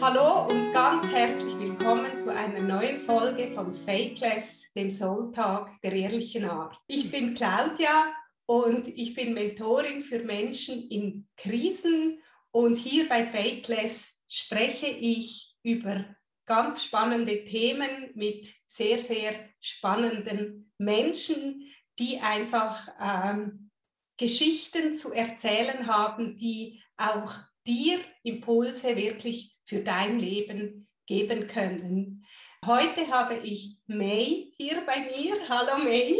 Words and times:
Hallo 0.00 0.46
und 0.46 0.72
ganz 0.72 1.12
herzlich 1.12 1.58
willkommen 1.58 2.16
zu 2.16 2.32
einer 2.32 2.60
neuen 2.60 3.00
Folge 3.00 3.50
von 3.50 3.72
Fakeless, 3.72 4.72
dem 4.72 4.90
Soul 4.90 5.32
Talk 5.32 5.70
der 5.82 5.92
ehrlichen 5.92 6.44
Art. 6.44 6.76
Ich 6.86 7.10
bin 7.10 7.34
Claudia 7.34 8.14
und 8.46 8.86
ich 8.86 9.14
bin 9.14 9.34
Mentorin 9.34 10.02
für 10.02 10.20
Menschen 10.20 10.88
in 10.88 11.26
Krisen 11.36 12.22
und 12.52 12.76
hier 12.76 13.08
bei 13.08 13.26
Fakeless 13.26 14.20
spreche 14.28 14.86
ich 14.86 15.56
über 15.64 16.04
ganz 16.46 16.84
spannende 16.84 17.44
Themen 17.44 18.12
mit 18.14 18.48
sehr, 18.68 19.00
sehr 19.00 19.34
spannenden 19.60 20.72
Menschen, 20.78 21.66
die 21.98 22.20
einfach 22.20 22.88
ähm, 23.00 23.70
Geschichten 24.16 24.92
zu 24.92 25.12
erzählen 25.12 25.88
haben, 25.88 26.36
die 26.36 26.80
auch 26.96 27.34
dir 27.66 27.98
Impulse 28.22 28.96
wirklich 28.96 29.57
für 29.68 29.80
dein 29.80 30.18
Leben 30.18 30.88
geben 31.06 31.46
können. 31.46 32.26
Heute 32.64 33.06
habe 33.08 33.36
ich 33.36 33.76
May 33.86 34.50
hier 34.56 34.80
bei 34.86 35.00
mir. 35.00 35.36
Hallo 35.48 35.84
May. 35.84 36.16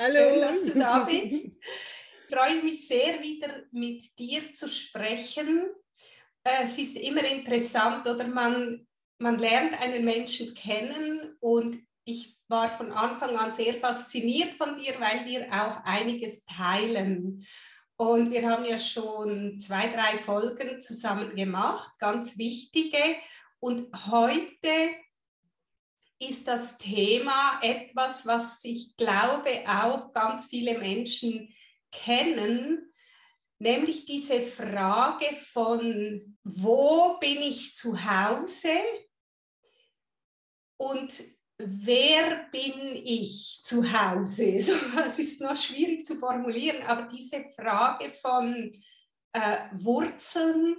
Hallo. 0.00 0.14
Schön, 0.14 0.40
dass 0.40 0.64
du 0.64 0.78
da 0.78 1.04
bist. 1.10 1.46
Ich 1.46 2.34
freue 2.34 2.62
mich 2.62 2.86
sehr, 2.86 3.20
wieder 3.20 3.64
mit 3.72 4.16
dir 4.18 4.54
zu 4.54 4.68
sprechen. 4.68 5.66
Äh, 6.44 6.64
es 6.64 6.78
ist 6.78 6.96
immer 6.96 7.24
interessant, 7.24 8.06
oder 8.06 8.26
man, 8.26 8.86
man 9.18 9.36
lernt 9.36 9.78
einen 9.80 10.04
Menschen 10.04 10.54
kennen 10.54 11.36
und 11.40 11.82
ich 12.04 12.38
war 12.48 12.68
von 12.70 12.92
Anfang 12.92 13.36
an 13.36 13.52
sehr 13.52 13.74
fasziniert 13.74 14.54
von 14.54 14.76
dir, 14.76 14.94
weil 15.00 15.26
wir 15.26 15.48
auch 15.52 15.84
einiges 15.84 16.44
teilen. 16.44 17.44
Und 18.02 18.32
wir 18.32 18.50
haben 18.50 18.64
ja 18.64 18.78
schon 18.78 19.60
zwei, 19.60 19.86
drei 19.86 20.18
Folgen 20.18 20.80
zusammen 20.80 21.36
gemacht, 21.36 22.00
ganz 22.00 22.36
wichtige. 22.36 22.98
Und 23.60 23.94
heute 24.10 24.90
ist 26.18 26.48
das 26.48 26.78
Thema 26.78 27.60
etwas, 27.62 28.26
was 28.26 28.64
ich 28.64 28.96
glaube 28.96 29.62
auch 29.68 30.12
ganz 30.12 30.46
viele 30.46 30.76
Menschen 30.78 31.54
kennen, 31.92 32.92
nämlich 33.60 34.04
diese 34.04 34.42
Frage 34.42 35.36
von, 35.36 36.36
wo 36.42 37.18
bin 37.20 37.40
ich 37.40 37.76
zu 37.76 38.04
Hause 38.04 38.80
und 40.76 41.22
wer 41.64 42.48
bin 42.50 42.96
ich 42.96 43.60
zu 43.62 43.82
Hause? 43.92 44.58
So, 44.58 44.72
es 45.06 45.18
ist 45.18 45.40
noch 45.40 45.56
schwierig 45.56 46.04
zu 46.04 46.16
formulieren, 46.16 46.82
aber 46.82 47.08
diese 47.08 47.44
Frage 47.56 48.10
von 48.10 48.80
äh, 49.32 49.58
Wurzeln, 49.72 50.76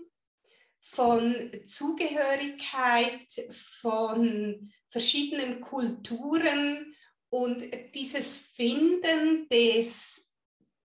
von 0.80 1.52
Zugehörigkeit, 1.64 3.28
von 3.50 4.72
verschiedenen 4.90 5.62
Kulturen 5.62 6.94
und 7.30 7.64
dieses 7.96 8.38
Finden 8.38 9.48
des, 9.50 10.30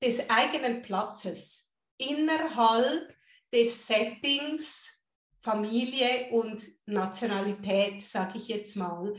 des 0.02 0.30
eigenen 0.30 0.82
Platzes 0.82 1.72
innerhalb 1.98 3.16
des 3.52 3.88
Settings 3.88 4.98
Familie 5.42 6.28
und 6.32 6.68
Nationalität, 6.86 8.04
sage 8.04 8.38
ich 8.38 8.50
jetzt 8.50 8.76
mal 8.76 9.16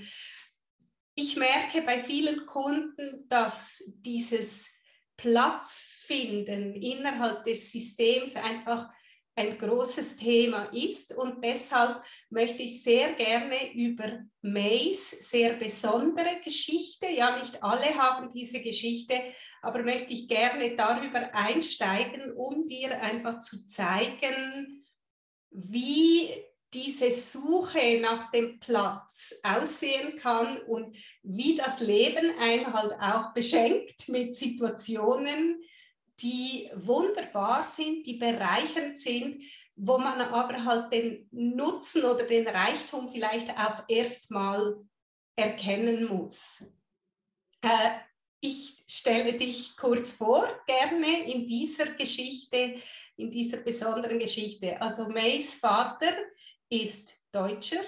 ich 1.19 1.35
merke 1.37 1.83
bei 1.83 2.01
vielen 2.01 2.47
Kunden, 2.47 3.29
dass 3.29 3.83
dieses 3.89 4.73
Platzfinden 5.17 6.75
innerhalb 6.75 7.45
des 7.45 7.73
Systems 7.73 8.37
einfach 8.37 8.89
ein 9.35 9.59
großes 9.59 10.17
Thema 10.17 10.67
ist. 10.67 11.17
Und 11.17 11.45
deshalb 11.45 12.05
möchte 12.31 12.63
ich 12.63 12.85
sehr 12.85 13.15
gerne 13.15 13.75
über 13.75 14.21
Mays 14.43 15.11
sehr 15.29 15.55
besondere 15.55 16.41
Geschichte, 16.45 17.07
ja 17.09 17.37
nicht 17.37 17.65
alle 17.65 17.97
haben 17.97 18.31
diese 18.31 18.61
Geschichte, 18.61 19.21
aber 19.61 19.83
möchte 19.83 20.12
ich 20.12 20.28
gerne 20.28 20.77
darüber 20.77 21.34
einsteigen, 21.34 22.33
um 22.33 22.65
dir 22.65 23.03
einfach 23.03 23.41
zu 23.41 23.65
zeigen, 23.65 24.87
wie 25.51 26.33
diese 26.73 27.11
Suche 27.11 27.99
nach 28.01 28.31
dem 28.31 28.59
Platz 28.61 29.34
aussehen 29.43 30.17
kann 30.19 30.59
und 30.62 30.97
wie 31.23 31.56
das 31.56 31.81
Leben 31.81 32.39
einen 32.39 32.73
halt 32.73 32.93
auch 33.01 33.33
beschenkt 33.33 34.09
mit 34.09 34.37
Situationen, 34.37 35.62
die 36.21 36.71
wunderbar 36.75 37.65
sind, 37.65 38.07
die 38.07 38.15
bereichernd 38.15 38.99
sind, 38.99 39.43
wo 39.77 39.99
man 39.99 40.21
aber 40.21 40.65
halt 40.65 40.93
den 40.93 41.28
Nutzen 41.31 42.05
oder 42.05 42.25
den 42.25 42.47
Reichtum 42.47 43.09
vielleicht 43.09 43.51
auch 43.51 43.84
erstmal 43.89 44.77
erkennen 45.37 46.07
muss. 46.07 46.65
Äh, 47.62 47.91
ich 48.41 48.84
stelle 48.89 49.34
dich 49.34 49.77
kurz 49.77 50.12
vor, 50.12 50.49
gerne 50.67 51.33
in 51.33 51.47
dieser 51.47 51.87
Geschichte, 51.87 52.77
in 53.17 53.31
dieser 53.31 53.59
besonderen 53.59 54.19
Geschichte. 54.19 54.81
Also 54.81 55.09
Mays 55.09 55.55
Vater 55.55 56.12
ist 56.71 57.15
Deutscher. 57.33 57.83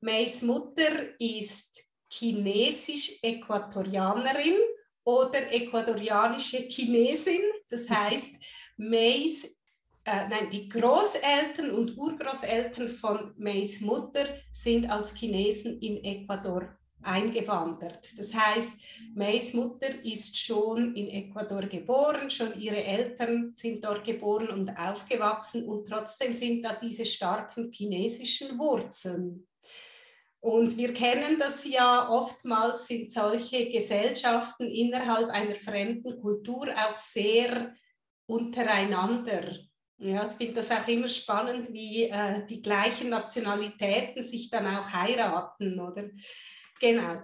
Mays 0.00 0.42
Mutter 0.42 1.18
ist 1.18 1.84
chinesisch-äquatorianerin 2.08 4.54
oder 5.04 5.52
äquatorianische 5.52 6.68
Chinesin. 6.68 7.42
Das 7.68 7.90
heißt, 7.90 8.30
Mays, 8.76 9.44
äh, 10.04 10.28
nein, 10.28 10.48
die 10.50 10.68
Großeltern 10.68 11.72
und 11.72 11.96
Urgroßeltern 11.96 12.88
von 12.88 13.34
Mays 13.36 13.80
Mutter 13.80 14.28
sind 14.52 14.88
als 14.88 15.12
Chinesen 15.14 15.80
in 15.80 16.04
Ecuador 16.04 16.77
eingewandert. 17.02 18.18
Das 18.18 18.34
heißt, 18.34 18.72
Mays 19.14 19.54
Mutter 19.54 19.88
ist 20.04 20.36
schon 20.36 20.94
in 20.94 21.08
Ecuador 21.08 21.62
geboren, 21.62 22.28
schon 22.30 22.58
ihre 22.58 22.82
Eltern 22.82 23.52
sind 23.54 23.84
dort 23.84 24.04
geboren 24.04 24.48
und 24.48 24.76
aufgewachsen 24.76 25.64
und 25.64 25.86
trotzdem 25.86 26.34
sind 26.34 26.62
da 26.62 26.74
diese 26.74 27.04
starken 27.04 27.70
chinesischen 27.72 28.58
Wurzeln. 28.58 29.46
Und 30.40 30.76
wir 30.76 30.94
kennen 30.94 31.38
das 31.38 31.68
ja 31.68 32.08
oftmals 32.08 32.86
sind 32.86 33.10
solche 33.10 33.70
Gesellschaften 33.70 34.70
innerhalb 34.70 35.30
einer 35.30 35.56
fremden 35.56 36.20
Kultur 36.20 36.68
auch 36.76 36.94
sehr 36.94 37.74
untereinander. 38.26 39.58
Ja, 40.00 40.28
ich 40.28 40.34
finde 40.34 40.54
das 40.54 40.70
auch 40.70 40.86
immer 40.86 41.08
spannend, 41.08 41.72
wie 41.72 42.04
äh, 42.04 42.46
die 42.46 42.62
gleichen 42.62 43.08
Nationalitäten 43.08 44.22
sich 44.22 44.48
dann 44.48 44.66
auch 44.76 44.92
heiraten, 44.92 45.80
oder? 45.80 46.10
Genau. 46.80 47.22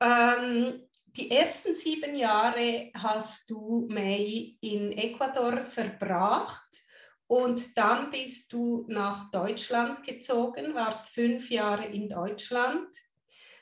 Ähm, 0.00 0.88
die 1.06 1.30
ersten 1.30 1.74
sieben 1.74 2.14
Jahre 2.14 2.90
hast 2.94 3.50
du, 3.50 3.86
May, 3.90 4.56
in 4.60 4.92
Ecuador 4.92 5.64
verbracht 5.64 6.82
und 7.26 7.76
dann 7.76 8.10
bist 8.10 8.52
du 8.52 8.86
nach 8.88 9.30
Deutschland 9.30 10.04
gezogen, 10.04 10.74
warst 10.74 11.14
fünf 11.14 11.50
Jahre 11.50 11.86
in 11.86 12.08
Deutschland, 12.08 12.88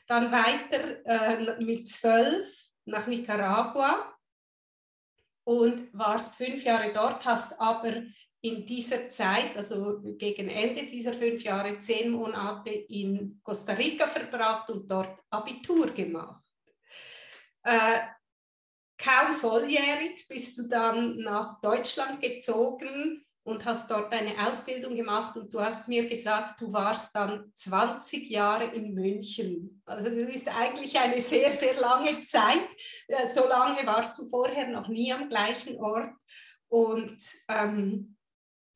dann 0.06 0.30
weiter 0.30 1.04
äh, 1.06 1.64
mit 1.64 1.88
zwölf 1.88 2.46
nach 2.84 3.06
Nicaragua 3.06 4.14
und 5.44 5.92
warst 5.92 6.34
fünf 6.36 6.62
Jahre 6.64 6.92
dort, 6.92 7.24
hast 7.24 7.58
aber 7.60 8.02
in 8.46 8.64
dieser 8.64 9.08
Zeit, 9.08 9.56
also 9.56 10.00
gegen 10.18 10.48
Ende 10.48 10.86
dieser 10.86 11.12
fünf 11.12 11.42
Jahre, 11.42 11.78
zehn 11.78 12.10
Monate 12.10 12.70
in 12.70 13.40
Costa 13.42 13.72
Rica 13.72 14.06
verbracht 14.06 14.70
und 14.70 14.88
dort 14.88 15.18
Abitur 15.30 15.90
gemacht. 15.90 16.44
Äh, 17.64 18.00
kaum 18.96 19.34
volljährig 19.34 20.28
bist 20.28 20.58
du 20.58 20.68
dann 20.68 21.18
nach 21.18 21.60
Deutschland 21.60 22.22
gezogen 22.22 23.20
und 23.42 23.64
hast 23.64 23.90
dort 23.90 24.12
eine 24.12 24.46
Ausbildung 24.46 24.94
gemacht 24.94 25.36
und 25.36 25.52
du 25.52 25.60
hast 25.60 25.88
mir 25.88 26.08
gesagt, 26.08 26.60
du 26.60 26.72
warst 26.72 27.14
dann 27.16 27.50
20 27.52 28.30
Jahre 28.30 28.66
in 28.74 28.94
München. 28.94 29.82
Also 29.86 30.08
das 30.08 30.34
ist 30.34 30.48
eigentlich 30.48 30.96
eine 30.98 31.20
sehr, 31.20 31.50
sehr 31.50 31.74
lange 31.74 32.22
Zeit. 32.22 32.68
Äh, 33.08 33.26
so 33.26 33.48
lange 33.48 33.84
warst 33.86 34.18
du 34.18 34.28
vorher 34.28 34.68
noch 34.68 34.86
nie 34.86 35.12
am 35.12 35.28
gleichen 35.28 35.78
Ort. 35.78 36.12
Und 36.68 37.18
ähm, 37.48 38.15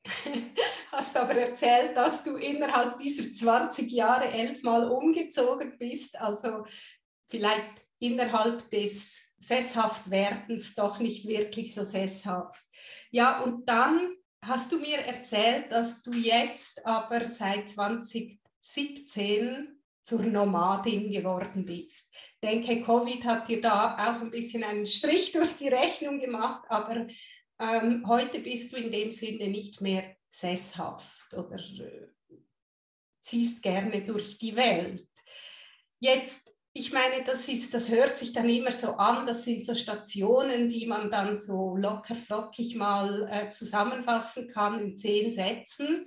hast 0.92 1.16
aber 1.16 1.34
erzählt, 1.34 1.96
dass 1.96 2.22
du 2.24 2.36
innerhalb 2.36 2.98
dieser 2.98 3.32
20 3.32 3.90
Jahre 3.90 4.28
elfmal 4.28 4.90
umgezogen 4.90 5.78
bist, 5.78 6.20
also 6.20 6.64
vielleicht 7.28 7.86
innerhalb 7.98 8.68
des 8.70 9.22
Sesshaftwerdens 9.38 10.74
doch 10.74 10.98
nicht 10.98 11.26
wirklich 11.26 11.74
so 11.74 11.84
sesshaft. 11.84 12.66
Ja, 13.10 13.40
und 13.42 13.66
dann 13.68 14.14
hast 14.44 14.72
du 14.72 14.78
mir 14.78 14.98
erzählt, 14.98 15.72
dass 15.72 16.02
du 16.02 16.12
jetzt 16.12 16.84
aber 16.86 17.24
seit 17.24 17.68
2017 17.68 19.80
zur 20.02 20.22
Nomadin 20.22 21.10
geworden 21.10 21.64
bist. 21.64 22.08
Ich 22.12 22.40
denke, 22.42 22.82
Covid 22.82 23.24
hat 23.24 23.48
dir 23.48 23.60
da 23.60 23.94
auch 23.94 24.20
ein 24.20 24.30
bisschen 24.30 24.64
einen 24.64 24.86
Strich 24.86 25.32
durch 25.32 25.56
die 25.56 25.68
Rechnung 25.68 26.18
gemacht, 26.18 26.62
aber 26.68 27.06
ähm, 27.60 28.04
heute 28.08 28.40
bist 28.40 28.72
du 28.72 28.76
in 28.76 28.90
dem 28.90 29.12
Sinne 29.12 29.48
nicht 29.48 29.80
mehr 29.80 30.16
sesshaft 30.28 31.34
oder 31.34 31.58
äh, 31.58 32.08
ziehst 33.20 33.62
gerne 33.62 34.04
durch 34.04 34.38
die 34.38 34.56
Welt. 34.56 35.06
Jetzt, 35.98 36.54
ich 36.72 36.92
meine, 36.92 37.22
das 37.24 37.48
ist, 37.48 37.74
das 37.74 37.90
hört 37.90 38.16
sich 38.16 38.32
dann 38.32 38.48
immer 38.48 38.72
so 38.72 38.94
an, 38.94 39.26
das 39.26 39.42
sind 39.42 39.66
so 39.66 39.74
Stationen, 39.74 40.68
die 40.68 40.86
man 40.86 41.10
dann 41.10 41.36
so 41.36 41.76
locker 41.76 42.14
flockig 42.14 42.76
mal 42.76 43.28
äh, 43.30 43.50
zusammenfassen 43.50 44.48
kann 44.48 44.80
in 44.80 44.96
zehn 44.96 45.30
Sätzen. 45.30 46.06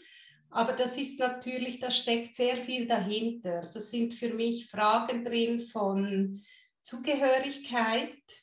Aber 0.49 0.73
das 0.73 0.97
ist 0.97 1.19
natürlich, 1.19 1.79
da 1.79 1.91
steckt 1.91 2.35
sehr 2.35 2.57
viel 2.57 2.87
dahinter. 2.87 3.69
Das 3.73 3.89
sind 3.89 4.13
für 4.13 4.33
mich 4.33 4.67
Fragen 4.67 5.25
drin 5.25 5.59
von 5.59 6.41
Zugehörigkeit, 6.81 8.42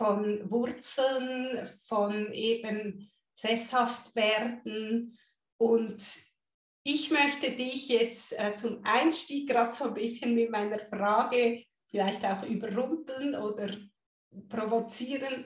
von 0.00 0.50
Wurzeln, 0.50 1.66
von 1.86 2.32
eben 2.32 3.12
sesshaft 3.34 4.16
werden. 4.16 5.18
Und 5.58 6.02
ich 6.84 7.10
möchte 7.10 7.52
dich 7.52 7.88
jetzt 7.90 8.32
äh, 8.38 8.54
zum 8.54 8.80
Einstieg 8.82 9.50
gerade 9.50 9.74
so 9.74 9.84
ein 9.84 9.94
bisschen 9.94 10.34
mit 10.34 10.50
meiner 10.50 10.78
Frage 10.78 11.62
vielleicht 11.90 12.24
auch 12.24 12.44
überrumpeln 12.44 13.34
oder 13.34 13.76
provozieren. 14.48 15.44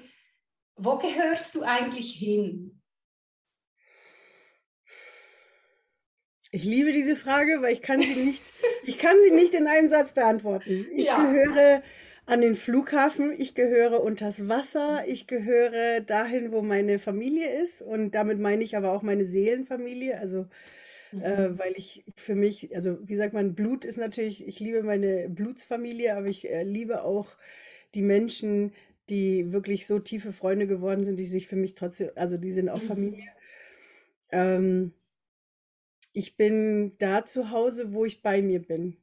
Wo 0.76 0.98
gehörst 0.98 1.56
du 1.56 1.62
eigentlich 1.62 2.12
hin? 2.12 2.80
Ich 6.52 6.62
liebe 6.62 6.92
diese 6.92 7.16
Frage, 7.16 7.60
weil 7.60 7.72
ich 7.72 7.82
kann 7.82 8.00
sie 8.00 8.14
nicht, 8.14 8.42
ich 8.84 8.98
kann 8.98 9.16
sie 9.24 9.32
nicht 9.32 9.54
in 9.54 9.66
einem 9.66 9.88
Satz 9.88 10.14
beantworten. 10.14 10.86
Ich 10.92 11.06
ja. 11.06 11.16
gehöre 11.20 11.82
an 12.26 12.40
den 12.40 12.54
Flughafen, 12.54 13.32
ich 13.36 13.54
gehöre 13.54 14.02
unters 14.02 14.48
Wasser, 14.48 15.04
ich 15.06 15.26
gehöre 15.26 16.00
dahin, 16.00 16.52
wo 16.52 16.62
meine 16.62 16.98
Familie 16.98 17.62
ist 17.62 17.82
und 17.82 18.12
damit 18.12 18.40
meine 18.40 18.64
ich 18.64 18.76
aber 18.76 18.92
auch 18.92 19.02
meine 19.02 19.26
Seelenfamilie, 19.26 20.18
also 20.18 20.46
äh, 21.12 21.48
mhm. 21.48 21.58
weil 21.58 21.74
ich 21.76 22.04
für 22.16 22.34
mich, 22.34 22.74
also 22.74 22.98
wie 23.06 23.16
sagt 23.16 23.34
man, 23.34 23.54
Blut 23.54 23.84
ist 23.84 23.98
natürlich, 23.98 24.46
ich 24.46 24.58
liebe 24.58 24.82
meine 24.82 25.28
Blutsfamilie, 25.28 26.16
aber 26.16 26.26
ich 26.26 26.50
äh, 26.50 26.62
liebe 26.62 27.04
auch 27.04 27.28
die 27.94 28.02
Menschen, 28.02 28.72
die 29.10 29.52
wirklich 29.52 29.86
so 29.86 29.98
tiefe 29.98 30.32
Freunde 30.32 30.66
geworden 30.66 31.04
sind, 31.04 31.16
die 31.18 31.26
sich 31.26 31.46
für 31.46 31.56
mich 31.56 31.74
trotzdem, 31.74 32.10
also 32.14 32.38
die 32.38 32.52
sind 32.52 32.68
auch 32.68 32.82
mhm. 32.82 32.86
Familie. 32.86 33.28
Ähm, 34.32 34.92
ich 36.12 36.36
bin 36.36 36.96
da 36.98 37.26
zu 37.26 37.50
Hause, 37.50 37.92
wo 37.92 38.04
ich 38.04 38.22
bei 38.22 38.40
mir 38.40 38.60
bin. 38.60 38.96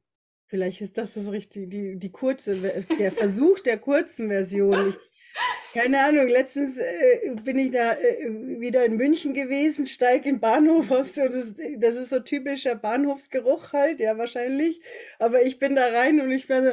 Vielleicht 0.51 0.81
ist 0.81 0.97
das 0.97 1.13
das 1.13 1.31
Richtige, 1.31 1.65
die, 1.65 1.95
die 1.97 2.11
kurze, 2.11 2.57
der 2.99 3.13
Versuch 3.13 3.61
der 3.61 3.77
kurzen 3.77 4.27
Version. 4.27 4.89
Ich, 4.89 4.95
keine 5.73 6.03
Ahnung, 6.03 6.27
letztens 6.27 6.75
äh, 6.75 7.35
bin 7.41 7.57
ich 7.57 7.71
da 7.71 7.93
äh, 7.93 8.59
wieder 8.59 8.83
in 8.83 8.97
München 8.97 9.33
gewesen, 9.33 9.87
steige 9.87 10.27
im 10.27 10.41
Bahnhof 10.41 10.91
aus. 10.91 11.15
So, 11.15 11.25
das, 11.29 11.53
das 11.77 11.95
ist 11.95 12.09
so 12.09 12.19
typischer 12.19 12.75
Bahnhofsgeruch 12.75 13.71
halt, 13.71 14.01
ja, 14.01 14.17
wahrscheinlich. 14.17 14.81
Aber 15.19 15.41
ich 15.41 15.57
bin 15.57 15.75
da 15.75 15.85
rein 15.85 16.19
und 16.19 16.31
ich 16.31 16.47
bin 16.47 16.65
so, 16.65 16.71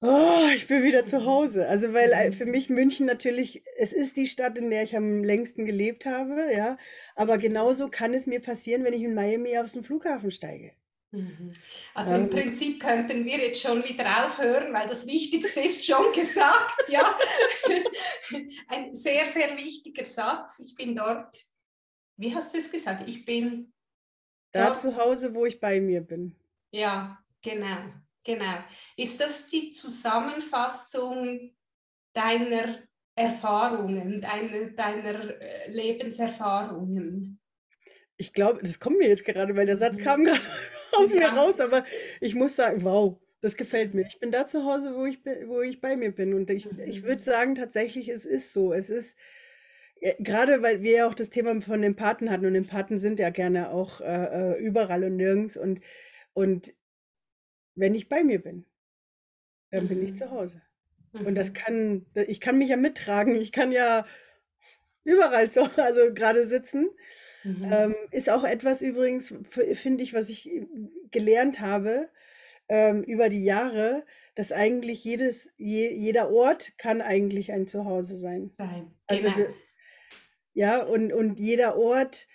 Oh, 0.00 0.46
ich 0.54 0.68
bin 0.68 0.84
wieder 0.84 1.04
zu 1.04 1.24
Hause. 1.24 1.66
Also, 1.66 1.92
weil 1.94 2.12
äh, 2.12 2.30
für 2.30 2.46
mich 2.46 2.70
München 2.70 3.06
natürlich, 3.06 3.64
es 3.76 3.92
ist 3.92 4.16
die 4.16 4.28
Stadt, 4.28 4.56
in 4.56 4.70
der 4.70 4.84
ich 4.84 4.96
am 4.96 5.24
längsten 5.24 5.64
gelebt 5.66 6.06
habe, 6.06 6.48
ja. 6.54 6.78
Aber 7.16 7.38
genauso 7.38 7.88
kann 7.88 8.14
es 8.14 8.28
mir 8.28 8.38
passieren, 8.40 8.84
wenn 8.84 8.92
ich 8.92 9.02
in 9.02 9.16
Miami 9.16 9.58
aus 9.58 9.72
dem 9.72 9.82
Flughafen 9.82 10.30
steige. 10.30 10.70
Mhm. 11.10 11.52
Also 11.94 12.14
im 12.14 12.24
ähm. 12.24 12.30
Prinzip 12.30 12.80
könnten 12.80 13.24
wir 13.24 13.38
jetzt 13.38 13.62
schon 13.62 13.82
wieder 13.84 14.26
aufhören, 14.26 14.72
weil 14.74 14.86
das 14.86 15.06
Wichtigste 15.06 15.60
ist 15.60 15.84
schon 15.84 16.12
gesagt, 16.14 16.88
ja. 16.88 17.18
Ein 18.68 18.94
sehr, 18.94 19.24
sehr 19.26 19.56
wichtiger 19.56 20.04
Satz. 20.04 20.58
Ich 20.60 20.74
bin 20.74 20.94
dort, 20.94 21.34
wie 22.16 22.34
hast 22.34 22.52
du 22.52 22.58
es 22.58 22.70
gesagt? 22.70 23.08
Ich 23.08 23.24
bin 23.24 23.72
da 24.52 24.68
dort. 24.68 24.80
zu 24.80 24.96
Hause, 24.96 25.34
wo 25.34 25.46
ich 25.46 25.60
bei 25.60 25.80
mir 25.80 26.02
bin. 26.02 26.36
Ja, 26.70 27.18
genau. 27.42 27.92
Genau. 28.24 28.58
Ist 28.96 29.20
das 29.20 29.46
die 29.46 29.70
Zusammenfassung 29.70 31.54
deiner 32.12 32.80
Erfahrungen, 33.14 34.20
deiner, 34.20 34.70
deiner 34.70 35.40
äh, 35.40 35.70
Lebenserfahrungen? 35.70 37.40
Ich 38.18 38.34
glaube, 38.34 38.60
das 38.62 38.78
kommt 38.78 38.98
mir 38.98 39.08
jetzt 39.08 39.24
gerade, 39.24 39.56
weil 39.56 39.64
der 39.64 39.78
Satz 39.78 39.96
mhm. 39.96 40.02
kam 40.02 40.24
gerade 40.24 40.40
aus 40.96 41.10
ja. 41.10 41.16
mir 41.16 41.38
raus, 41.38 41.60
aber 41.60 41.84
ich 42.20 42.34
muss 42.34 42.56
sagen, 42.56 42.82
wow, 42.84 43.18
das 43.40 43.56
gefällt 43.56 43.94
mir. 43.94 44.06
Ich 44.06 44.18
bin 44.18 44.32
da 44.32 44.46
zu 44.46 44.64
Hause, 44.64 44.94
wo 44.94 45.06
ich, 45.06 45.20
wo 45.46 45.60
ich 45.62 45.80
bei 45.80 45.96
mir 45.96 46.12
bin. 46.12 46.34
Und 46.34 46.50
ich, 46.50 46.70
mhm. 46.70 46.80
ich 46.80 47.02
würde 47.02 47.22
sagen, 47.22 47.54
tatsächlich, 47.54 48.08
es 48.08 48.24
ist 48.24 48.52
so. 48.52 48.72
Es 48.72 48.90
ist, 48.90 49.16
äh, 50.00 50.20
gerade 50.22 50.62
weil 50.62 50.82
wir 50.82 50.92
ja 50.92 51.08
auch 51.08 51.14
das 51.14 51.30
Thema 51.30 51.60
von 51.60 51.82
den 51.82 51.96
Paten 51.96 52.30
hatten 52.30 52.46
und 52.46 52.54
den 52.54 52.66
Paten 52.66 52.98
sind 52.98 53.20
ja 53.20 53.30
gerne 53.30 53.70
auch 53.70 54.00
äh, 54.00 54.04
äh 54.04 54.58
überall 54.58 55.04
und 55.04 55.16
nirgends. 55.16 55.56
Und, 55.56 55.80
und 56.32 56.74
wenn 57.74 57.94
ich 57.94 58.08
bei 58.08 58.24
mir 58.24 58.42
bin, 58.42 58.64
dann 59.70 59.84
mhm. 59.84 59.88
bin 59.88 60.06
ich 60.06 60.16
zu 60.16 60.26
mhm. 60.26 60.30
Hause. 60.30 60.62
Mhm. 61.12 61.26
Und 61.26 61.34
das 61.36 61.50
mhm. 61.50 61.54
kann, 61.54 62.06
ich 62.26 62.40
kann 62.40 62.58
mich 62.58 62.68
ja 62.68 62.76
mittragen, 62.76 63.36
ich 63.36 63.52
kann 63.52 63.72
ja 63.72 64.06
überall 65.04 65.48
so, 65.48 65.68
also 65.76 66.12
gerade 66.12 66.46
sitzen. 66.46 66.90
Mhm. 67.44 67.70
Ähm, 67.72 67.94
ist 68.10 68.30
auch 68.30 68.44
etwas 68.44 68.82
übrigens, 68.82 69.32
finde 69.50 70.02
ich, 70.02 70.14
was 70.14 70.28
ich 70.28 70.50
gelernt 71.10 71.60
habe 71.60 72.08
ähm, 72.68 73.02
über 73.02 73.28
die 73.28 73.44
Jahre, 73.44 74.04
dass 74.34 74.52
eigentlich 74.52 75.04
jedes, 75.04 75.48
je, 75.56 75.92
jeder 75.92 76.30
Ort 76.30 76.78
kann 76.78 77.00
eigentlich 77.00 77.52
ein 77.52 77.66
Zuhause 77.66 78.18
sein. 78.18 78.52
Sein. 78.56 78.92
Also 79.06 79.30
genau. 79.32 79.48
ja, 80.54 80.82
und, 80.82 81.12
und 81.12 81.38
jeder 81.38 81.76
Ort 81.76 82.28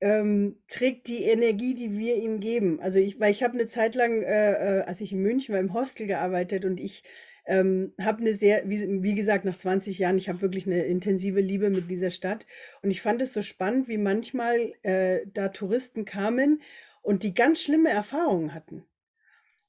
ähm, 0.00 0.62
trägt 0.68 1.08
die 1.08 1.24
Energie, 1.24 1.74
die 1.74 1.96
wir 1.96 2.16
ihm 2.16 2.40
geben. 2.40 2.80
Also 2.80 2.98
ich, 2.98 3.18
weil 3.20 3.30
ich 3.30 3.42
habe 3.42 3.54
eine 3.54 3.68
Zeit 3.68 3.94
lang, 3.94 4.22
äh, 4.22 4.80
äh, 4.80 4.82
als 4.82 5.00
ich 5.00 5.12
in 5.12 5.22
München 5.22 5.54
war, 5.54 5.60
im 5.60 5.72
Hostel 5.72 6.06
gearbeitet 6.06 6.64
und 6.64 6.78
ich 6.78 7.04
ähm, 7.46 7.92
habe 8.00 8.20
eine 8.20 8.34
sehr, 8.34 8.68
wie, 8.68 9.02
wie, 9.02 9.14
gesagt, 9.14 9.44
nach 9.44 9.56
20 9.56 9.98
Jahren, 9.98 10.18
ich 10.18 10.28
habe 10.28 10.40
wirklich 10.40 10.66
eine 10.66 10.84
intensive 10.84 11.40
Liebe 11.40 11.70
mit 11.70 11.90
dieser 11.90 12.10
Stadt. 12.10 12.46
Und 12.82 12.90
ich 12.90 13.02
fand 13.02 13.22
es 13.22 13.32
so 13.32 13.42
spannend, 13.42 13.88
wie 13.88 13.98
manchmal 13.98 14.72
äh, 14.82 15.20
da 15.32 15.48
Touristen 15.48 16.04
kamen 16.04 16.62
und 17.02 17.22
die 17.22 17.34
ganz 17.34 17.60
schlimme 17.62 17.90
Erfahrungen 17.90 18.54
hatten. 18.54 18.84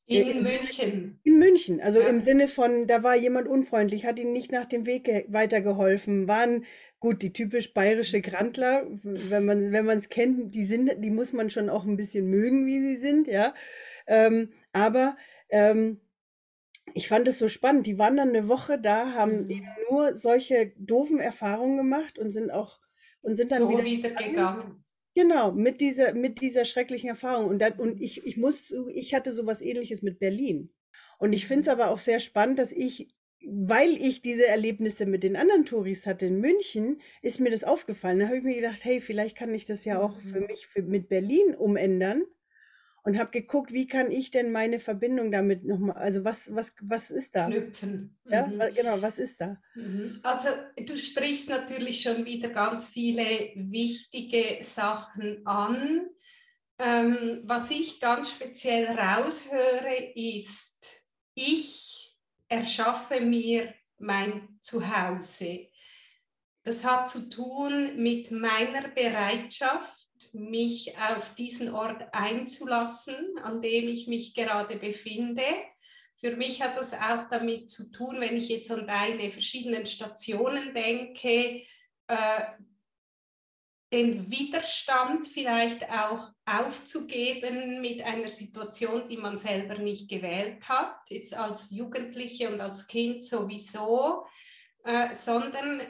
In, 0.07 0.27
in 0.27 0.41
München. 0.43 1.19
In 1.23 1.39
München, 1.39 1.81
also 1.81 1.99
ja. 1.99 2.07
im 2.07 2.21
Sinne 2.21 2.47
von, 2.47 2.85
da 2.85 3.01
war 3.01 3.15
jemand 3.15 3.47
unfreundlich, 3.47 4.05
hat 4.05 4.19
ihnen 4.19 4.33
nicht 4.33 4.51
nach 4.51 4.65
dem 4.65 4.85
Weg 4.85 5.25
weitergeholfen, 5.29 6.27
waren 6.27 6.65
Gut, 7.05 7.21
die 7.21 7.33
typisch 7.33 7.71
bayerische 7.71 8.19
Grantler, 8.19 8.87
wenn 9.03 9.45
man 9.45 9.71
wenn 9.71 9.85
man 9.85 9.99
es 9.99 10.09
kennt, 10.09 10.55
die 10.55 10.65
sind, 10.65 11.03
die 11.03 11.11
muss 11.11 11.33
man 11.33 11.51
schon 11.51 11.69
auch 11.69 11.85
ein 11.85 11.97
bisschen 11.97 12.25
mögen, 12.25 12.65
wie 12.65 12.79
sie 12.79 12.95
sind, 12.95 13.27
ja. 13.27 13.53
Ähm, 14.07 14.53
aber 14.71 15.15
ähm, 15.49 15.99
ich 16.95 17.09
fand 17.09 17.27
es 17.27 17.39
so 17.39 17.49
spannend. 17.49 17.85
Die 17.87 17.99
waren 17.99 18.15
dann 18.15 18.29
eine 18.29 18.47
Woche 18.47 18.79
da, 18.79 19.11
haben 19.11 19.43
mhm. 19.43 19.49
eben 19.49 19.67
nur 19.89 20.17
solche 20.17 20.71
doofen 20.77 21.19
Erfahrungen 21.19 21.75
gemacht 21.75 22.17
und 22.17 22.31
sind 22.31 22.51
auch 22.51 22.79
und 23.21 23.35
sind 23.35 23.51
dann 23.51 23.63
so 23.63 23.69
wieder, 23.69 23.83
wieder 23.83 24.09
gegangen. 24.11 24.83
Genau, 25.13 25.51
mit 25.51 25.81
dieser, 25.81 26.13
mit 26.13 26.39
dieser 26.39 26.63
schrecklichen 26.63 27.09
Erfahrung. 27.09 27.47
Und, 27.47 27.59
dann, 27.59 27.73
und 27.73 28.01
ich, 28.01 28.25
ich 28.25 28.37
muss, 28.37 28.73
ich 28.93 29.13
hatte 29.13 29.33
sowas 29.33 29.61
ähnliches 29.61 30.03
mit 30.03 30.19
Berlin. 30.19 30.73
Und 31.19 31.33
ich 31.33 31.47
finde 31.47 31.63
es 31.63 31.67
aber 31.67 31.89
auch 31.89 31.99
sehr 31.99 32.19
spannend, 32.19 32.59
dass 32.59 32.71
ich 32.71 33.09
weil 33.47 33.89
ich 33.89 34.23
diese 34.23 34.47
Erlebnisse 34.47 35.05
mit 35.05 35.21
den 35.21 35.35
anderen 35.35 35.65
Touris 35.65 36.07
hatte 36.07 36.25
in 36.25 36.39
München, 36.39 36.99
ist 37.21 37.39
mir 37.39 37.51
das 37.51 37.63
aufgefallen. 37.63 38.17
Da 38.17 38.25
habe 38.25 38.37
ich 38.37 38.43
mir 38.43 38.55
gedacht, 38.55 38.83
hey, 38.83 39.01
vielleicht 39.01 39.37
kann 39.37 39.53
ich 39.53 39.65
das 39.65 39.85
ja 39.85 40.01
auch 40.01 40.19
für 40.21 40.39
mhm. 40.39 40.47
mich 40.47 40.65
für, 40.65 40.81
mit 40.81 41.09
Berlin 41.09 41.53
umändern 41.55 42.23
und 43.05 43.19
habe 43.19 43.29
geguckt, 43.29 43.71
wie 43.71 43.87
kann 43.87 44.11
ich 44.11 44.31
denn 44.31 44.51
meine 44.51 44.79
Verbindung 44.79 45.31
damit 45.31 45.63
nochmal, 45.63 45.95
also 45.97 46.25
was, 46.25 46.53
was, 46.53 46.73
was 46.81 47.11
ist 47.11 47.35
da? 47.35 47.45
Knüpfen. 47.45 48.17
Ja, 48.25 48.47
mhm. 48.47 48.59
genau, 48.73 48.99
was 48.99 49.19
ist 49.19 49.39
da? 49.39 49.61
Mhm. 49.75 50.19
Also 50.23 50.49
du 50.75 50.97
sprichst 50.97 51.49
natürlich 51.49 52.01
schon 52.01 52.25
wieder 52.25 52.49
ganz 52.49 52.89
viele 52.89 53.51
wichtige 53.55 54.57
Sachen 54.63 55.45
an. 55.45 56.07
Ähm, 56.79 57.43
was 57.43 57.69
ich 57.69 57.99
ganz 57.99 58.31
speziell 58.31 58.87
raushöre, 58.87 60.13
ist, 60.15 61.05
ich 61.35 62.17
erschaffe 62.49 63.21
mir 63.21 63.71
mein 63.99 64.57
Zuhause. 64.61 65.67
Das 66.63 66.83
hat 66.83 67.07
zu 67.07 67.29
tun 67.29 68.01
mit 68.01 68.31
meiner 68.31 68.87
Bereitschaft, 68.87 70.04
mich 70.35 70.97
auf 70.97 71.33
diesen 71.35 71.73
Ort 71.73 72.03
einzulassen, 72.13 73.37
an 73.43 73.61
dem 73.61 73.87
ich 73.87 74.07
mich 74.07 74.33
gerade 74.33 74.75
befinde. 74.77 75.43
Für 76.15 76.35
mich 76.35 76.61
hat 76.61 76.77
das 76.77 76.93
auch 76.93 77.29
damit 77.29 77.69
zu 77.69 77.91
tun, 77.91 78.17
wenn 78.19 78.37
ich 78.37 78.49
jetzt 78.49 78.71
an 78.71 78.87
deine 78.87 79.31
verschiedenen 79.31 79.85
Stationen 79.85 80.73
denke, 80.73 81.63
äh, 82.07 82.41
den 83.93 84.29
Widerstand 84.29 85.25
vielleicht 85.27 85.89
auch 85.89 86.29
aufzugeben 86.45 87.81
mit 87.81 88.01
einer 88.01 88.29
Situation, 88.29 89.07
die 89.07 89.17
man 89.17 89.37
selber 89.37 89.77
nicht 89.77 90.09
gewählt 90.09 90.67
hat, 90.67 90.97
jetzt 91.09 91.33
als 91.33 91.71
Jugendliche 91.71 92.49
und 92.49 92.59
als 92.59 92.87
Kind 92.87 93.23
sowieso, 93.23 94.25
äh, 94.83 95.13
sondern 95.13 95.81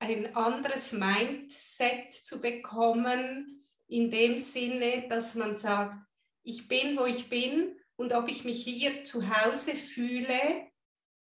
ein 0.00 0.34
anderes 0.34 0.92
Mindset 0.92 2.12
zu 2.12 2.40
bekommen, 2.40 3.61
in 3.92 4.10
dem 4.10 4.38
Sinne, 4.38 5.06
dass 5.08 5.34
man 5.34 5.54
sagt, 5.54 5.94
ich 6.44 6.66
bin, 6.66 6.96
wo 6.96 7.04
ich 7.04 7.28
bin 7.28 7.76
und 7.96 8.14
ob 8.14 8.28
ich 8.28 8.42
mich 8.42 8.64
hier 8.64 9.04
zu 9.04 9.28
Hause 9.28 9.72
fühle, 9.74 10.70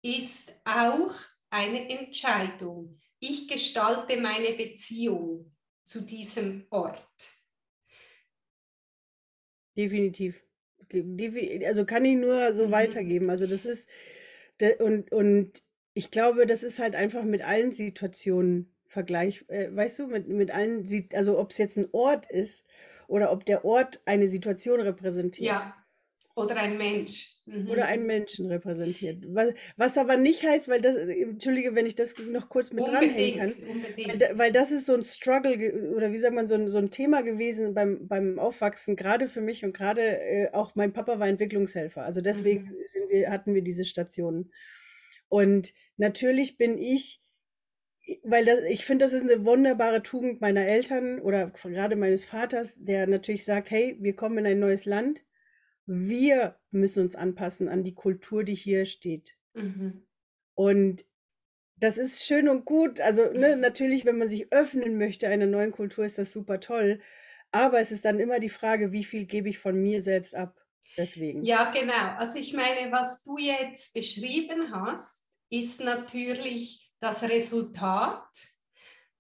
ist 0.03 0.55
auch 0.65 1.13
eine 1.51 1.91
Entscheidung. 1.91 3.01
Ich 3.19 3.49
gestalte 3.49 4.21
meine 4.21 4.53
Beziehung 4.53 5.53
zu 5.85 6.03
diesem 6.03 6.67
Ort. 6.71 7.05
Definitiv. 9.77 10.41
Also 11.67 11.85
kann 11.85 12.05
ich 12.05 12.17
nur 12.17 12.55
so 12.55 12.69
mhm. 12.69 12.71
weitergeben. 12.71 13.31
Also 13.31 13.49
das 13.49 13.65
ist, 13.65 13.89
und, 14.79 15.11
und 15.11 15.63
ich 15.95 16.13
glaube, 16.13 16.47
das 16.47 16.63
ist 16.63 16.79
halt 16.79 16.95
einfach 16.95 17.25
mit 17.25 17.43
allen 17.43 17.73
Situationen 17.73 18.73
vergleich, 18.91 19.45
äh, 19.49 19.69
weißt 19.75 20.01
du, 20.01 20.07
mit, 20.09 20.29
mit 20.29 20.51
allen, 20.51 20.85
also 21.15 21.39
ob 21.39 21.53
es 21.53 21.59
jetzt 21.59 21.79
ein 21.79 21.89
Ort 21.93 22.31
ist 22.31 22.65
oder 23.07 23.33
ob 23.33 23.45
der 23.45 23.65
Ort 23.65 24.01
eine 24.05 24.29
Situation 24.29 24.81
repräsentiert. 24.81 25.47
Ja, 25.47 25.75
oder 26.35 26.57
ein 26.57 26.77
Mensch. 26.77 27.37
Mhm. 27.47 27.71
Oder 27.71 27.87
einen 27.87 28.07
Menschen 28.07 28.47
repräsentiert. 28.47 29.25
Was, 29.29 29.53
was 29.77 29.97
aber 29.97 30.17
nicht 30.17 30.43
heißt, 30.43 30.69
weil 30.69 30.81
das, 30.81 30.97
entschuldige, 30.97 31.75
wenn 31.75 31.87
ich 31.87 31.95
das 31.95 32.15
noch 32.19 32.49
kurz 32.49 32.73
mit 32.73 32.87
dranhängen 32.87 33.39
kann, 33.39 33.55
weil, 33.97 34.39
weil, 34.39 34.53
das 34.53 34.73
ist 34.73 34.87
so 34.87 34.95
ein 34.95 35.03
Struggle 35.03 35.93
oder 35.95 36.13
wie 36.13 36.19
sagt 36.19 36.35
man, 36.35 36.49
so 36.49 36.55
ein, 36.55 36.69
so 36.69 36.79
ein 36.79 36.91
Thema 36.91 37.23
gewesen 37.23 37.75
beim, 37.75 38.09
beim 38.09 38.39
Aufwachsen, 38.39 38.97
gerade 38.97 39.29
für 39.29 39.41
mich 39.41 39.65
und 39.65 39.77
gerade 39.77 40.03
äh, 40.03 40.53
auch 40.53 40.75
mein 40.75 40.93
Papa 40.93 41.19
war 41.19 41.29
Entwicklungshelfer. 41.29 42.03
Also 42.03 42.21
deswegen 42.21 42.65
mhm. 42.65 43.11
wir, 43.11 43.31
hatten 43.31 43.55
wir 43.55 43.63
diese 43.63 43.85
Stationen. 43.85 44.51
Und 45.29 45.75
natürlich 45.97 46.59
bin 46.59 46.79
ich 46.79 47.21
weil 48.25 48.45
das, 48.45 48.61
ich 48.65 48.85
finde, 48.85 49.05
das 49.05 49.13
ist 49.13 49.23
eine 49.23 49.45
wunderbare 49.45 50.03
Tugend 50.03 50.41
meiner 50.41 50.67
Eltern 50.67 51.21
oder 51.21 51.51
gerade 51.51 51.97
meines 51.97 52.25
Vaters, 52.25 52.75
der 52.77 53.07
natürlich 53.07 53.45
sagt, 53.45 53.71
hey, 53.71 53.97
wir 54.01 54.17
kommen 54.17 54.39
in 54.39 54.47
ein 54.47 54.59
neues 54.59 54.85
Land 54.85 55.23
wir 55.93 56.57
müssen 56.71 57.03
uns 57.03 57.17
anpassen 57.17 57.69
an 57.69 57.83
die 57.83 57.95
Kultur, 57.95 58.45
die 58.45 58.55
hier 58.55 58.87
steht. 58.87 59.37
Mhm. 59.55 60.07
Und 60.55 61.05
das 61.75 61.99
ist 61.99 62.25
schön 62.25 62.49
und 62.49 62.65
gut. 62.65 63.01
Also 63.01 63.33
ne, 63.33 63.57
natürlich, 63.57 64.05
wenn 64.05 64.17
man 64.17 64.29
sich 64.29 64.53
öffnen 64.53 64.99
möchte 64.99 65.27
einer 65.27 65.47
neuen 65.47 65.73
Kultur, 65.73 66.05
ist 66.05 66.17
das 66.17 66.31
super 66.31 66.61
toll. 66.61 67.01
Aber 67.51 67.81
es 67.81 67.91
ist 67.91 68.05
dann 68.05 68.21
immer 68.21 68.39
die 68.39 68.51
Frage, 68.51 68.93
wie 68.93 69.03
viel 69.03 69.27
gebe 69.27 69.49
ich 69.49 69.59
von 69.59 69.81
mir 69.81 70.01
selbst 70.01 70.37
ab? 70.37 70.65
Deswegen. 70.97 71.43
Ja, 71.43 71.73
genau. 71.73 72.17
Also 72.19 72.39
ich 72.39 72.53
meine, 72.53 72.93
was 72.93 73.25
du 73.25 73.37
jetzt 73.39 73.93
beschrieben 73.93 74.73
hast, 74.73 75.25
ist 75.49 75.81
natürlich 75.81 76.90
das 77.01 77.23
Resultat 77.23 78.29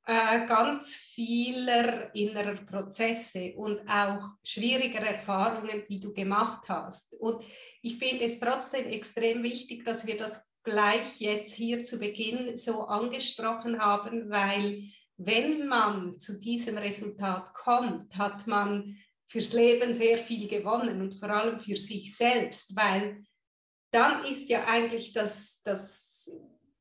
äh, 0.06 0.46
ganz 0.46 0.96
vieler 0.96 2.14
innerer 2.14 2.64
Prozesse 2.64 3.54
und 3.56 3.80
auch 3.88 4.34
schwieriger 4.44 5.00
Erfahrungen, 5.00 5.84
die 5.88 6.00
du 6.00 6.12
gemacht 6.12 6.68
hast. 6.68 7.14
Und 7.14 7.44
ich 7.82 7.96
finde 7.96 8.24
es 8.24 8.40
trotzdem 8.40 8.86
extrem 8.86 9.42
wichtig, 9.42 9.84
dass 9.84 10.06
wir 10.06 10.16
das 10.16 10.48
gleich 10.62 11.20
jetzt 11.20 11.54
hier 11.54 11.84
zu 11.84 11.98
Beginn 11.98 12.56
so 12.56 12.84
angesprochen 12.84 13.80
haben, 13.80 14.30
weil 14.30 14.82
wenn 15.16 15.66
man 15.66 16.18
zu 16.18 16.38
diesem 16.38 16.78
Resultat 16.78 17.54
kommt, 17.54 18.16
hat 18.18 18.46
man 18.46 18.96
fürs 19.26 19.52
Leben 19.52 19.94
sehr 19.94 20.18
viel 20.18 20.48
gewonnen 20.48 21.00
und 21.02 21.14
vor 21.14 21.30
allem 21.30 21.60
für 21.60 21.76
sich 21.76 22.16
selbst, 22.16 22.74
weil 22.74 23.22
dann 23.92 24.24
ist 24.24 24.48
ja 24.48 24.64
eigentlich 24.64 25.12
das, 25.12 25.62
das 25.62 26.09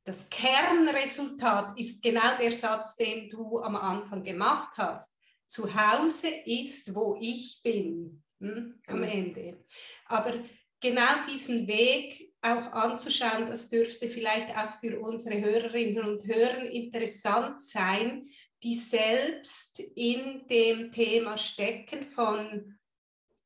das 0.09 0.27
Kernresultat 0.27 1.79
ist 1.79 2.01
genau 2.01 2.35
der 2.39 2.51
Satz, 2.51 2.95
den 2.95 3.29
du 3.29 3.59
am 3.59 3.75
Anfang 3.75 4.23
gemacht 4.23 4.75
hast. 4.75 5.07
Zu 5.45 5.71
Hause 5.71 6.29
ist, 6.45 6.95
wo 6.95 7.15
ich 7.21 7.61
bin 7.63 8.23
hm, 8.39 8.81
am 8.87 9.03
Ende. 9.03 9.63
Aber 10.05 10.33
genau 10.79 11.21
diesen 11.31 11.67
Weg 11.67 12.33
auch 12.41 12.71
anzuschauen, 12.71 13.51
das 13.51 13.69
dürfte 13.69 14.09
vielleicht 14.09 14.49
auch 14.57 14.79
für 14.79 14.99
unsere 14.99 15.41
Hörerinnen 15.41 16.03
und 16.03 16.25
Hörer 16.25 16.63
interessant 16.63 17.61
sein, 17.61 18.27
die 18.63 18.73
selbst 18.73 19.79
in 19.79 20.47
dem 20.47 20.89
Thema 20.89 21.37
stecken 21.37 22.07
von 22.07 22.79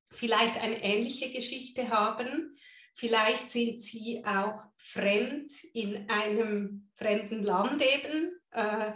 vielleicht 0.09 0.55
eine 0.55 0.81
ähnliche 0.81 1.29
Geschichte 1.29 1.89
haben 1.89 2.55
Vielleicht 2.95 3.49
sind 3.49 3.81
sie 3.81 4.23
auch 4.25 4.65
fremd 4.77 5.51
in 5.73 6.09
einem 6.09 6.89
fremden 6.95 7.43
Land 7.43 7.81
eben. 7.81 8.39
Äh, 8.51 8.91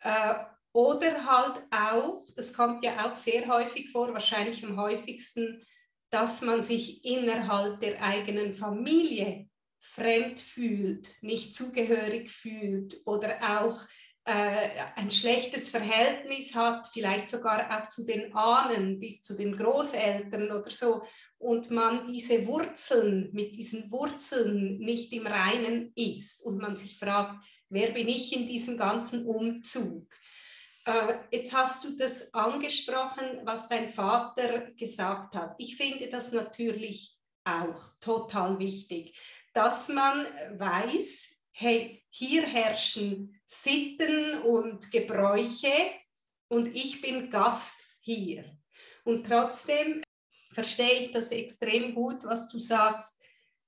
äh, 0.00 0.34
oder 0.72 1.24
halt 1.24 1.62
auch, 1.70 2.22
das 2.36 2.52
kommt 2.52 2.84
ja 2.84 3.06
auch 3.06 3.14
sehr 3.14 3.48
häufig 3.48 3.90
vor, 3.90 4.12
wahrscheinlich 4.12 4.62
am 4.62 4.78
häufigsten, 4.78 5.64
dass 6.10 6.42
man 6.42 6.62
sich 6.62 7.04
innerhalb 7.04 7.80
der 7.80 8.02
eigenen 8.02 8.52
Familie 8.52 9.48
fremd 9.80 10.40
fühlt, 10.40 11.10
nicht 11.22 11.54
zugehörig 11.54 12.30
fühlt 12.30 13.00
oder 13.06 13.60
auch 13.60 13.80
ein 14.32 15.10
schlechtes 15.10 15.70
Verhältnis 15.70 16.54
hat, 16.54 16.88
vielleicht 16.88 17.28
sogar 17.28 17.70
auch 17.70 17.88
zu 17.88 18.04
den 18.04 18.34
Ahnen 18.34 18.98
bis 18.98 19.22
zu 19.22 19.36
den 19.36 19.56
Großeltern 19.56 20.50
oder 20.50 20.70
so 20.70 21.02
und 21.38 21.70
man 21.70 22.12
diese 22.12 22.44
Wurzeln, 22.46 23.30
mit 23.32 23.54
diesen 23.54 23.90
Wurzeln 23.92 24.78
nicht 24.78 25.12
im 25.12 25.26
Reinen 25.26 25.92
ist 25.94 26.42
und 26.42 26.58
man 26.58 26.74
sich 26.74 26.98
fragt, 26.98 27.44
wer 27.68 27.92
bin 27.92 28.08
ich 28.08 28.34
in 28.34 28.48
diesem 28.48 28.76
ganzen 28.76 29.26
Umzug? 29.26 30.08
Äh, 30.86 31.18
jetzt 31.30 31.52
hast 31.52 31.84
du 31.84 31.96
das 31.96 32.32
angesprochen, 32.34 33.42
was 33.44 33.68
dein 33.68 33.88
Vater 33.88 34.72
gesagt 34.72 35.36
hat. 35.36 35.54
Ich 35.58 35.76
finde 35.76 36.08
das 36.08 36.32
natürlich 36.32 37.16
auch 37.44 37.80
total 38.00 38.58
wichtig, 38.58 39.16
dass 39.52 39.88
man 39.88 40.26
weiß, 40.58 41.35
hey, 41.58 42.02
hier 42.10 42.46
herrschen 42.46 43.40
Sitten 43.46 44.42
und 44.42 44.92
Gebräuche 44.92 45.72
und 46.48 46.66
ich 46.74 47.00
bin 47.00 47.30
Gast 47.30 47.76
hier. 48.00 48.44
Und 49.04 49.26
trotzdem 49.26 50.02
verstehe 50.52 50.98
ich 50.98 51.12
das 51.12 51.30
extrem 51.30 51.94
gut, 51.94 52.24
was 52.24 52.50
du 52.50 52.58
sagst. 52.58 53.18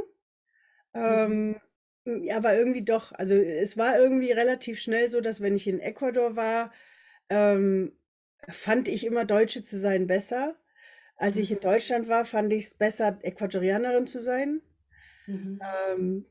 Mhm. 0.94 1.56
Ähm, 2.06 2.32
aber 2.32 2.58
irgendwie 2.58 2.84
doch. 2.84 3.12
Also 3.12 3.34
es 3.34 3.78
war 3.78 4.00
irgendwie 4.00 4.32
relativ 4.32 4.80
schnell 4.80 5.08
so, 5.08 5.22
dass 5.22 5.42
wenn 5.42 5.56
ich 5.56 5.68
in 5.68 5.80
Ecuador 5.80 6.36
war, 6.36 6.72
ähm, 7.30 7.92
fand 8.48 8.88
ich 8.88 9.06
immer 9.06 9.26
Deutsche 9.26 9.64
zu 9.64 9.78
sein 9.78 10.08
besser. 10.08 10.56
Als 11.18 11.36
ich 11.36 11.52
in 11.52 11.58
mhm. 11.58 11.62
Deutschland 11.62 12.08
war, 12.08 12.26
fand 12.26 12.54
ich 12.54 12.66
es 12.66 12.74
besser, 12.74 13.20
Äquatorianerin 13.22 14.08
zu 14.08 14.22
sein. 14.22 14.62
Mhm. 15.26 15.60
Ähm, 15.90 16.26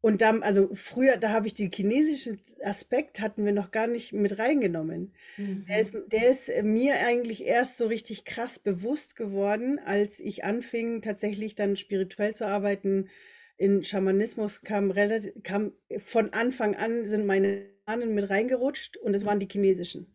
und 0.00 0.22
dann, 0.22 0.42
also 0.42 0.70
früher, 0.74 1.16
da 1.16 1.30
habe 1.30 1.48
ich 1.48 1.54
den 1.54 1.72
chinesischen 1.72 2.40
Aspekt, 2.62 3.20
hatten 3.20 3.44
wir 3.44 3.52
noch 3.52 3.72
gar 3.72 3.88
nicht 3.88 4.12
mit 4.12 4.38
reingenommen. 4.38 5.12
Mhm. 5.36 5.66
Der, 5.68 5.80
ist, 5.80 5.94
der 6.12 6.30
ist 6.30 6.50
mir 6.62 7.00
eigentlich 7.04 7.44
erst 7.44 7.76
so 7.76 7.86
richtig 7.86 8.24
krass 8.24 8.60
bewusst 8.60 9.16
geworden, 9.16 9.80
als 9.84 10.20
ich 10.20 10.44
anfing, 10.44 11.02
tatsächlich 11.02 11.56
dann 11.56 11.76
spirituell 11.76 12.34
zu 12.34 12.46
arbeiten. 12.46 13.08
In 13.56 13.82
Schamanismus 13.82 14.62
kam 14.62 14.92
relativ, 14.92 15.32
kam 15.42 15.72
von 15.98 16.32
Anfang 16.32 16.76
an 16.76 17.08
sind 17.08 17.26
meine 17.26 17.66
Ahnen 17.84 18.14
mit 18.14 18.30
reingerutscht 18.30 18.96
und 18.98 19.14
es 19.14 19.24
waren 19.24 19.40
die 19.40 19.48
chinesischen. 19.50 20.14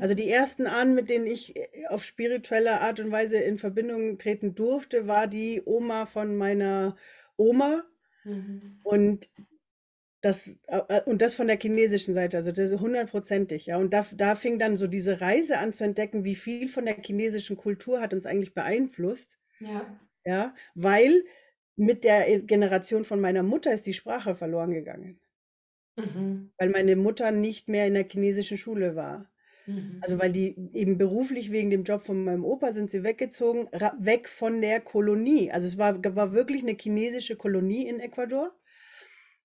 Also 0.00 0.14
die 0.14 0.28
ersten 0.28 0.66
Ahnen, 0.66 0.94
mit 0.94 1.08
denen 1.08 1.26
ich 1.26 1.56
äh, 1.56 1.86
auf 1.88 2.04
spirituelle 2.04 2.80
Art 2.80 3.00
und 3.00 3.10
Weise 3.10 3.38
in 3.38 3.58
Verbindung 3.58 4.18
treten 4.18 4.54
durfte, 4.54 5.06
war 5.06 5.26
die 5.26 5.62
Oma 5.64 6.06
von 6.06 6.36
meiner 6.36 6.96
Oma. 7.36 7.84
Mhm. 8.24 8.80
Und 8.82 9.30
das, 10.22 10.58
äh, 10.66 11.02
und 11.06 11.22
das 11.22 11.34
von 11.34 11.46
der 11.46 11.58
chinesischen 11.58 12.14
Seite, 12.14 12.36
also 12.36 12.50
das 12.50 12.70
ist 12.70 12.80
hundertprozentig, 12.80 13.66
ja. 13.66 13.78
Und 13.78 13.92
da, 13.92 14.06
da 14.14 14.34
fing 14.34 14.58
dann 14.58 14.76
so 14.76 14.86
diese 14.86 15.20
Reise 15.20 15.58
an 15.58 15.72
zu 15.72 15.84
entdecken, 15.84 16.24
wie 16.24 16.34
viel 16.34 16.68
von 16.68 16.84
der 16.84 16.96
chinesischen 17.02 17.56
Kultur 17.56 18.00
hat 18.00 18.12
uns 18.12 18.26
eigentlich 18.26 18.54
beeinflusst. 18.54 19.38
Ja. 19.60 19.98
Ja, 20.24 20.54
weil 20.74 21.24
mit 21.76 22.04
der 22.04 22.40
Generation 22.40 23.04
von 23.04 23.20
meiner 23.20 23.42
Mutter 23.42 23.72
ist 23.72 23.86
die 23.86 23.94
Sprache 23.94 24.34
verloren 24.34 24.72
gegangen. 24.72 25.18
Mhm. 25.96 26.52
Weil 26.58 26.68
meine 26.68 26.96
Mutter 26.96 27.30
nicht 27.30 27.68
mehr 27.68 27.86
in 27.86 27.94
der 27.94 28.06
chinesischen 28.08 28.58
Schule 28.58 28.96
war. 28.96 29.29
Mhm. 29.70 29.98
Also 30.00 30.18
weil 30.18 30.32
die 30.32 30.56
eben 30.72 30.98
beruflich 30.98 31.52
wegen 31.52 31.70
dem 31.70 31.84
Job 31.84 32.02
von 32.02 32.24
meinem 32.24 32.44
Opa 32.44 32.72
sind 32.72 32.90
sie 32.90 33.04
weggezogen, 33.04 33.68
weg 33.98 34.28
von 34.28 34.60
der 34.60 34.80
Kolonie. 34.80 35.50
Also 35.50 35.68
es 35.68 35.78
war, 35.78 36.02
war 36.16 36.32
wirklich 36.32 36.62
eine 36.62 36.76
chinesische 36.78 37.36
Kolonie 37.36 37.86
in 37.86 38.00
Ecuador. 38.00 38.52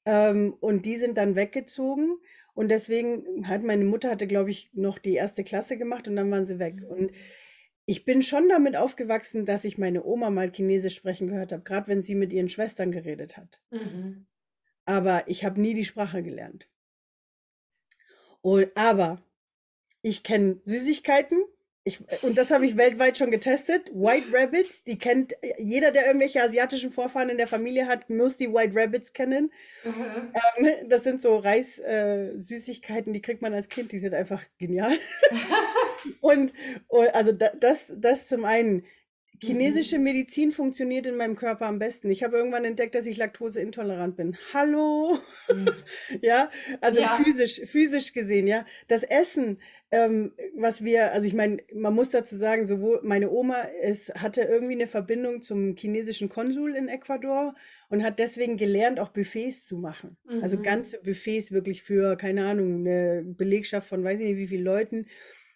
Ähm, 0.06 0.56
und 0.60 0.86
die 0.86 0.98
sind 0.98 1.18
dann 1.18 1.36
weggezogen. 1.36 2.18
Und 2.54 2.70
deswegen 2.70 3.48
hat 3.48 3.64
meine 3.64 3.84
Mutter 3.84 4.10
hatte, 4.10 4.28
glaube 4.28 4.50
ich, 4.50 4.72
noch 4.74 4.98
die 4.98 5.14
erste 5.14 5.44
Klasse 5.44 5.78
gemacht 5.78 6.08
und 6.08 6.16
dann 6.16 6.32
waren 6.32 6.46
sie 6.46 6.58
weg. 6.58 6.78
Und 6.88 7.12
ich 7.86 8.06
bin 8.06 8.24
schon 8.24 8.48
damit 8.50 8.76
aufgewachsen, 8.76 9.46
dass 9.46 9.66
ich 9.66 9.78
meine 9.78 10.04
Oma 10.06 10.30
mal 10.30 10.52
Chinesisch 10.52 10.96
sprechen 10.96 11.28
gehört 11.28 11.52
habe, 11.52 11.64
gerade 11.64 11.88
wenn 11.88 12.02
sie 12.02 12.16
mit 12.16 12.32
ihren 12.32 12.50
Schwestern 12.50 12.92
geredet 12.92 13.38
hat. 13.38 13.62
Mhm. 13.72 14.26
Aber 14.86 15.28
ich 15.28 15.44
habe 15.44 15.60
nie 15.60 15.74
die 15.74 15.86
Sprache 15.86 16.24
gelernt. 16.24 16.70
Und, 18.42 18.70
aber 18.76 19.25
ich 20.06 20.22
kenne 20.22 20.62
Süßigkeiten, 20.66 21.44
ich, 21.84 22.00
und 22.24 22.38
das 22.38 22.50
habe 22.52 22.66
ich 22.66 22.78
weltweit 22.78 23.18
schon 23.18 23.30
getestet. 23.30 23.92
White 23.94 24.28
Rabbits, 24.34 24.84
die 24.84 24.98
kennt 24.98 25.34
jeder, 25.60 25.92
der 25.92 26.08
irgendwelche 26.08 26.42
asiatischen 26.42 26.92
Vorfahren 26.92 27.30
in 27.30 27.38
der 27.38 27.48
Familie 27.48 27.88
hat, 27.88 28.10
muss 28.10 28.38
die 28.38 28.52
White 28.52 28.74
Rabbits 28.76 29.14
kennen. 29.14 29.52
Mhm. 29.84 30.34
Ähm, 30.58 30.68
das 30.90 31.04
sind 31.04 31.22
so 31.22 31.38
Reissüßigkeiten, 31.38 33.12
äh, 33.12 33.14
die 33.14 33.22
kriegt 33.22 33.42
man 33.42 33.54
als 33.54 33.70
Kind, 33.70 33.92
die 33.92 34.00
sind 34.00 34.14
einfach 34.14 34.42
genial. 34.60 34.94
und, 36.22 36.54
und, 36.88 37.08
also 37.16 37.32
da, 37.32 37.50
das, 37.60 37.92
das 37.96 38.28
zum 38.28 38.46
einen. 38.46 38.86
Chinesische 39.44 39.98
mhm. 39.98 40.04
Medizin 40.04 40.52
funktioniert 40.52 41.06
in 41.06 41.18
meinem 41.18 41.36
Körper 41.36 41.66
am 41.66 41.80
besten. 41.80 42.10
Ich 42.10 42.24
habe 42.24 42.38
irgendwann 42.38 42.66
entdeckt, 42.66 42.96
dass 42.96 43.06
ich 43.06 43.18
laktoseintolerant 43.18 44.16
bin. 44.16 44.38
Hallo? 44.54 45.18
Mhm. 45.50 45.70
ja, 46.22 46.50
also 46.82 47.02
ja. 47.02 47.10
physisch, 47.10 47.62
physisch 47.66 48.14
gesehen, 48.14 48.48
ja. 48.48 48.66
Das 48.88 49.04
Essen, 49.04 49.60
ähm, 49.92 50.34
was 50.58 50.84
wir, 50.84 51.14
also 51.14 51.28
ich 51.28 51.34
meine, 51.34 51.60
man 51.74 51.94
muss 51.94 52.10
dazu 52.10 52.36
sagen, 52.36 52.66
sowohl 52.66 53.02
meine 53.04 53.30
Oma 53.30 53.64
es 53.82 54.10
hatte 54.16 54.42
irgendwie 54.42 54.74
eine 54.74 54.88
Verbindung 54.88 55.42
zum 55.42 55.76
chinesischen 55.76 56.28
Konsul 56.28 56.76
in 56.76 56.88
Ecuador 56.88 57.56
und 57.90 58.04
hat 58.04 58.20
deswegen 58.20 58.58
gelernt, 58.58 59.00
auch 59.00 59.10
Buffets 59.10 59.66
zu 59.66 59.78
machen. 59.78 60.18
Also 60.26 60.38
mhm. 60.38 60.44
Also 60.44 60.62
ganze 60.62 60.98
Buffets 61.04 61.52
wirklich 61.52 61.84
für, 61.84 62.16
keine 62.18 62.46
Ahnung, 62.46 62.80
eine 62.80 63.24
Belegschaft 63.26 63.88
von 63.88 64.04
weiß 64.04 64.20
ich 64.20 64.26
nicht 64.26 64.38
wie 64.38 64.48
vielen 64.48 64.66
Leuten. 64.66 65.06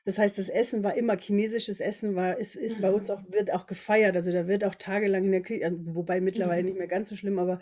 Das 0.05 0.17
heißt, 0.17 0.37
das 0.37 0.49
Essen 0.49 0.83
war 0.83 0.95
immer 0.95 1.17
chinesisches 1.17 1.79
Essen, 1.79 2.15
war, 2.15 2.37
ist, 2.37 2.55
ist 2.55 2.77
mhm. 2.77 2.81
bei 2.81 2.91
uns 2.91 3.09
auch, 3.09 3.21
wird 3.29 3.51
auch 3.51 3.67
gefeiert. 3.67 4.15
Also 4.15 4.31
da 4.31 4.47
wird 4.47 4.63
auch 4.63 4.75
tagelang 4.75 5.25
in 5.25 5.31
der 5.31 5.41
Küche, 5.41 5.71
wobei 5.85 6.21
mittlerweile 6.21 6.61
mhm. 6.61 6.69
nicht 6.69 6.77
mehr 6.77 6.87
ganz 6.87 7.09
so 7.09 7.15
schlimm, 7.15 7.39
aber 7.39 7.59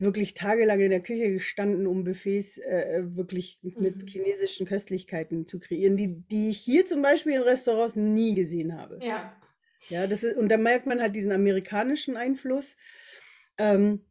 wirklich 0.00 0.34
tagelang 0.34 0.80
in 0.80 0.90
der 0.90 1.02
Küche 1.02 1.30
gestanden, 1.30 1.86
um 1.86 2.04
Buffets 2.04 2.58
äh, 2.58 2.98
äh 2.98 3.16
wirklich 3.16 3.60
mit 3.62 3.96
mhm. 3.96 4.06
chinesischen 4.06 4.66
Köstlichkeiten 4.66 5.46
zu 5.46 5.60
kreieren, 5.60 5.96
die, 5.96 6.22
die 6.30 6.50
ich 6.50 6.58
hier 6.58 6.86
zum 6.86 7.02
Beispiel 7.02 7.34
in 7.34 7.42
Restaurants 7.42 7.96
nie 7.96 8.34
gesehen 8.34 8.76
habe. 8.76 8.98
Ja. 9.02 9.36
Ja, 9.88 10.06
das 10.06 10.22
ist, 10.22 10.36
und 10.36 10.50
da 10.50 10.56
merkt 10.56 10.86
man 10.86 11.00
halt 11.00 11.16
diesen 11.16 11.32
amerikanischen 11.32 12.16
Einfluss. 12.16 12.76
Ähm, 13.58 14.04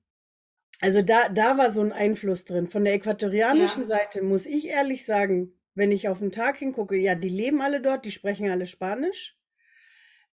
also 0.81 1.01
da, 1.01 1.29
da 1.29 1.57
war 1.57 1.73
so 1.73 1.81
ein 1.81 1.91
Einfluss 1.91 2.45
drin. 2.45 2.67
Von 2.67 2.85
der 2.85 2.93
äquatorianischen 2.93 3.83
ja. 3.83 3.87
Seite 3.87 4.23
muss 4.23 4.45
ich 4.45 4.67
ehrlich 4.67 5.05
sagen, 5.05 5.53
wenn 5.75 5.91
ich 5.91 6.07
auf 6.07 6.19
den 6.19 6.31
Tag 6.31 6.57
hingucke, 6.57 6.95
ja, 6.95 7.15
die 7.15 7.29
leben 7.29 7.61
alle 7.61 7.81
dort, 7.81 8.05
die 8.05 8.11
sprechen 8.11 8.49
alle 8.49 8.67
Spanisch. 8.67 9.37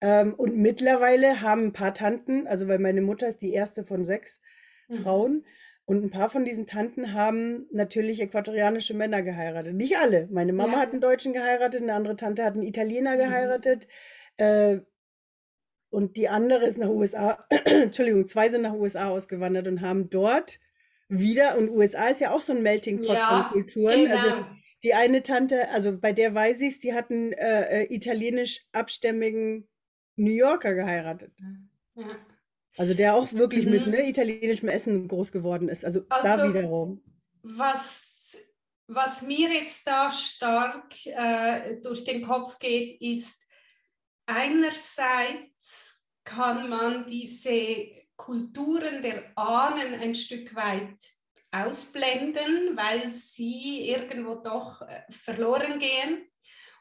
Ähm, 0.01 0.33
und 0.33 0.57
mittlerweile 0.57 1.41
haben 1.41 1.65
ein 1.65 1.74
paar 1.74 1.93
Tanten, 1.93 2.47
also 2.47 2.67
weil 2.67 2.79
meine 2.79 3.01
Mutter 3.01 3.27
ist 3.27 3.41
die 3.41 3.53
erste 3.53 3.83
von 3.83 4.03
sechs, 4.03 4.41
mhm. 4.88 4.96
Frauen. 4.96 5.46
Und 5.86 6.04
ein 6.04 6.10
paar 6.10 6.30
von 6.30 6.46
diesen 6.46 6.65
Tanten 6.65 7.13
haben 7.13 7.68
natürlich 7.72 8.20
äquatorianische 8.20 8.96
Männer 8.96 9.22
geheiratet. 9.22 9.75
Nicht 9.75 9.98
alle. 9.98 10.27
Meine 10.32 10.51
Mama 10.51 10.74
ja. 10.74 10.80
hat 10.80 10.92
einen 10.92 11.01
Deutschen 11.01 11.32
geheiratet, 11.32 11.84
eine 11.84 11.94
andere 11.94 12.15
Tante 12.15 12.44
hat 12.44 12.56
einen 12.56 12.63
Italiener 12.63 13.15
mhm. 13.15 13.20
geheiratet. 13.20 13.88
Äh, 14.38 14.80
und 15.89 16.18
die 16.18 16.27
andere 16.27 16.65
ist 16.65 16.77
nach 16.77 16.89
USA, 16.89 17.46
Entschuldigung, 17.65 18.27
zwei 18.27 18.50
sind 18.50 18.63
nach 18.63 18.74
USA 18.74 19.10
ausgewandert 19.10 19.68
und 19.68 19.82
haben 19.82 20.10
dort 20.10 20.60
wieder, 21.08 21.58
und 21.58 21.70
USA 21.70 22.08
ist 22.08 22.20
ja 22.20 22.32
auch 22.32 22.42
so 22.42 22.54
ein 22.54 22.63
Melting 22.63 22.98
Pot 22.98 23.15
ja, 23.15 23.44
von 23.44 23.62
Kulturen. 23.62 24.12
Also 24.12 24.24
genau. 24.24 24.36
Also 24.36 24.46
die 24.84 24.94
eine 24.94 25.24
Tante, 25.24 25.70
also 25.70 25.98
bei 25.98 26.12
der 26.13 26.34
weiß 26.34 26.62
ich 26.62 26.75
es, 26.75 26.80
die 26.80 26.94
hatten 26.94 27.32
äh, 27.34 27.83
äh, 27.83 27.94
italienisch 27.94 28.66
abstämmigen 28.72 29.68
New 30.16 30.31
Yorker 30.31 30.74
geheiratet. 30.74 31.31
Ja. 31.96 32.03
Also 32.77 32.94
der 32.94 33.16
auch 33.16 33.31
wirklich 33.33 33.66
mhm. 33.66 33.72
mit 33.72 33.88
ne, 33.88 34.09
italienischem 34.09 34.70
Essen 34.70 35.07
groß 35.07 35.31
geworden 35.31 35.70
ist. 35.70 35.85
Also, 35.85 36.01
also 36.09 36.38
da 36.44 36.50
wiederum. 36.53 37.01
Was, 37.42 38.38
was 38.88 39.22
mir 39.22 39.50
jetzt 39.50 39.88
da 39.88 40.09
stark 40.09 41.05
äh, 41.05 41.77
durch 41.81 42.03
den 42.03 42.22
Kopf 42.22 42.59
geht, 42.59 43.01
ist 43.01 43.46
einerseits 44.25 46.03
kann 46.24 46.70
man 46.70 47.05
diese 47.07 47.88
Kulturen 48.16 49.01
der 49.01 49.31
Ahnen 49.35 49.94
ein 49.94 50.16
Stück 50.16 50.55
weit 50.55 50.98
ausblenden, 51.51 52.75
weil 52.75 53.11
sie 53.11 53.90
irgendwo 53.90 54.35
doch 54.35 54.81
äh, 54.81 55.03
verloren 55.09 55.79
gehen. 55.79 56.27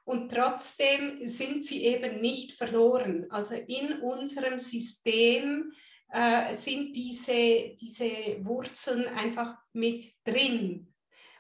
Und 0.04 0.30
trotzdem 0.30 1.26
sind 1.26 1.64
sie 1.64 1.84
eben 1.84 2.20
nicht 2.20 2.52
verloren. 2.52 3.26
Also 3.30 3.54
in 3.54 4.00
unserem 4.00 4.58
System 4.58 5.72
äh, 6.12 6.54
sind 6.54 6.94
diese, 6.94 7.74
diese 7.80 8.44
Wurzeln 8.44 9.06
einfach 9.06 9.56
mit 9.72 10.12
drin. 10.22 10.92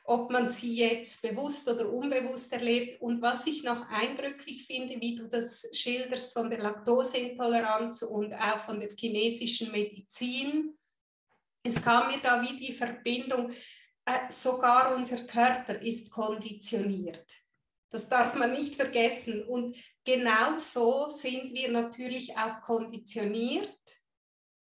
Ob 0.06 0.30
man 0.30 0.48
sie 0.48 0.76
jetzt 0.76 1.22
bewusst 1.22 1.68
oder 1.68 1.90
unbewusst 1.90 2.52
erlebt. 2.52 3.00
Und 3.00 3.20
was 3.22 3.46
ich 3.46 3.62
noch 3.64 3.86
eindrücklich 3.88 4.66
finde, 4.66 5.00
wie 5.00 5.16
du 5.16 5.28
das 5.28 5.68
schilderst 5.72 6.32
von 6.32 6.50
der 6.50 6.60
Laktoseintoleranz 6.60 8.02
und 8.02 8.34
auch 8.34 8.60
von 8.60 8.80
der 8.80 8.90
chinesischen 8.96 9.72
Medizin, 9.72 10.76
es 11.62 11.80
kam 11.82 12.08
mir 12.08 12.20
da 12.20 12.42
wie 12.42 12.56
die 12.56 12.72
Verbindung, 12.72 13.50
äh, 14.04 14.30
sogar 14.30 14.94
unser 14.94 15.24
Körper 15.24 15.80
ist 15.80 16.10
konditioniert. 16.10 17.43
Das 17.94 18.08
darf 18.08 18.34
man 18.34 18.50
nicht 18.50 18.74
vergessen. 18.74 19.44
Und 19.44 19.76
genau 20.04 20.58
so 20.58 21.08
sind 21.08 21.54
wir 21.54 21.70
natürlich 21.70 22.36
auch 22.36 22.60
konditioniert 22.60 23.72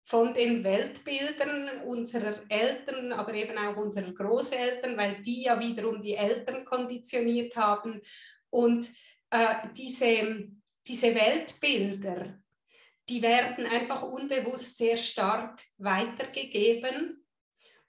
von 0.04 0.32
den 0.32 0.62
Weltbildern 0.62 1.82
unserer 1.82 2.48
Eltern, 2.48 3.12
aber 3.12 3.34
eben 3.34 3.58
auch 3.58 3.76
unserer 3.76 4.12
Großeltern, 4.12 4.96
weil 4.96 5.20
die 5.20 5.42
ja 5.42 5.58
wiederum 5.58 6.00
die 6.00 6.14
Eltern 6.14 6.64
konditioniert 6.64 7.56
haben. 7.56 8.00
Und 8.50 8.88
äh, 9.30 9.66
diese, 9.76 10.50
diese 10.86 11.12
Weltbilder, 11.12 12.38
die 13.08 13.20
werden 13.20 13.66
einfach 13.66 14.04
unbewusst 14.04 14.76
sehr 14.76 14.96
stark 14.96 15.60
weitergegeben 15.76 17.26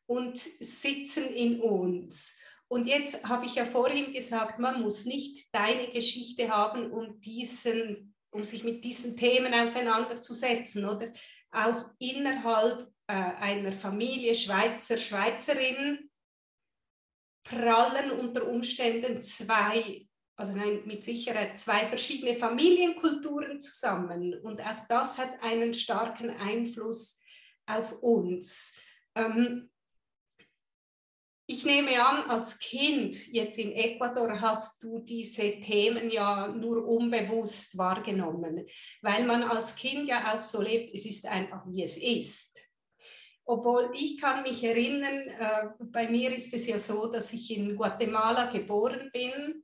und 0.07 0.37
sitzen 0.39 1.25
in 1.35 1.61
uns. 1.61 2.35
Und 2.71 2.85
jetzt 2.87 3.23
habe 3.27 3.47
ich 3.47 3.55
ja 3.55 3.65
vorhin 3.65 4.13
gesagt, 4.13 4.59
man 4.59 4.81
muss 4.81 5.05
nicht 5.05 5.47
deine 5.51 5.89
Geschichte 5.89 6.49
haben, 6.49 6.91
um, 6.91 7.19
diesen, 7.19 8.15
um 8.29 8.43
sich 8.43 8.63
mit 8.63 8.83
diesen 8.85 9.17
Themen 9.17 9.53
auseinanderzusetzen, 9.53 10.85
oder? 10.85 11.11
Auch 11.51 11.89
innerhalb 11.97 12.87
äh, 13.07 13.13
einer 13.13 13.71
Familie 13.71 14.35
Schweizer, 14.35 14.97
Schweizerinnen 14.97 16.11
prallen 17.43 18.11
unter 18.11 18.47
Umständen 18.47 19.23
zwei, 19.23 20.07
also 20.35 20.51
nein, 20.51 20.83
mit 20.85 21.03
Sicherheit 21.03 21.57
zwei 21.57 21.87
verschiedene 21.87 22.35
Familienkulturen 22.35 23.59
zusammen. 23.59 24.39
Und 24.43 24.61
auch 24.61 24.87
das 24.87 25.17
hat 25.17 25.41
einen 25.41 25.73
starken 25.73 26.29
Einfluss 26.29 27.19
auf 27.65 27.93
uns. 28.03 28.75
Ähm, 29.15 29.71
ich 31.51 31.65
nehme 31.65 31.99
an, 32.05 32.29
als 32.29 32.59
Kind 32.59 33.27
jetzt 33.29 33.57
in 33.57 33.71
Ecuador 33.71 34.39
hast 34.39 34.83
du 34.83 34.99
diese 34.99 35.59
Themen 35.59 36.11
ja 36.11 36.47
nur 36.47 36.87
unbewusst 36.87 37.75
wahrgenommen, 37.75 38.67
weil 39.01 39.25
man 39.25 39.41
als 39.41 39.75
Kind 39.75 40.07
ja 40.07 40.31
auch 40.31 40.43
so 40.43 40.61
lebt, 40.61 40.93
es 40.93 41.07
ist 41.07 41.25
einfach 41.25 41.63
wie 41.65 41.81
es 41.81 41.97
ist. 41.97 42.69
Obwohl 43.45 43.89
ich 43.95 44.21
kann 44.21 44.43
mich 44.43 44.63
erinnern, 44.63 45.27
äh, 45.27 45.69
bei 45.79 46.07
mir 46.07 46.35
ist 46.35 46.53
es 46.53 46.67
ja 46.67 46.77
so, 46.77 47.07
dass 47.07 47.33
ich 47.33 47.57
in 47.57 47.75
Guatemala 47.75 48.45
geboren 48.45 49.09
bin. 49.11 49.63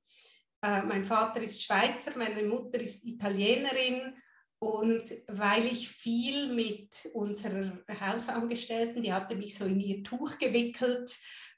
Äh, 0.63 0.81
mein 0.81 1.05
Vater 1.05 1.39
ist 1.43 1.61
Schweizer, 1.61 2.17
meine 2.17 2.41
Mutter 2.41 2.79
ist 2.79 3.05
Italienerin 3.05 4.15
und 4.57 5.03
weil 5.27 5.67
ich 5.67 5.89
viel 5.89 6.47
mit 6.51 7.07
unserer 7.13 7.77
Hausangestellten, 8.01 9.03
die 9.03 9.13
hatte 9.13 9.35
mich 9.35 9.53
so 9.53 9.65
in 9.65 9.79
ihr 9.79 10.01
Tuch 10.01 10.39
gewickelt, 10.39 11.15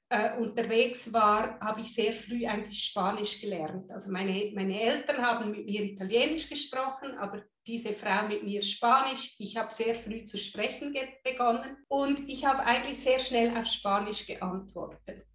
äh, 0.10 0.38
unterwegs 0.38 1.12
war, 1.12 1.60
habe 1.60 1.82
ich 1.82 1.93
sehr 1.93 2.13
früh 2.13 2.46
eigentlich 2.46 2.82
Spanisch 2.82 3.41
gelernt. 3.41 3.91
Also 3.91 4.12
meine, 4.12 4.52
meine 4.56 4.80
Eltern 4.80 5.17
haben 5.17 5.52
mit 5.52 5.65
mir 5.65 5.84
Italienisch 5.84 6.48
gesprochen, 6.50 7.17
aber 7.17 7.43
diese 7.65 7.91
Frau 7.91 8.26
mit 8.28 8.43
mir 8.43 8.62
Spanisch. 8.62 9.36
Ich 9.38 9.58
habe 9.58 9.74
sehr 9.74 9.96
früh 9.96 10.24
zu 10.24 10.38
sprechen 10.38 10.96
begonnen 11.24 11.78
und 11.89 12.30
ich 12.30 12.46
habe 12.46 12.63
eigentlich 12.63 12.98
sehr 13.00 13.20
schnell 13.20 13.58
auf 13.58 13.65
Spanisch 13.65 14.26
geantwortet. 14.26 15.26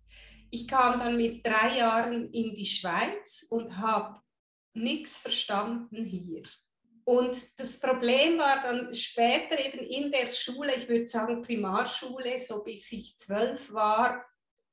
Ich 0.50 0.66
kam 0.66 0.98
dann 0.98 1.16
mit 1.16 1.46
drei 1.46 1.78
Jahren 1.78 2.30
in 2.32 2.54
die 2.54 2.64
Schweiz 2.64 3.46
und 3.50 3.76
habe 3.76 4.20
nichts 4.74 5.18
verstanden 5.18 6.04
hier. 6.04 6.44
und 7.04 7.60
das 7.60 7.78
Problem 7.78 8.38
war 8.38 8.62
dann 8.62 8.94
später 8.94 9.58
eben 9.58 9.80
in 9.80 10.10
der 10.10 10.28
Schule, 10.32 10.74
ich 10.76 10.88
würde 10.88 11.06
sagen 11.06 11.42
Primarschule, 11.42 12.38
so 12.38 12.62
bis 12.62 12.90
ich 12.92 13.18
zwölf 13.18 13.70
war, 13.72 14.24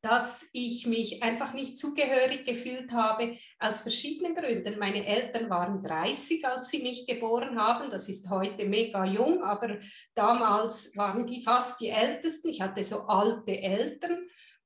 dass 0.01 0.47
ich 0.53 0.87
mich 0.87 1.21
einfach 1.21 1.53
nicht 1.53 1.77
zugehörig 1.77 2.45
gefühlt 2.45 2.91
habe, 2.93 3.37
aus 3.59 3.81
verschiedenen 3.81 4.33
Gründen. 4.33 4.79
Meine 4.79 5.05
Eltern 5.05 5.49
waren 5.49 5.83
30, 5.83 6.45
als 6.45 6.69
sie 6.69 6.81
mich 6.81 7.05
geboren 7.05 7.59
haben. 7.59 7.89
Das 7.89 8.07
ist 8.07 8.29
heute 8.29 8.65
mega 8.65 9.03
jung, 9.03 9.43
aber 9.43 9.77
damals 10.15 10.95
waren 10.95 11.27
die 11.27 11.41
fast 11.41 11.81
die 11.81 11.89
Ältesten. 11.89 12.49
Ich 12.49 12.61
hatte 12.61 12.83
so 12.83 13.01
alte 13.07 13.57
Eltern. 13.57 14.19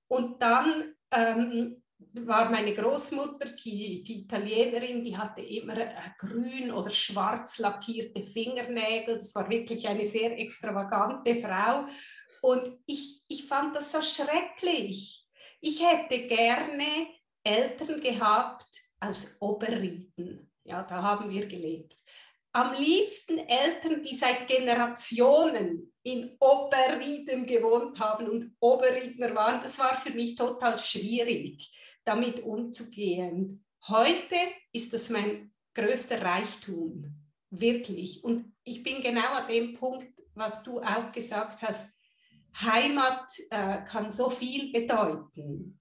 Und 0.08 0.42
dann 0.42 0.94
ähm, 1.12 1.82
war 2.14 2.52
meine 2.52 2.74
Großmutter, 2.74 3.50
die, 3.66 4.04
die 4.04 4.22
Italienerin, 4.22 5.04
die 5.04 5.18
hatte 5.18 5.42
immer 5.42 5.78
äh, 5.78 5.96
grün 6.18 6.72
oder 6.72 6.92
schwarz 6.92 7.58
lackierte 7.58 8.24
Fingernägel. 8.24 9.16
Das 9.16 9.34
war 9.34 9.50
wirklich 9.50 9.88
eine 9.88 10.06
sehr 10.06 10.38
extravagante 10.38 11.34
Frau. 11.36 11.86
Und 12.42 12.68
ich, 12.86 13.24
ich 13.28 13.46
fand 13.48 13.76
das 13.76 13.92
so 13.92 14.02
schrecklich. 14.02 15.23
Ich 15.66 15.82
hätte 15.82 16.28
gerne 16.28 17.08
Eltern 17.42 18.02
gehabt 18.02 18.82
aus 19.00 19.38
Oberrieden. 19.40 20.52
Ja, 20.66 20.84
da 20.84 21.02
haben 21.02 21.30
wir 21.30 21.46
gelebt. 21.46 21.96
Am 22.52 22.74
liebsten 22.74 23.38
Eltern, 23.38 24.04
die 24.04 24.14
seit 24.14 24.46
Generationen 24.50 25.94
in 26.04 26.36
Oberrieden 26.42 27.46
gewohnt 27.46 27.98
haben 28.02 28.30
und 28.30 28.54
Oberriedner 28.60 29.34
waren. 29.36 29.62
Das 29.62 29.80
war 29.80 29.96
für 29.96 30.12
mich 30.12 30.36
total 30.36 30.78
schwierig, 30.78 31.72
damit 32.04 32.44
umzugehen. 32.44 33.64
Heute 33.88 34.36
ist 34.74 34.92
das 34.92 35.10
mein 35.10 35.54
größter 35.76 36.22
Reichtum, 36.22 37.06
wirklich. 37.52 38.22
Und 38.22 38.54
ich 38.66 38.84
bin 38.84 39.02
genau 39.02 39.32
an 39.32 39.48
dem 39.48 39.76
Punkt, 39.76 40.14
was 40.36 40.62
du 40.62 40.82
auch 40.82 41.14
gesagt 41.14 41.62
hast. 41.62 41.93
Heimat 42.62 43.32
äh, 43.50 43.84
kann 43.84 44.12
so 44.12 44.30
viel 44.30 44.72
bedeuten. 44.72 45.80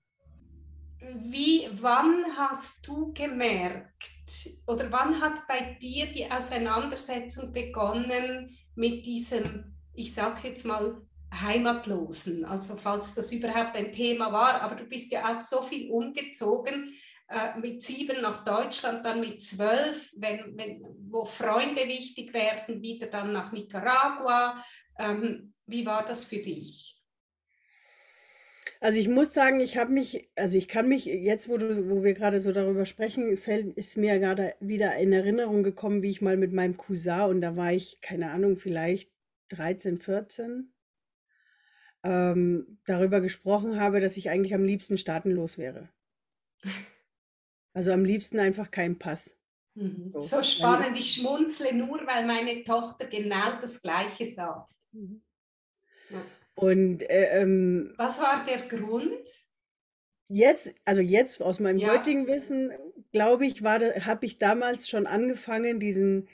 Wie, 1.14 1.68
wann 1.72 2.24
hast 2.36 2.86
du 2.86 3.12
gemerkt 3.12 4.48
oder 4.66 4.90
wann 4.92 5.20
hat 5.20 5.46
bei 5.48 5.76
dir 5.80 6.06
die 6.06 6.30
Auseinandersetzung 6.30 7.52
begonnen 7.52 8.56
mit 8.76 9.04
diesem, 9.04 9.74
ich 9.94 10.14
sage 10.14 10.48
jetzt 10.48 10.64
mal, 10.64 11.02
Heimatlosen? 11.34 12.44
Also 12.44 12.76
falls 12.76 13.14
das 13.14 13.32
überhaupt 13.32 13.74
ein 13.74 13.92
Thema 13.92 14.32
war, 14.32 14.62
aber 14.62 14.76
du 14.76 14.84
bist 14.84 15.10
ja 15.10 15.34
auch 15.34 15.40
so 15.40 15.60
viel 15.60 15.90
umgezogen 15.90 16.94
äh, 17.28 17.58
mit 17.58 17.82
sieben 17.82 18.22
nach 18.22 18.44
Deutschland, 18.44 19.04
dann 19.04 19.20
mit 19.20 19.42
zwölf, 19.42 20.12
wenn, 20.16 20.56
wenn, 20.56 20.84
wo 21.10 21.24
Freunde 21.24 21.82
wichtig 21.88 22.32
werden, 22.32 22.80
wieder 22.80 23.08
dann 23.08 23.32
nach 23.32 23.50
Nicaragua. 23.50 24.62
Ähm, 24.98 25.51
wie 25.66 25.86
war 25.86 26.04
das 26.04 26.24
für 26.24 26.38
dich? 26.38 26.98
Also 28.80 28.98
ich 28.98 29.08
muss 29.08 29.32
sagen, 29.32 29.60
ich 29.60 29.76
habe 29.76 29.92
mich, 29.92 30.28
also 30.34 30.56
ich 30.56 30.66
kann 30.66 30.88
mich 30.88 31.04
jetzt, 31.04 31.48
wo 31.48 31.56
du, 31.56 31.88
wo 31.88 32.02
wir 32.02 32.14
gerade 32.14 32.40
so 32.40 32.50
darüber 32.50 32.84
sprechen, 32.84 33.36
fällt, 33.36 33.76
ist 33.76 33.96
mir 33.96 34.18
gerade 34.18 34.54
wieder 34.58 34.96
in 34.96 35.12
Erinnerung 35.12 35.62
gekommen, 35.62 36.02
wie 36.02 36.10
ich 36.10 36.20
mal 36.20 36.36
mit 36.36 36.52
meinem 36.52 36.76
Cousin 36.76 37.22
und 37.22 37.40
da 37.40 37.56
war 37.56 37.72
ich, 37.72 38.00
keine 38.00 38.32
Ahnung, 38.32 38.56
vielleicht 38.56 39.12
13, 39.50 39.98
14, 39.98 40.72
ähm, 42.02 42.78
darüber 42.84 43.20
gesprochen 43.20 43.78
habe, 43.78 44.00
dass 44.00 44.16
ich 44.16 44.30
eigentlich 44.30 44.54
am 44.54 44.64
liebsten 44.64 44.98
staatenlos 44.98 45.58
wäre. 45.58 45.88
Also 47.74 47.90
am 47.90 48.04
liebsten 48.04 48.38
einfach 48.38 48.70
kein 48.70 48.98
Pass. 48.98 49.34
Mhm. 49.74 50.10
So, 50.12 50.20
so 50.20 50.42
spannend, 50.42 50.98
ich 50.98 51.14
schmunzle 51.14 51.72
nur, 51.74 52.06
weil 52.06 52.26
meine 52.26 52.62
Tochter 52.64 53.06
genau 53.06 53.58
das 53.62 53.80
Gleiche 53.80 54.26
sagt. 54.26 54.70
Mhm. 54.92 55.22
Und 56.54 57.02
äh, 57.08 57.40
ähm, 57.40 57.94
was 57.96 58.20
war 58.20 58.44
der 58.44 58.62
Grund? 58.68 59.48
Jetzt, 60.28 60.74
also 60.84 61.00
jetzt 61.02 61.42
aus 61.42 61.60
meinem 61.60 61.78
ja. 61.78 61.92
heutigen 61.92 62.26
Wissen, 62.26 62.72
glaube 63.12 63.46
ich, 63.46 63.62
habe 63.62 64.24
ich 64.24 64.38
damals 64.38 64.88
schon 64.88 65.06
angefangen, 65.06 65.78
diesen, 65.78 66.28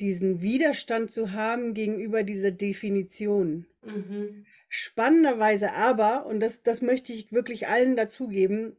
diesen 0.00 0.40
Widerstand 0.40 1.10
zu 1.10 1.32
haben 1.32 1.74
gegenüber 1.74 2.24
dieser 2.24 2.50
Definition. 2.50 3.66
Mhm. 3.82 4.46
Spannenderweise 4.68 5.72
aber, 5.72 6.26
und 6.26 6.40
das, 6.40 6.62
das 6.62 6.82
möchte 6.82 7.12
ich 7.12 7.32
wirklich 7.32 7.68
allen 7.68 7.96
dazugeben, 7.96 8.76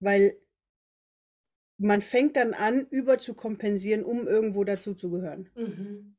weil 0.00 0.36
man 1.78 2.02
fängt 2.02 2.36
dann 2.36 2.52
an, 2.52 2.86
über 2.90 3.18
zu 3.18 3.34
kompensieren, 3.34 4.04
um 4.04 4.26
irgendwo 4.26 4.64
dazuzugehören. 4.64 5.50
Mhm. 5.54 6.16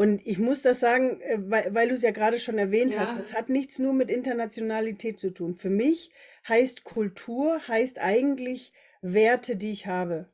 Und 0.00 0.26
ich 0.26 0.38
muss 0.38 0.62
das 0.62 0.80
sagen, 0.80 1.20
äh, 1.20 1.36
weil, 1.42 1.74
weil 1.74 1.88
du 1.90 1.94
es 1.94 2.00
ja 2.00 2.10
gerade 2.10 2.38
schon 2.38 2.56
erwähnt 2.56 2.94
ja. 2.94 3.00
hast, 3.00 3.20
das 3.20 3.34
hat 3.34 3.50
nichts 3.50 3.78
nur 3.78 3.92
mit 3.92 4.10
Internationalität 4.10 5.20
zu 5.20 5.28
tun. 5.28 5.52
Für 5.52 5.68
mich 5.68 6.10
heißt 6.48 6.84
Kultur, 6.84 7.60
heißt 7.68 7.98
eigentlich 7.98 8.72
Werte, 9.02 9.56
die 9.56 9.72
ich 9.72 9.86
habe. 9.86 10.30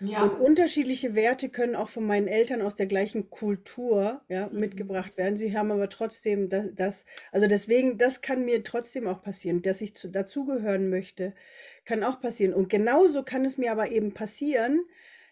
Ja. 0.00 0.24
Und 0.24 0.40
unterschiedliche 0.40 1.14
Werte 1.14 1.50
können 1.50 1.76
auch 1.76 1.88
von 1.88 2.04
meinen 2.04 2.26
Eltern 2.26 2.62
aus 2.62 2.74
der 2.74 2.86
gleichen 2.86 3.30
Kultur 3.30 4.22
ja, 4.28 4.48
mhm. 4.48 4.58
mitgebracht 4.58 5.16
werden. 5.16 5.36
Sie 5.36 5.56
haben 5.56 5.70
aber 5.70 5.88
trotzdem 5.88 6.48
das, 6.48 6.74
das, 6.74 7.04
also 7.30 7.46
deswegen, 7.46 7.98
das 7.98 8.22
kann 8.22 8.44
mir 8.44 8.64
trotzdem 8.64 9.06
auch 9.06 9.22
passieren, 9.22 9.62
dass 9.62 9.82
ich 9.82 9.94
zu, 9.94 10.08
dazugehören 10.08 10.90
möchte, 10.90 11.32
kann 11.84 12.02
auch 12.02 12.20
passieren. 12.20 12.54
Und 12.54 12.70
genauso 12.70 13.22
kann 13.22 13.44
es 13.44 13.56
mir 13.56 13.70
aber 13.70 13.88
eben 13.88 14.14
passieren, 14.14 14.80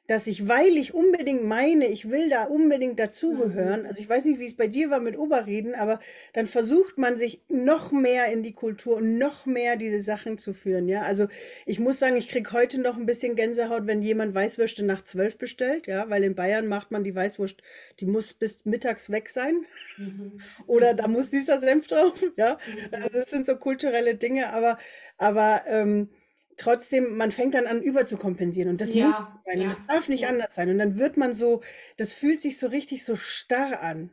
dass 0.06 0.26
ich, 0.26 0.48
weil 0.48 0.76
ich 0.76 0.92
unbedingt 0.92 1.44
meine, 1.44 1.86
ich 1.86 2.10
will 2.10 2.28
da 2.28 2.44
unbedingt 2.44 2.98
dazugehören, 2.98 3.82
mhm. 3.82 3.86
also 3.86 4.00
ich 4.00 4.08
weiß 4.08 4.26
nicht, 4.26 4.38
wie 4.38 4.46
es 4.46 4.56
bei 4.56 4.66
dir 4.66 4.90
war 4.90 5.00
mit 5.00 5.16
Oberreden, 5.16 5.74
aber 5.74 5.98
dann 6.34 6.46
versucht 6.46 6.98
man 6.98 7.16
sich 7.16 7.40
noch 7.48 7.90
mehr 7.90 8.30
in 8.30 8.42
die 8.42 8.52
Kultur 8.52 8.96
und 8.96 9.16
noch 9.16 9.46
mehr 9.46 9.76
diese 9.76 10.00
Sachen 10.00 10.36
zu 10.36 10.52
führen, 10.52 10.88
ja. 10.88 11.02
Also 11.02 11.26
ich 11.64 11.78
muss 11.78 11.98
sagen, 11.98 12.16
ich 12.16 12.28
kriege 12.28 12.52
heute 12.52 12.80
noch 12.80 12.96
ein 12.98 13.06
bisschen 13.06 13.34
Gänsehaut, 13.34 13.86
wenn 13.86 14.02
jemand 14.02 14.34
Weißwürste 14.34 14.84
nach 14.84 15.04
zwölf 15.04 15.38
bestellt, 15.38 15.86
ja, 15.86 16.10
weil 16.10 16.22
in 16.22 16.34
Bayern 16.34 16.66
macht 16.66 16.90
man 16.90 17.02
die 17.02 17.14
Weißwurst, 17.14 17.62
die 18.00 18.06
muss 18.06 18.34
bis 18.34 18.64
mittags 18.64 19.10
weg 19.10 19.30
sein. 19.30 19.64
Mhm. 19.96 20.40
Oder 20.66 20.92
da 20.92 21.08
muss 21.08 21.30
süßer 21.30 21.60
Senf 21.60 21.86
drauf, 21.86 22.22
ja. 22.36 22.58
Mhm. 22.66 23.02
Also 23.02 23.08
das 23.08 23.30
sind 23.30 23.46
so 23.46 23.56
kulturelle 23.56 24.16
Dinge, 24.16 24.52
aber, 24.52 24.78
aber 25.16 25.62
ähm, 25.66 26.10
trotzdem, 26.56 27.16
man 27.16 27.32
fängt 27.32 27.54
dann 27.54 27.66
an, 27.66 27.82
überzukompensieren. 27.82 28.70
Und 28.70 28.80
das 28.80 28.92
ja, 28.92 29.08
muss 29.08 29.42
sein. 29.44 29.58
Ja. 29.58 29.64
Und 29.64 29.70
das 29.70 29.86
darf 29.86 30.08
nicht 30.08 30.22
ja. 30.22 30.28
anders 30.28 30.54
sein. 30.54 30.70
Und 30.70 30.78
dann 30.78 30.98
wird 30.98 31.16
man 31.16 31.34
so, 31.34 31.62
das 31.96 32.12
fühlt 32.12 32.42
sich 32.42 32.58
so 32.58 32.68
richtig 32.68 33.04
so 33.04 33.16
starr 33.16 33.80
an. 33.80 34.10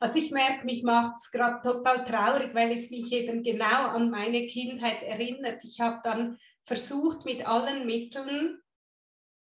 Also 0.00 0.18
ich 0.18 0.32
merke, 0.32 0.64
mich 0.66 0.82
macht 0.82 1.14
es 1.18 1.30
gerade 1.30 1.62
total 1.62 2.04
traurig, 2.04 2.54
weil 2.54 2.72
es 2.72 2.90
mich 2.90 3.12
eben 3.12 3.42
genau 3.42 3.88
an 3.88 4.10
meine 4.10 4.46
Kindheit 4.46 5.02
erinnert. 5.02 5.62
Ich 5.64 5.80
habe 5.80 6.00
dann 6.02 6.38
versucht, 6.64 7.24
mit 7.24 7.46
allen 7.46 7.86
Mitteln 7.86 8.60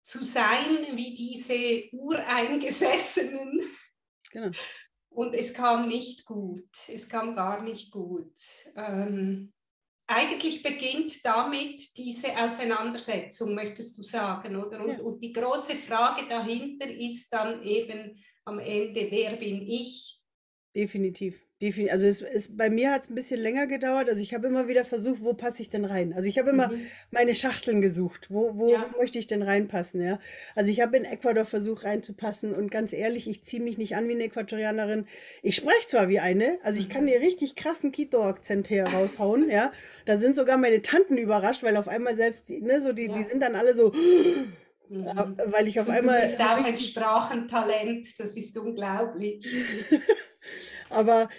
zu 0.02 0.24
sein 0.24 0.96
wie 0.96 1.16
diese 1.16 1.96
Ureingesessenen. 1.96 3.62
Genau. 4.32 4.52
Und 5.10 5.34
es 5.34 5.54
kam 5.54 5.88
nicht 5.88 6.26
gut. 6.26 6.70
Es 6.88 7.08
kam 7.08 7.36
gar 7.36 7.64
nicht 7.64 7.92
gut. 7.92 8.34
Ähm, 8.76 9.54
eigentlich 10.16 10.62
beginnt 10.62 11.26
damit 11.26 11.98
diese 11.98 12.38
Auseinandersetzung, 12.38 13.54
möchtest 13.56 13.98
du 13.98 14.04
sagen, 14.04 14.56
oder? 14.56 14.84
Und, 14.84 14.90
ja. 14.90 15.00
und, 15.00 15.24
die 15.24 15.34
große 15.34 15.76
Frage 15.76 16.28
dahinter 16.28 16.90
ist 16.90 17.30
dann 17.32 17.64
eben 17.64 18.18
am 18.46 18.60
Ende, 18.60 19.08
wer 19.10 19.36
bin 19.36 19.68
ich? 19.68 20.22
Definitiv. 20.76 21.46
Also 21.90 22.06
es, 22.06 22.22
es, 22.22 22.56
bei 22.56 22.70
mir 22.70 22.92
hat 22.92 23.04
es 23.04 23.10
ein 23.10 23.16
bisschen 23.16 23.40
länger 23.40 23.68
gedauert. 23.68 24.10
Also 24.10 24.22
ich 24.22 24.34
habe 24.34 24.48
immer 24.48 24.68
wieder 24.68 24.84
versucht, 24.84 25.24
wo 25.24 25.34
passe 25.34 25.62
ich 25.62 25.70
denn 25.70 25.86
rein? 25.86 26.14
Also 26.14 26.28
ich 26.28 26.38
habe 26.38 26.50
immer 26.50 26.68
mhm. 26.68 26.88
meine 27.12 27.34
Schachteln 27.36 27.82
gesucht. 27.82 28.28
Wo, 28.30 28.58
wo, 28.58 28.72
ja. 28.72 28.86
wo, 28.92 29.00
möchte 29.00 29.18
ich 29.18 29.28
denn 29.28 29.42
reinpassen? 29.42 30.02
Ja? 30.02 30.20
Also 30.56 30.72
ich 30.72 30.82
habe 30.82 30.98
in 30.98 31.06
Ecuador 31.06 31.46
versucht 31.46 31.86
reinzupassen 31.86 32.54
und 32.54 32.70
ganz 32.70 32.92
ehrlich, 32.92 33.30
ich 33.30 33.44
ziehe 33.44 33.64
mich 33.64 33.78
nicht 33.78 33.96
an 33.96 34.08
wie 34.08 34.14
eine 34.14 34.26
Äquatorianerin. 34.26 35.08
Ich 35.42 35.56
spreche 35.56 35.88
zwar 35.88 36.10
wie 36.10 36.20
eine, 36.20 36.58
also 36.64 36.80
ich 36.80 36.90
kann 36.90 37.04
mhm. 37.04 37.08
dir 37.08 37.22
richtig 37.22 37.56
krassen 37.56 37.92
Quito-Akzent 37.92 38.68
hier 38.68 38.86
raushauen. 38.86 39.50
ja, 39.50 39.72
da 40.06 40.20
sind 40.20 40.36
sogar 40.36 40.58
meine 40.58 40.82
Tanten 40.82 41.18
überrascht, 41.18 41.64
weil 41.64 41.78
auf 41.78 41.88
einmal 41.88 42.16
selbst, 42.16 42.50
die, 42.50 42.62
ne, 42.62 42.82
so 42.82 42.92
die, 42.92 43.08
ja. 43.08 43.14
die 43.14 43.24
sind 43.24 43.42
dann 43.42 43.56
alle 43.56 43.76
so. 43.76 43.92
Mhm. 43.92 44.54
Weil 45.46 45.68
ich 45.68 45.80
auf 45.80 45.88
und 45.88 45.94
einmal. 45.94 46.22
Du 46.22 46.28
bist 46.28 46.42
auch 46.42 46.64
ein 46.64 46.78
Sprachentalent, 46.78 48.20
das 48.20 48.36
ist 48.36 48.58
unglaublich. 48.58 49.48
Aber 50.90 51.30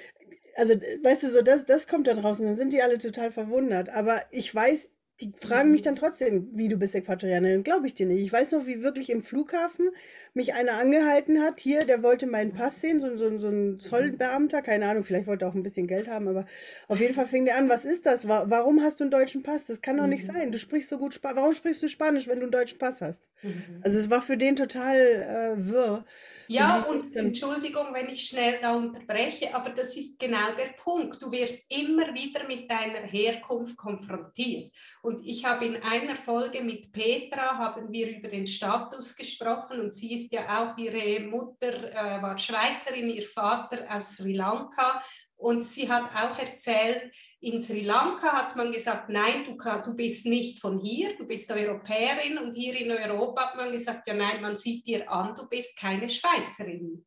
also 0.56 0.74
weißt 0.74 1.22
du, 1.22 1.30
so 1.30 1.42
das, 1.42 1.66
das 1.66 1.86
kommt 1.86 2.06
da 2.06 2.14
draußen, 2.14 2.44
dann 2.46 2.56
sind 2.56 2.72
die 2.72 2.82
alle 2.82 2.98
total 2.98 3.30
verwundert. 3.30 3.88
Aber 3.88 4.22
ich 4.30 4.54
weiß, 4.54 4.88
die 5.20 5.32
fragen 5.40 5.70
mich 5.70 5.82
dann 5.82 5.94
trotzdem, 5.94 6.48
wie 6.54 6.66
du 6.66 6.76
bist 6.76 6.94
Äquatorianerin. 6.94 7.62
Glaube 7.62 7.86
ich 7.86 7.94
dir 7.94 8.06
nicht. 8.06 8.20
Ich 8.24 8.32
weiß 8.32 8.50
noch, 8.50 8.66
wie 8.66 8.82
wirklich 8.82 9.10
im 9.10 9.22
Flughafen 9.22 9.90
mich 10.32 10.54
einer 10.54 10.72
angehalten 10.72 11.40
hat. 11.40 11.60
Hier, 11.60 11.84
der 11.84 12.02
wollte 12.02 12.26
meinen 12.26 12.52
Pass 12.52 12.80
sehen, 12.80 12.98
so, 12.98 13.16
so, 13.16 13.38
so 13.38 13.48
ein 13.48 13.78
Zollbeamter, 13.78 14.60
keine 14.60 14.88
Ahnung, 14.88 15.04
vielleicht 15.04 15.28
wollte 15.28 15.44
er 15.44 15.50
auch 15.50 15.54
ein 15.54 15.62
bisschen 15.62 15.86
Geld 15.86 16.08
haben, 16.08 16.26
aber 16.26 16.46
auf 16.88 16.98
jeden 16.98 17.14
Fall 17.14 17.26
fing 17.26 17.44
der 17.44 17.56
an, 17.56 17.68
was 17.68 17.84
ist 17.84 18.06
das? 18.06 18.26
Warum 18.26 18.82
hast 18.82 18.98
du 18.98 19.04
einen 19.04 19.12
deutschen 19.12 19.44
Pass? 19.44 19.66
Das 19.66 19.80
kann 19.80 19.98
doch 19.98 20.08
nicht 20.08 20.26
mhm. 20.26 20.32
sein. 20.32 20.52
Du 20.52 20.58
sprichst 20.58 20.90
so 20.90 20.98
gut 20.98 21.14
Spanisch. 21.14 21.36
Warum 21.36 21.54
sprichst 21.54 21.82
du 21.82 21.88
Spanisch, 21.88 22.26
wenn 22.26 22.38
du 22.38 22.42
einen 22.42 22.52
deutschen 22.52 22.78
Pass 22.78 23.00
hast? 23.00 23.22
Mhm. 23.42 23.82
Also 23.82 24.00
es 24.00 24.10
war 24.10 24.20
für 24.20 24.36
den 24.36 24.56
total 24.56 24.96
äh, 24.96 25.68
wirr. 25.68 26.04
Ja, 26.48 26.82
und 26.82 27.14
Entschuldigung, 27.16 27.86
wenn 27.92 28.08
ich 28.08 28.26
schnell 28.26 28.58
da 28.60 28.74
unterbreche, 28.74 29.54
aber 29.54 29.70
das 29.70 29.96
ist 29.96 30.18
genau 30.18 30.52
der 30.56 30.72
Punkt. 30.76 31.22
Du 31.22 31.30
wirst 31.32 31.72
immer 31.74 32.12
wieder 32.14 32.46
mit 32.46 32.70
deiner 32.70 33.00
Herkunft 33.06 33.76
konfrontiert. 33.76 34.72
Und 35.02 35.24
ich 35.24 35.44
habe 35.44 35.64
in 35.64 35.82
einer 35.82 36.16
Folge 36.16 36.62
mit 36.62 36.92
Petra, 36.92 37.56
haben 37.58 37.90
wir 37.90 38.18
über 38.18 38.28
den 38.28 38.46
Status 38.46 39.16
gesprochen 39.16 39.80
und 39.80 39.94
sie 39.94 40.14
ist 40.14 40.32
ja 40.32 40.62
auch, 40.62 40.76
ihre 40.76 41.20
Mutter 41.20 41.92
äh, 41.92 42.22
war 42.22 42.38
Schweizerin, 42.38 43.08
ihr 43.08 43.26
Vater 43.26 43.86
aus 43.88 44.16
Sri 44.16 44.34
Lanka 44.34 45.02
und 45.36 45.64
sie 45.64 45.88
hat 45.88 46.10
auch 46.14 46.38
erzählt, 46.38 47.12
in 47.40 47.60
Sri 47.60 47.82
Lanka 47.82 48.32
hat 48.32 48.56
man 48.56 48.72
gesagt, 48.72 49.10
nein, 49.10 49.44
du, 49.44 49.56
kann, 49.56 49.82
du 49.82 49.94
bist 49.94 50.24
nicht 50.24 50.60
von 50.60 50.78
hier, 50.78 51.16
du 51.16 51.26
bist 51.26 51.50
Europäerin. 51.50 52.38
Und 52.38 52.54
hier 52.54 52.74
in 52.80 52.90
Europa 52.90 53.48
hat 53.48 53.56
man 53.56 53.70
gesagt, 53.70 54.06
ja 54.06 54.14
nein, 54.14 54.40
man 54.40 54.56
sieht 54.56 54.86
dir 54.86 55.10
an, 55.10 55.34
du 55.34 55.46
bist 55.46 55.76
keine 55.76 56.08
Schweizerin. 56.08 57.04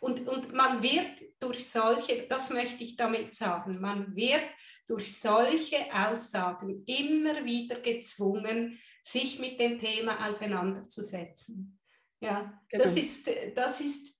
Und, 0.00 0.26
und 0.26 0.54
man 0.54 0.82
wird 0.82 1.10
durch 1.38 1.68
solche, 1.68 2.26
das 2.28 2.50
möchte 2.50 2.82
ich 2.82 2.96
damit 2.96 3.34
sagen, 3.34 3.80
man 3.80 4.14
wird 4.16 4.44
durch 4.86 5.14
solche 5.18 5.84
Aussagen 5.92 6.84
immer 6.86 7.44
wieder 7.44 7.80
gezwungen, 7.80 8.78
sich 9.02 9.38
mit 9.38 9.60
dem 9.60 9.78
Thema 9.78 10.26
auseinanderzusetzen. 10.26 11.78
Ja, 12.20 12.60
genau. 12.68 12.84
das, 12.84 12.96
ist, 12.96 13.28
das 13.54 13.80
ist 13.80 14.16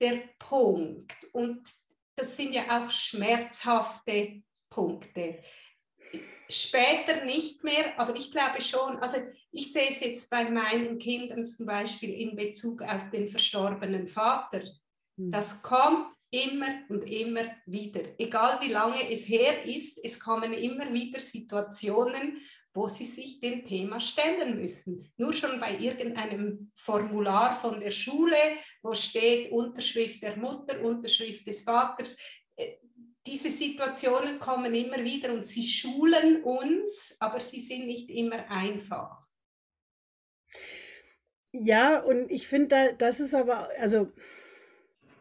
der 0.00 0.22
Punkt. 0.38 1.16
Und 1.32 1.62
das 2.22 2.36
sind 2.36 2.54
ja 2.54 2.62
auch 2.68 2.88
schmerzhafte 2.88 4.42
Punkte. 4.70 5.42
Später 6.48 7.24
nicht 7.24 7.64
mehr, 7.64 7.98
aber 7.98 8.14
ich 8.14 8.30
glaube 8.30 8.60
schon, 8.60 8.96
also 8.98 9.16
ich 9.50 9.72
sehe 9.72 9.88
es 9.88 9.98
jetzt 9.98 10.30
bei 10.30 10.48
meinen 10.48 10.98
Kindern 10.98 11.44
zum 11.44 11.66
Beispiel 11.66 12.10
in 12.10 12.36
Bezug 12.36 12.80
auf 12.82 13.10
den 13.10 13.26
verstorbenen 13.26 14.06
Vater. 14.06 14.62
Hm. 15.16 15.32
Das 15.32 15.62
kommt 15.62 16.14
immer 16.30 16.68
und 16.88 17.02
immer 17.02 17.42
wieder. 17.66 18.02
Egal 18.18 18.60
wie 18.60 18.70
lange 18.70 19.10
es 19.10 19.28
her 19.28 19.64
ist, 19.64 19.98
es 20.04 20.20
kommen 20.20 20.52
immer 20.52 20.92
wieder 20.92 21.18
Situationen, 21.18 22.40
wo 22.74 22.88
sie 22.88 23.04
sich 23.04 23.40
dem 23.40 23.64
Thema 23.66 24.00
stellen 24.00 24.58
müssen. 24.58 25.12
Nur 25.16 25.32
schon 25.32 25.60
bei 25.60 25.76
irgendeinem 25.76 26.70
Formular 26.74 27.58
von 27.60 27.80
der 27.80 27.90
Schule, 27.90 28.36
wo 28.82 28.94
steht 28.94 29.52
Unterschrift 29.52 30.22
der 30.22 30.36
Mutter, 30.36 30.82
Unterschrift 30.82 31.46
des 31.46 31.62
Vaters. 31.62 32.18
Äh, 32.56 32.76
diese 33.26 33.50
Situationen 33.50 34.38
kommen 34.38 34.74
immer 34.74 35.04
wieder 35.04 35.32
und 35.32 35.46
sie 35.46 35.66
schulen 35.66 36.42
uns, 36.42 37.14
aber 37.20 37.40
sie 37.40 37.60
sind 37.60 37.86
nicht 37.86 38.10
immer 38.10 38.50
einfach. 38.50 39.28
Ja, 41.52 42.00
und 42.00 42.30
ich 42.30 42.48
finde, 42.48 42.68
da, 42.68 42.92
das 42.92 43.20
ist 43.20 43.34
aber, 43.34 43.68
also 43.78 44.10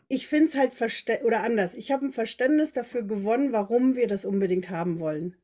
ich 0.08 0.28
finde 0.28 0.46
es 0.46 0.56
halt 0.56 1.24
oder 1.24 1.44
anders. 1.44 1.74
Ich 1.74 1.92
habe 1.92 2.06
ein 2.06 2.12
Verständnis 2.12 2.74
dafür 2.74 3.04
gewonnen, 3.04 3.52
warum 3.52 3.96
wir 3.96 4.08
das 4.08 4.26
unbedingt 4.26 4.70
haben 4.70 5.00
wollen. 5.00 5.38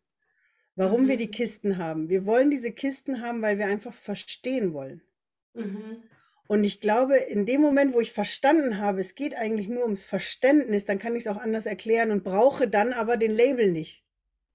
Warum 0.77 1.03
mhm. 1.03 1.07
wir 1.09 1.17
die 1.17 1.31
Kisten 1.31 1.77
haben. 1.77 2.07
Wir 2.07 2.25
wollen 2.25 2.51
diese 2.51 2.71
Kisten 2.71 3.21
haben, 3.21 3.41
weil 3.41 3.57
wir 3.57 3.65
einfach 3.65 3.93
verstehen 3.93 4.73
wollen. 4.73 5.01
Mhm. 5.55 6.03
Und 6.47 6.63
ich 6.63 6.79
glaube, 6.79 7.17
in 7.17 7.45
dem 7.45 7.61
Moment, 7.61 7.93
wo 7.93 7.99
ich 7.99 8.13
verstanden 8.13 8.77
habe, 8.77 9.01
es 9.01 9.15
geht 9.15 9.35
eigentlich 9.35 9.67
nur 9.67 9.83
ums 9.83 10.05
Verständnis, 10.05 10.85
dann 10.85 10.99
kann 10.99 11.15
ich 11.15 11.25
es 11.25 11.27
auch 11.27 11.41
anders 11.41 11.65
erklären 11.65 12.11
und 12.11 12.23
brauche 12.23 12.69
dann 12.69 12.93
aber 12.93 13.17
den 13.17 13.31
Label 13.31 13.71
nicht. 13.71 14.05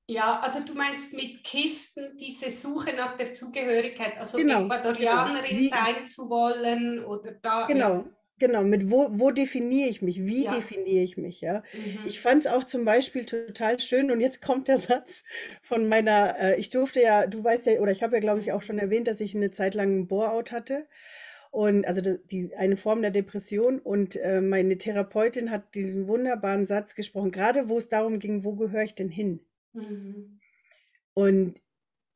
Ja, 0.07 0.41
also 0.41 0.65
du 0.65 0.75
meinst 0.75 1.13
mit 1.13 1.43
Kisten 1.43 2.17
diese 2.17 2.51
Suche 2.51 2.95
nach 2.95 3.17
der 3.17 3.35
Zugehörigkeit, 3.35 4.17
also 4.17 4.39
genau, 4.39 4.65
Ecuadorianerin 4.65 5.65
genau. 5.65 5.77
sein 5.77 6.07
zu 6.07 6.31
wollen 6.31 7.05
oder 7.05 7.33
da. 7.33 7.67
Genau. 7.67 8.05
Genau. 8.43 8.65
Mit 8.65 8.91
wo, 8.91 9.09
wo 9.13 9.31
definiere 9.31 9.89
ich 9.89 10.03
mich? 10.03 10.25
Wie 10.25 10.45
ja. 10.45 10.55
definiere 10.55 11.05
ich 11.05 11.17
mich? 11.17 11.41
Ja. 11.41 11.63
Mhm. 11.73 12.07
Ich 12.07 12.21
fand 12.21 12.45
es 12.45 12.53
auch 12.53 12.65
zum 12.65 12.85
Beispiel 12.85 13.25
total 13.25 13.79
schön 13.79 14.11
und 14.11 14.21
jetzt 14.21 14.43
kommt 14.43 14.67
der 14.67 14.79
Satz 14.79 15.23
von 15.63 15.89
meiner, 15.89 16.39
äh, 16.39 16.61
ich 16.61 16.71
durfte 16.71 17.01
ja, 17.01 17.27
du 17.27 17.43
weißt 17.43 17.67
ja, 17.67 17.81
oder 17.81 17.93
ich 17.93 18.03
habe 18.03 18.17
ja 18.17 18.21
glaube 18.21 18.41
ich 18.41 18.53
auch 18.53 18.63
schon 18.63 18.81
erwähnt, 18.81 19.07
dass 19.07 19.21
ich 19.21 19.35
eine 19.37 19.53
Zeit 19.53 19.75
lang 19.75 20.01
ein 20.01 20.09
Bore-out 20.09 20.51
hatte. 20.51 20.89
Und 21.53 21.87
also 21.87 22.01
die, 22.01 22.51
eine 22.57 22.77
Form 22.77 23.03
der 23.03 23.11
Depression. 23.13 23.79
Und 23.79 24.17
äh, 24.17 24.41
meine 24.41 24.79
Therapeutin 24.79 25.51
hat 25.51 25.75
diesen 25.75 26.09
wunderbaren 26.09 26.67
Satz 26.67 26.95
gesprochen, 26.95 27.31
gerade 27.31 27.69
wo 27.69 27.79
es 27.79 27.89
darum 27.89 28.19
ging, 28.19 28.43
wo 28.43 28.57
gehöre 28.57 28.85
ich 28.85 28.95
denn 28.95 29.11
hin? 29.11 29.41
Mhm. 29.73 30.41
Und 31.15 31.61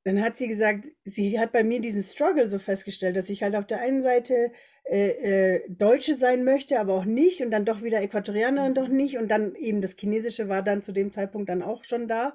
dann 0.04 0.22
hat 0.22 0.38
sie 0.38 0.48
gesagt, 0.48 0.88
sie 1.04 1.38
hat 1.38 1.52
bei 1.52 1.64
mir 1.64 1.80
diesen 1.80 2.02
Struggle 2.02 2.48
so 2.48 2.58
festgestellt, 2.58 3.16
dass 3.16 3.28
ich 3.28 3.42
halt 3.42 3.54
auf 3.56 3.66
der 3.66 3.80
einen 3.80 4.00
Seite 4.00 4.52
äh, 4.88 5.56
äh, 5.56 5.62
Deutsche 5.68 6.14
sein 6.14 6.44
möchte, 6.44 6.78
aber 6.78 6.94
auch 6.94 7.04
nicht 7.04 7.42
und 7.42 7.50
dann 7.50 7.64
doch 7.64 7.82
wieder 7.82 8.00
Äquatorianerin, 8.00 8.70
mhm. 8.70 8.74
doch 8.74 8.88
nicht 8.88 9.18
und 9.18 9.28
dann 9.28 9.56
eben 9.56 9.82
das 9.82 9.96
Chinesische 9.98 10.48
war 10.48 10.62
dann 10.62 10.80
zu 10.80 10.92
dem 10.92 11.10
Zeitpunkt 11.10 11.48
dann 11.48 11.62
auch 11.62 11.82
schon 11.82 12.06
da. 12.06 12.34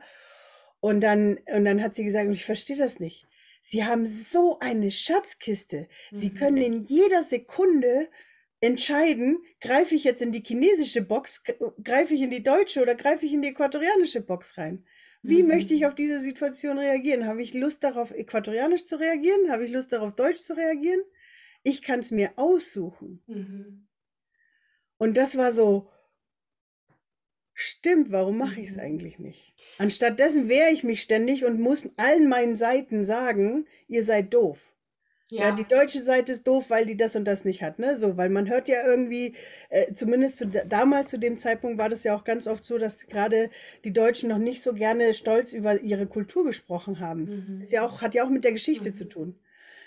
Und 0.82 1.02
dann, 1.02 1.38
und 1.54 1.64
dann 1.64 1.82
hat 1.82 1.96
sie 1.96 2.04
gesagt, 2.04 2.30
ich 2.30 2.44
verstehe 2.44 2.76
das 2.76 3.00
nicht. 3.00 3.26
Sie 3.64 3.86
haben 3.86 4.06
so 4.08 4.60
eine 4.60 4.92
Schatzkiste. 4.92 5.88
Sie 6.12 6.30
mhm. 6.30 6.34
können 6.34 6.58
in 6.58 6.82
jeder 6.82 7.24
Sekunde 7.24 8.10
entscheiden, 8.60 9.40
greife 9.62 9.96
ich 9.96 10.04
jetzt 10.04 10.22
in 10.22 10.32
die 10.32 10.44
chinesische 10.46 11.04
Box, 11.04 11.42
greife 11.84 12.14
ich 12.14 12.22
in 12.22 12.32
die 12.32 12.44
deutsche 12.44 12.82
oder 12.82 12.96
greife 12.96 13.26
ich 13.26 13.34
in 13.34 13.42
die 13.42 13.50
äquatorianische 13.50 14.22
Box 14.22 14.58
rein. 14.58 14.86
Wie 15.24 15.44
mhm. 15.44 15.50
möchte 15.50 15.74
ich 15.74 15.86
auf 15.86 15.96
diese 15.96 16.20
Situation 16.20 16.80
reagieren? 16.80 17.28
Habe 17.28 17.42
ich 17.42 17.54
Lust 17.54 17.84
darauf, 17.84 18.12
äquatorianisch 18.12 18.84
zu 18.84 19.00
reagieren? 19.00 19.52
Habe 19.52 19.64
ich 19.66 19.72
Lust 19.72 19.94
darauf, 19.94 20.16
deutsch 20.16 20.40
zu 20.40 20.58
reagieren? 20.58 21.02
Ich 21.63 21.82
kann 21.82 22.00
es 22.00 22.12
mir 22.12 22.32
aussuchen. 22.38 23.21
Mhm. 23.28 23.88
Und 24.97 25.17
das 25.17 25.38
war 25.38 25.52
so, 25.52 25.89
Stimmt, 27.63 28.12
warum 28.12 28.39
mache 28.39 28.60
ich 28.60 28.69
es 28.69 28.76
mhm. 28.76 28.82
eigentlich 28.82 29.19
nicht? 29.19 29.54
Anstattdessen 29.78 30.50
wehre 30.50 30.71
ich 30.71 30.84
mich 30.84 31.02
ständig 31.02 31.45
und 31.45 31.60
muss 31.60 31.84
allen 31.95 32.28
meinen 32.28 32.56
Seiten 32.56 33.06
sagen, 33.06 33.67
ihr 33.88 34.04
seid 34.04 34.34
doof. 34.34 34.58
Ja. 35.30 35.43
ja. 35.43 35.52
die 35.52 35.65
deutsche 35.65 36.00
Seite 36.00 36.32
ist 36.32 36.47
doof, 36.47 36.65
weil 36.69 36.88
die 36.88 36.97
das 36.97 37.15
und 37.15 37.26
das 37.26 37.45
nicht 37.45 37.62
hat, 37.62 37.78
ne? 37.78 37.97
So, 37.97 38.17
weil 38.17 38.30
man 38.30 38.50
hört 38.50 38.67
ja 38.67 38.84
irgendwie, 38.84 39.36
äh, 39.69 39.93
zumindest 39.93 40.39
zu, 40.39 40.47
damals 40.47 41.10
zu 41.10 41.19
dem 41.19 41.38
Zeitpunkt 41.38 41.78
war 41.78 41.88
das 41.88 42.04
ja 42.04 42.15
auch 42.15 42.24
ganz 42.24 42.47
oft 42.47 42.65
so, 42.65 42.80
dass 42.80 43.06
gerade 43.06 43.52
die 43.84 43.93
Deutschen 43.93 44.30
noch 44.30 44.39
nicht 44.39 44.63
so 44.63 44.74
gerne 44.74 45.13
stolz 45.13 45.54
über 45.54 45.80
ihre 45.82 46.08
Kultur 46.08 46.43
gesprochen 46.43 47.00
haben. 47.00 47.45
Mhm. 47.58 47.62
Ist 47.62 47.71
ja 47.71 47.86
auch, 47.86 48.02
hat 48.02 48.15
ja 48.15 48.26
auch 48.26 48.30
mit 48.30 48.43
der 48.43 48.54
Geschichte 48.54 48.89
mhm. 48.89 48.95
zu 48.95 49.06
tun. 49.06 49.39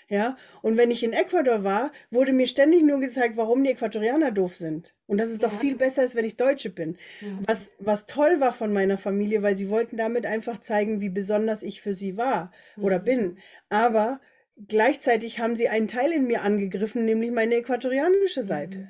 Ja, 0.07 0.37
und 0.61 0.77
wenn 0.77 0.91
ich 0.91 1.03
in 1.03 1.13
Ecuador 1.13 1.63
war, 1.63 1.91
wurde 2.11 2.31
mir 2.31 2.47
ständig 2.47 2.83
nur 2.83 2.99
gezeigt, 2.99 3.37
warum 3.37 3.63
die 3.63 3.71
Äquatorianer 3.71 4.31
doof 4.31 4.55
sind. 4.55 4.93
Und 5.07 5.17
dass 5.17 5.29
es 5.29 5.41
ja. 5.41 5.47
doch 5.47 5.59
viel 5.59 5.75
besser 5.75 6.03
ist, 6.03 6.13
wenn 6.15 6.25
ich 6.25 6.37
Deutsche 6.37 6.69
bin. 6.69 6.97
Ja. 7.21 7.27
Was, 7.47 7.57
was 7.79 8.05
toll 8.05 8.39
war 8.39 8.53
von 8.53 8.71
meiner 8.71 8.99
Familie, 8.99 9.41
weil 9.41 9.55
sie 9.55 9.69
wollten 9.69 9.97
damit 9.97 10.27
einfach 10.27 10.59
zeigen, 10.61 11.01
wie 11.01 11.09
besonders 11.09 11.63
ich 11.63 11.81
für 11.81 11.95
sie 11.95 12.17
war 12.17 12.51
oder 12.77 12.99
mhm. 12.99 13.03
bin. 13.03 13.37
Aber 13.69 14.21
gleichzeitig 14.67 15.39
haben 15.39 15.55
sie 15.55 15.69
einen 15.69 15.87
Teil 15.87 16.11
in 16.11 16.27
mir 16.27 16.43
angegriffen, 16.43 17.05
nämlich 17.05 17.31
meine 17.31 17.55
äquatorianische 17.55 18.43
Seite. 18.43 18.79
Mhm. 18.79 18.89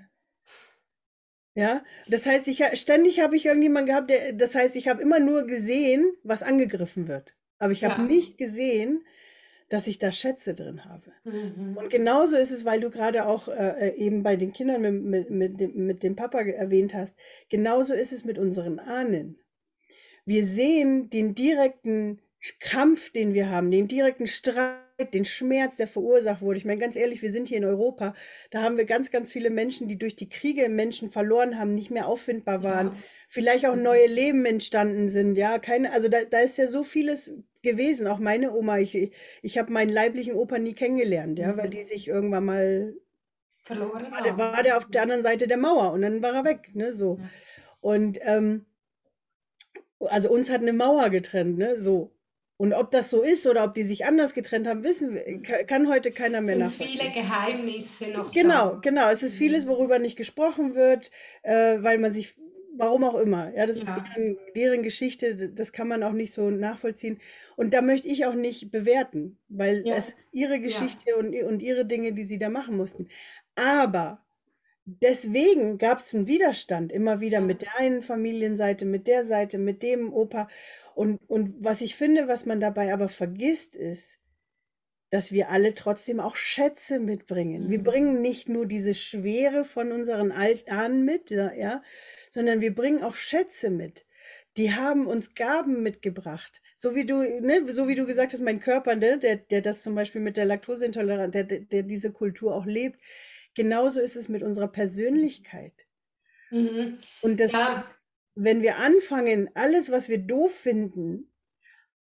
Ja, 1.57 1.85
das 2.07 2.25
heißt, 2.25 2.49
ich 2.49 2.61
ständig 2.73 3.21
habe 3.21 3.37
ich 3.37 3.45
irgendjemanden 3.45 3.87
gehabt, 3.87 4.09
der, 4.09 4.33
das 4.33 4.53
heißt, 4.53 4.75
ich 4.75 4.89
habe 4.89 5.01
immer 5.01 5.19
nur 5.19 5.47
gesehen, 5.47 6.11
was 6.21 6.43
angegriffen 6.43 7.07
wird. 7.07 7.33
Aber 7.59 7.71
ich 7.71 7.85
habe 7.85 8.01
ja. 8.01 8.07
nicht 8.07 8.37
gesehen, 8.37 9.05
dass 9.69 9.87
ich 9.87 9.97
da 9.97 10.11
Schätze 10.11 10.53
drin 10.53 10.85
habe. 10.85 11.11
Mhm. 11.23 11.77
Und 11.77 11.89
genauso 11.89 12.35
ist 12.35 12.51
es, 12.51 12.65
weil 12.65 12.79
du 12.79 12.89
gerade 12.89 13.25
auch 13.25 13.47
äh, 13.47 13.89
äh, 13.89 13.95
eben 13.95 14.21
bei 14.23 14.35
den 14.35 14.53
Kindern 14.53 14.81
mit, 14.81 15.03
mit, 15.03 15.29
mit, 15.29 15.59
dem, 15.59 15.85
mit 15.85 16.03
dem 16.03 16.15
Papa 16.15 16.41
erwähnt 16.41 16.93
hast, 16.93 17.15
genauso 17.49 17.93
ist 17.93 18.13
es 18.13 18.25
mit 18.25 18.37
unseren 18.37 18.79
Ahnen. 18.79 19.39
Wir 20.25 20.45
sehen 20.45 21.09
den 21.09 21.35
direkten 21.35 22.21
Kampf, 22.59 23.11
den 23.11 23.33
wir 23.33 23.49
haben, 23.49 23.71
den 23.71 23.87
direkten 23.87 24.27
Streit, 24.27 25.13
den 25.13 25.25
Schmerz, 25.25 25.77
der 25.77 25.87
verursacht 25.87 26.41
wurde. 26.41 26.57
Ich 26.59 26.65
meine, 26.65 26.79
ganz 26.79 26.95
ehrlich, 26.95 27.21
wir 27.21 27.31
sind 27.31 27.47
hier 27.47 27.57
in 27.57 27.65
Europa, 27.65 28.13
da 28.51 28.61
haben 28.61 28.77
wir 28.77 28.85
ganz, 28.85 29.11
ganz 29.11 29.31
viele 29.31 29.49
Menschen, 29.49 29.87
die 29.87 29.97
durch 29.97 30.15
die 30.15 30.29
Kriege 30.29 30.69
Menschen 30.69 31.09
verloren 31.09 31.59
haben, 31.59 31.73
nicht 31.73 31.91
mehr 31.91 32.07
auffindbar 32.07 32.63
waren, 32.63 32.87
ja. 32.87 32.97
vielleicht 33.29 33.65
auch 33.65 33.75
neue 33.75 34.07
Leben 34.07 34.45
entstanden 34.45 35.07
sind, 35.07 35.35
ja, 35.35 35.57
keine, 35.59 35.91
also 35.91 36.07
da, 36.07 36.19
da 36.29 36.39
ist 36.39 36.57
ja 36.57 36.67
so 36.67 36.83
vieles 36.83 37.33
gewesen. 37.65 38.07
Auch 38.07 38.19
meine 38.19 38.53
Oma, 38.53 38.77
ich, 38.79 39.11
ich 39.41 39.57
habe 39.57 39.73
meinen 39.73 39.89
leiblichen 39.91 40.35
Opa 40.35 40.57
nie 40.57 40.73
kennengelernt, 40.73 41.37
ja, 41.37 41.51
mhm. 41.51 41.57
weil 41.57 41.69
die 41.69 41.83
sich 41.83 42.07
irgendwann 42.07 42.45
mal 42.45 42.93
verloren 43.57 44.11
war. 44.11 44.23
Der, 44.23 44.37
war 44.37 44.63
der 44.63 44.77
auf 44.77 44.85
der 44.85 45.01
anderen 45.01 45.23
Seite 45.23 45.47
der 45.47 45.57
Mauer 45.57 45.91
und 45.91 46.03
dann 46.03 46.21
war 46.21 46.33
er 46.33 46.45
weg, 46.45 46.69
ne, 46.73 46.93
so. 46.93 47.17
Ja. 47.19 47.29
Und 47.81 48.19
ähm, 48.21 48.65
also 49.99 50.29
uns 50.29 50.49
hat 50.49 50.61
eine 50.61 50.73
Mauer 50.73 51.09
getrennt, 51.09 51.57
ne, 51.57 51.79
so. 51.79 52.15
Und 52.57 52.73
ob 52.73 52.91
das 52.91 53.09
so 53.09 53.21
ist 53.21 53.45
oder 53.47 53.65
ob 53.65 53.73
die 53.73 53.83
sich 53.83 54.05
anders 54.05 54.33
getrennt 54.33 54.65
haben, 54.65 54.83
wissen 54.83 55.43
kann 55.43 55.89
heute 55.89 56.11
keiner 56.11 56.39
mehr 56.39 56.57
Es 56.61 56.77
sind 56.77 56.87
viele 56.87 57.11
Geheimnisse 57.11 58.07
noch 58.11 58.31
Genau, 58.31 58.75
da. 58.75 58.79
genau. 58.81 59.09
Es 59.09 59.23
ist 59.23 59.35
vieles, 59.35 59.65
mhm. 59.65 59.69
worüber 59.69 59.99
nicht 59.99 60.15
gesprochen 60.15 60.73
wird, 60.73 61.11
äh, 61.43 61.77
weil 61.81 61.97
man 61.97 62.13
sich, 62.13 62.33
warum 62.77 63.03
auch 63.03 63.15
immer, 63.15 63.53
ja, 63.53 63.65
das 63.65 63.75
ja. 63.75 63.81
ist 63.81 63.89
deren, 63.89 64.37
deren, 64.55 64.83
Geschichte, 64.83 65.49
das 65.49 65.73
kann 65.73 65.89
man 65.89 66.01
auch 66.03 66.13
nicht 66.13 66.33
so 66.33 66.49
nachvollziehen. 66.49 67.19
Und 67.55 67.73
da 67.73 67.81
möchte 67.81 68.07
ich 68.07 68.25
auch 68.25 68.35
nicht 68.35 68.71
bewerten, 68.71 69.37
weil 69.47 69.85
ja. 69.85 69.95
es 69.95 70.09
ist 70.09 70.17
ihre 70.31 70.59
Geschichte 70.59 71.11
ja. 71.11 71.15
und, 71.15 71.33
und 71.35 71.61
ihre 71.61 71.85
Dinge, 71.85 72.13
die 72.13 72.23
sie 72.23 72.39
da 72.39 72.49
machen 72.49 72.77
mussten. 72.77 73.07
Aber 73.55 74.25
deswegen 74.85 75.77
gab 75.77 75.99
es 75.99 76.13
einen 76.13 76.27
Widerstand 76.27 76.91
immer 76.91 77.21
wieder 77.21 77.41
mit 77.41 77.61
der 77.61 77.75
einen 77.77 78.03
Familienseite, 78.03 78.85
mit 78.85 79.07
der 79.07 79.25
Seite, 79.25 79.57
mit 79.57 79.83
dem 79.83 80.13
Opa. 80.13 80.47
Und, 80.93 81.19
und 81.27 81.63
was 81.63 81.81
ich 81.81 81.95
finde, 81.95 82.27
was 82.27 82.45
man 82.45 82.59
dabei 82.59 82.93
aber 82.93 83.09
vergisst, 83.09 83.75
ist, 83.75 84.17
dass 85.09 85.31
wir 85.31 85.49
alle 85.49 85.73
trotzdem 85.73 86.19
auch 86.19 86.35
Schätze 86.35 86.99
mitbringen. 86.99 87.65
Mhm. 87.65 87.69
Wir 87.69 87.83
bringen 87.83 88.21
nicht 88.21 88.49
nur 88.49 88.65
diese 88.65 88.95
Schwere 88.95 89.65
von 89.65 89.91
unseren 89.91 90.31
Ahnen 90.31 91.05
mit, 91.05 91.29
ja, 91.29 91.81
sondern 92.31 92.61
wir 92.61 92.73
bringen 92.73 93.03
auch 93.03 93.15
Schätze 93.15 93.69
mit. 93.69 94.04
Die 94.57 94.73
haben 94.73 95.07
uns 95.07 95.33
Gaben 95.33 95.83
mitgebracht. 95.83 96.61
So 96.77 96.95
wie 96.95 97.05
du, 97.05 97.17
ne, 97.41 97.71
so 97.71 97.87
wie 97.87 97.95
du 97.95 98.05
gesagt 98.05 98.33
hast, 98.33 98.41
mein 98.41 98.59
Körper, 98.59 98.95
ne, 98.95 99.17
der, 99.17 99.37
der 99.37 99.61
das 99.61 99.81
zum 99.81 99.95
Beispiel 99.95 100.21
mit 100.21 100.37
der 100.37 100.45
Laktoseintoleranz, 100.45 101.33
der, 101.33 101.43
der, 101.43 101.59
der 101.61 101.83
diese 101.83 102.11
Kultur 102.11 102.55
auch 102.55 102.65
lebt, 102.65 102.99
genauso 103.53 103.99
ist 103.99 104.15
es 104.15 104.29
mit 104.29 104.43
unserer 104.43 104.67
Persönlichkeit. 104.67 105.73
Mhm. 106.51 106.99
Und 107.21 107.39
das, 107.39 107.51
ja 107.51 107.85
wenn 108.35 108.61
wir 108.61 108.75
anfangen, 108.77 109.49
alles, 109.53 109.89
was 109.89 110.09
wir 110.09 110.17
doof 110.17 110.53
finden, 110.53 111.31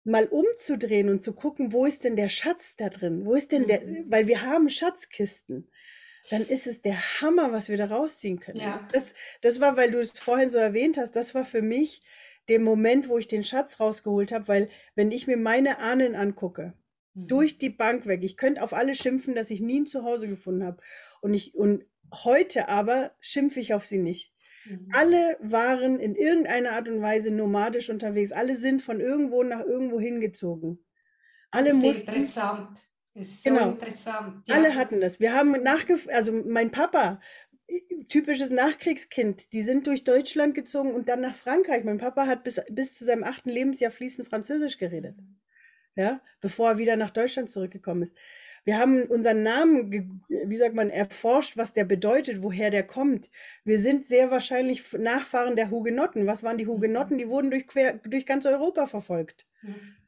mal 0.05 0.27
umzudrehen 0.27 1.09
und 1.11 1.23
zu 1.23 1.35
gucken, 1.35 1.73
wo 1.73 1.87
ist 1.87 2.05
denn 2.05 2.17
der 2.17 2.31
Schatz 2.31 2.75
da 2.77 2.89
drin? 2.89 3.25
Wo 3.25 3.35
ist 3.35 3.53
denn 3.53 3.67
der, 3.67 3.83
mhm. 3.83 4.07
weil 4.09 4.27
wir 4.27 4.43
haben 4.43 4.69
Schatzkisten, 4.69 5.71
dann 6.31 6.43
ist 6.47 6.67
es 6.67 6.81
der 6.81 7.21
Hammer, 7.21 7.53
was 7.53 7.69
wir 7.69 7.77
da 7.77 7.87
rausziehen 7.87 8.41
können. 8.41 8.61
Ja. 8.61 8.89
Das, 8.93 9.13
das 9.43 9.61
war, 9.61 9.77
weil 9.77 9.91
du 9.91 10.01
es 10.01 10.19
vorhin 10.19 10.51
so 10.51 10.59
erwähnt 10.59 10.97
hast, 10.97 11.15
das 11.15 11.35
war 11.35 11.45
für 11.45 11.63
mich 11.63 12.01
der 12.53 12.61
Moment, 12.61 13.09
wo 13.09 13.17
ich 13.17 13.29
den 13.29 13.45
Schatz 13.45 13.81
rausgeholt 13.81 14.31
habe, 14.31 14.47
weil 14.47 14.69
wenn 14.95 15.11
ich 15.11 15.27
mir 15.27 15.39
meine 15.39 15.79
Ahnen 15.79 16.15
angucke, 16.15 16.75
mhm. 17.15 17.29
durch 17.29 17.57
die 17.57 17.71
Bank 17.71 18.07
weg, 18.07 18.23
ich 18.23 18.37
könnte 18.37 18.63
auf 18.63 18.75
alle 18.75 18.95
schimpfen, 18.95 19.35
dass 19.35 19.49
ich 19.49 19.63
nie 19.63 19.81
ein 19.81 19.87
Zuhause 19.87 20.29
gefunden 20.29 20.65
habe. 20.65 20.83
Und 21.23 21.33
ich, 21.33 21.55
und 21.55 21.87
heute 22.13 22.69
aber 22.69 23.13
schimpfe 23.21 23.59
ich 23.59 23.73
auf 23.73 23.87
sie 23.87 23.99
nicht. 23.99 24.35
Mhm. 24.67 24.91
Alle 24.93 25.39
waren 25.41 25.99
in 25.99 26.15
irgendeiner 26.15 26.73
Art 26.73 26.89
und 26.89 27.01
Weise 27.01 27.31
nomadisch 27.31 27.89
unterwegs. 27.89 28.33
Alle 28.33 28.57
sind 28.59 28.83
von 28.83 29.01
irgendwo 29.01 29.43
nach 29.43 29.65
irgendwo 29.65 29.99
hingezogen. 29.99 30.85
Alle 31.51 31.69
das 31.69 31.77
ist 31.77 31.83
mussten, 31.83 32.09
interessant. 32.09 32.93
Das 33.15 33.27
ist 33.27 33.43
so 33.45 33.51
genau, 33.51 33.71
interessant. 33.71 34.47
Ja. 34.47 34.55
Alle 34.55 34.75
hatten 34.75 35.01
das. 35.01 35.21
Wir 35.21 35.33
haben 35.33 35.53
nachgef 35.63 36.07
also 36.11 36.33
mein 36.33 36.71
Papa, 36.71 37.19
typisches 38.09 38.51
Nachkriegskind, 38.51 39.53
die 39.53 39.63
sind 39.63 39.87
durch 39.87 40.05
Deutschland 40.05 40.55
gezogen 40.55 40.95
und 40.95 41.09
dann 41.09 41.21
nach 41.21 41.35
Frankreich. 41.35 41.85
Mein 41.85 41.99
Papa 41.99 42.27
hat 42.27 42.45
bis, 42.45 42.61
bis 42.71 42.95
zu 42.95 43.05
seinem 43.05 43.25
achten 43.25 43.51
Lebensjahr 43.51 43.91
fließend 43.91 44.29
Französisch 44.29 44.79
geredet. 44.79 45.17
Ja, 45.95 46.21
bevor 46.41 46.71
er 46.71 46.79
wieder 46.79 46.97
nach 46.97 47.11
Deutschland 47.11 47.51
zurückgekommen 47.51 48.03
ist. 48.03 48.17
Wir 48.65 48.79
haben 48.79 49.03
unseren 49.05 49.43
Namen, 49.43 50.23
wie 50.29 50.57
sagt 50.57 50.75
man, 50.75 50.89
erforscht, 50.89 51.57
was 51.57 51.73
der 51.73 51.85
bedeutet, 51.85 52.43
woher 52.43 52.71
der 52.71 52.87
kommt. 52.87 53.29
Wir 53.65 53.81
sind 53.81 54.07
sehr 54.07 54.31
wahrscheinlich 54.31 54.93
Nachfahren 54.93 55.57
der 55.57 55.71
Hugenotten. 55.71 56.27
Was 56.27 56.45
waren 56.45 56.59
die 56.59 56.69
Hugenotten? 56.69 57.19
Die 57.19 57.29
wurden 57.29 57.51
durch, 57.51 57.67
quer, 57.67 57.95
durch 57.95 58.25
ganz 58.25 58.47
Europa 58.47 58.87
verfolgt. 58.87 59.47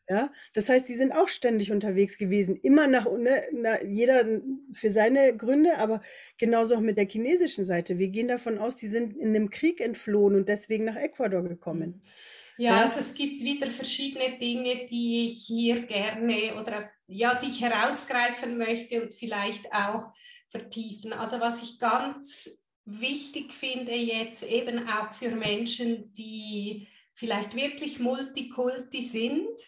Ja, 0.09 0.31
das 0.53 0.69
heißt, 0.69 0.87
die 0.87 0.97
sind 0.97 1.13
auch 1.13 1.29
ständig 1.29 1.73
unterwegs 1.73 2.19
gewesen, 2.19 2.57
immer 2.63 2.87
nach, 2.87 3.07
ne, 3.11 3.81
jeder 3.89 4.41
für 4.73 4.91
seine 4.91 5.35
Gründe, 5.35 5.79
aber 5.79 6.03
genauso 6.37 6.75
auch 6.75 6.81
mit 6.81 6.99
der 6.99 7.09
chinesischen 7.09 7.65
Seite. 7.65 7.99
Wir 7.99 8.09
gehen 8.09 8.29
davon 8.29 8.59
aus, 8.59 8.77
die 8.77 8.89
sind 8.89 9.17
in 9.17 9.29
einem 9.29 9.49
Krieg 9.49 9.81
entflohen 9.81 10.35
und 10.35 10.49
deswegen 10.49 10.85
nach 10.85 10.97
Ecuador 10.97 11.43
gekommen. 11.43 12.03
Mhm. 12.03 12.11
Ja, 12.57 12.83
also 12.83 13.01
es 13.01 13.15
gibt 13.15 13.43
wieder 13.43 13.69
verschiedene 13.71 14.39
Dinge, 14.39 14.87
die 14.87 15.27
ich 15.27 15.47
hier 15.47 15.83
gerne 15.87 16.55
oder 16.61 16.89
ja, 17.09 17.35
die 17.35 17.51
ich 17.51 17.61
herausgreifen 17.61 18.59
möchte 18.59 19.03
und 19.03 19.13
vielleicht 19.13 19.73
auch 19.73 20.13
vertiefen. 20.51 21.13
Also 21.13 21.41
was 21.41 21.63
ich 21.63 21.79
ganz 21.81 22.63
wichtig 22.85 23.53
finde 23.53 23.95
jetzt 23.95 24.45
eben 24.45 24.89
auch 24.89 25.13
für 25.15 25.31
Menschen, 25.31 26.13
die 26.13 26.87
vielleicht 27.15 27.57
wirklich 27.57 27.99
Multikulti 27.99 29.03
sind 29.03 29.59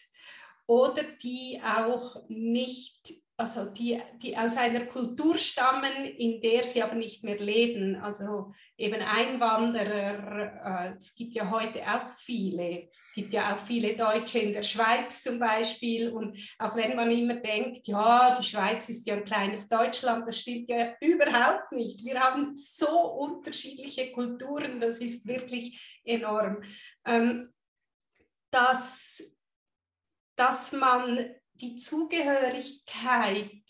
oder 0.66 1.02
die 1.22 1.60
auch 1.62 2.28
nicht 2.28 3.14
also 3.38 3.66
die, 3.66 4.00
die 4.22 4.34
aus 4.34 4.56
einer 4.56 4.86
Kultur 4.86 5.36
stammen, 5.36 5.92
in 5.92 6.40
der 6.40 6.64
sie 6.64 6.82
aber 6.82 6.94
nicht 6.94 7.22
mehr 7.22 7.38
leben. 7.38 7.96
Also 7.96 8.54
eben 8.78 9.02
Einwanderer, 9.02 10.90
äh, 10.90 10.96
es 10.96 11.14
gibt 11.14 11.34
ja 11.34 11.50
heute 11.50 11.82
auch 11.82 12.10
viele, 12.16 12.88
es 12.88 13.12
gibt 13.14 13.34
ja 13.34 13.54
auch 13.54 13.58
viele 13.58 13.94
Deutsche 13.94 14.38
in 14.38 14.54
der 14.54 14.62
Schweiz 14.62 15.22
zum 15.22 15.38
Beispiel. 15.38 16.08
Und 16.08 16.38
auch 16.58 16.74
wenn 16.76 16.96
man 16.96 17.10
immer 17.10 17.34
denkt, 17.34 17.86
ja, 17.86 18.34
die 18.38 18.46
Schweiz 18.46 18.88
ist 18.88 19.06
ja 19.06 19.16
ein 19.16 19.24
kleines 19.24 19.68
Deutschland, 19.68 20.26
das 20.26 20.40
stimmt 20.40 20.70
ja 20.70 20.94
überhaupt 21.02 21.72
nicht. 21.72 22.06
Wir 22.06 22.18
haben 22.18 22.56
so 22.56 22.88
unterschiedliche 22.88 24.12
Kulturen, 24.12 24.80
das 24.80 24.96
ist 24.96 25.28
wirklich 25.28 26.00
enorm. 26.04 26.62
Ähm, 27.04 27.52
dass, 28.50 29.22
dass 30.36 30.72
man 30.72 31.34
die 31.54 31.76
Zugehörigkeit 31.76 33.62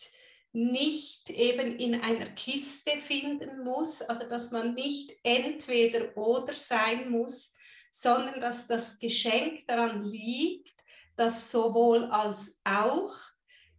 nicht 0.53 1.31
eben 1.31 1.79
in 1.79 2.01
einer 2.01 2.31
Kiste 2.31 2.97
finden 2.99 3.63
muss, 3.63 4.03
also 4.03 4.29
dass 4.29 4.51
man 4.51 4.75
nicht 4.75 5.13
entweder 5.23 6.17
oder 6.17 6.55
sein 6.55 7.11
muss, 7.11 7.55
sondern 7.91 8.41
dass 8.41 8.67
das 8.67 8.99
Geschenk 8.99 9.67
daran 9.67 10.03
liegt, 10.03 10.75
dass 11.17 11.51
sowohl 11.51 12.05
als 12.05 12.61
auch 12.65 13.15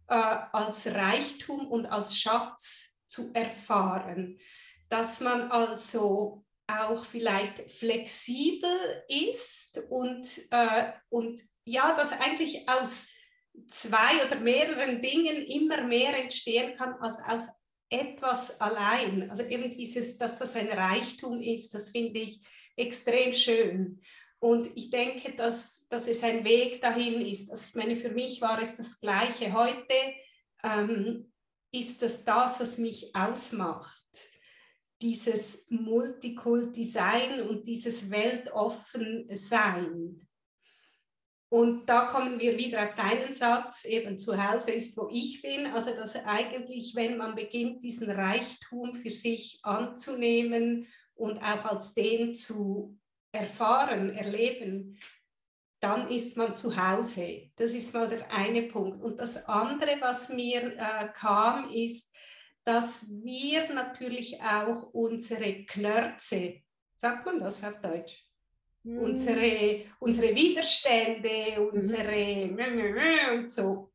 äh, 0.08 0.14
als 0.14 0.86
Reichtum 0.86 1.66
und 1.66 1.86
als 1.86 2.16
Schatz 2.16 2.96
zu 3.06 3.32
erfahren, 3.34 4.38
dass 4.88 5.20
man 5.20 5.50
also 5.50 6.44
auch 6.66 7.04
vielleicht 7.04 7.70
flexibel 7.70 8.70
ist 9.08 9.80
und, 9.88 10.26
äh, 10.50 10.92
und 11.08 11.42
ja, 11.68 11.94
dass 11.94 12.12
eigentlich 12.12 12.68
aus 12.68 13.08
zwei 13.66 14.24
oder 14.26 14.36
mehreren 14.40 15.00
Dingen 15.02 15.44
immer 15.46 15.82
mehr 15.84 16.18
entstehen 16.18 16.74
kann 16.76 16.94
als 17.00 17.18
aus 17.26 17.48
etwas 17.90 18.60
allein. 18.60 19.30
Also 19.30 19.44
eben 19.44 19.74
dieses, 19.76 20.18
dass 20.18 20.38
das 20.38 20.54
ein 20.56 20.68
Reichtum 20.68 21.40
ist, 21.40 21.72
das 21.74 21.90
finde 21.90 22.20
ich 22.20 22.40
extrem 22.76 23.32
schön. 23.32 24.00
Und 24.40 24.70
ich 24.76 24.90
denke, 24.90 25.32
dass, 25.32 25.88
dass 25.88 26.06
es 26.06 26.22
ein 26.22 26.44
Weg 26.44 26.80
dahin 26.80 27.26
ist. 27.26 27.50
Also 27.50 27.66
ich 27.68 27.74
meine, 27.74 27.96
für 27.96 28.10
mich 28.10 28.40
war 28.40 28.62
es 28.62 28.76
das 28.76 29.00
Gleiche. 29.00 29.52
Heute 29.52 30.14
ähm, 30.62 31.32
ist 31.72 32.02
das 32.02 32.22
das, 32.24 32.60
was 32.60 32.78
mich 32.78 33.16
ausmacht. 33.16 34.04
Dieses 35.00 35.66
Multikulti-Sein 35.68 37.48
und 37.48 37.66
dieses 37.66 38.08
Weltoffen-Sein. 38.10 40.27
Und 41.50 41.86
da 41.86 42.06
kommen 42.06 42.38
wir 42.38 42.58
wieder 42.58 42.84
auf 42.84 42.94
deinen 42.94 43.32
Satz, 43.32 43.84
eben 43.84 44.18
zu 44.18 44.42
Hause 44.42 44.72
ist, 44.72 44.96
wo 44.98 45.08
ich 45.10 45.40
bin. 45.40 45.66
Also 45.66 45.94
dass 45.94 46.14
eigentlich, 46.16 46.94
wenn 46.94 47.16
man 47.16 47.34
beginnt, 47.34 47.82
diesen 47.82 48.10
Reichtum 48.10 48.94
für 48.94 49.10
sich 49.10 49.58
anzunehmen 49.62 50.86
und 51.14 51.38
auch 51.38 51.64
als 51.64 51.94
den 51.94 52.34
zu 52.34 52.98
erfahren, 53.32 54.10
erleben, 54.14 54.98
dann 55.80 56.08
ist 56.10 56.36
man 56.36 56.56
zu 56.56 56.76
Hause. 56.76 57.50
Das 57.56 57.72
ist 57.72 57.94
mal 57.94 58.08
der 58.08 58.30
eine 58.30 58.64
Punkt. 58.64 59.02
Und 59.02 59.18
das 59.18 59.46
andere, 59.46 59.96
was 60.00 60.28
mir 60.28 60.76
äh, 60.76 61.08
kam, 61.14 61.70
ist, 61.70 62.12
dass 62.64 63.06
wir 63.08 63.72
natürlich 63.72 64.42
auch 64.42 64.82
unsere 64.92 65.64
Knörze, 65.64 66.60
sagt 66.96 67.24
man 67.24 67.40
das 67.40 67.64
auf 67.64 67.80
Deutsch? 67.80 68.27
Mhm. 68.82 68.98
Unsere, 68.98 69.82
unsere 69.98 70.34
Widerstände, 70.34 71.60
unsere 71.72 72.46
mhm. 72.46 73.38
und 73.38 73.50
so. 73.50 73.92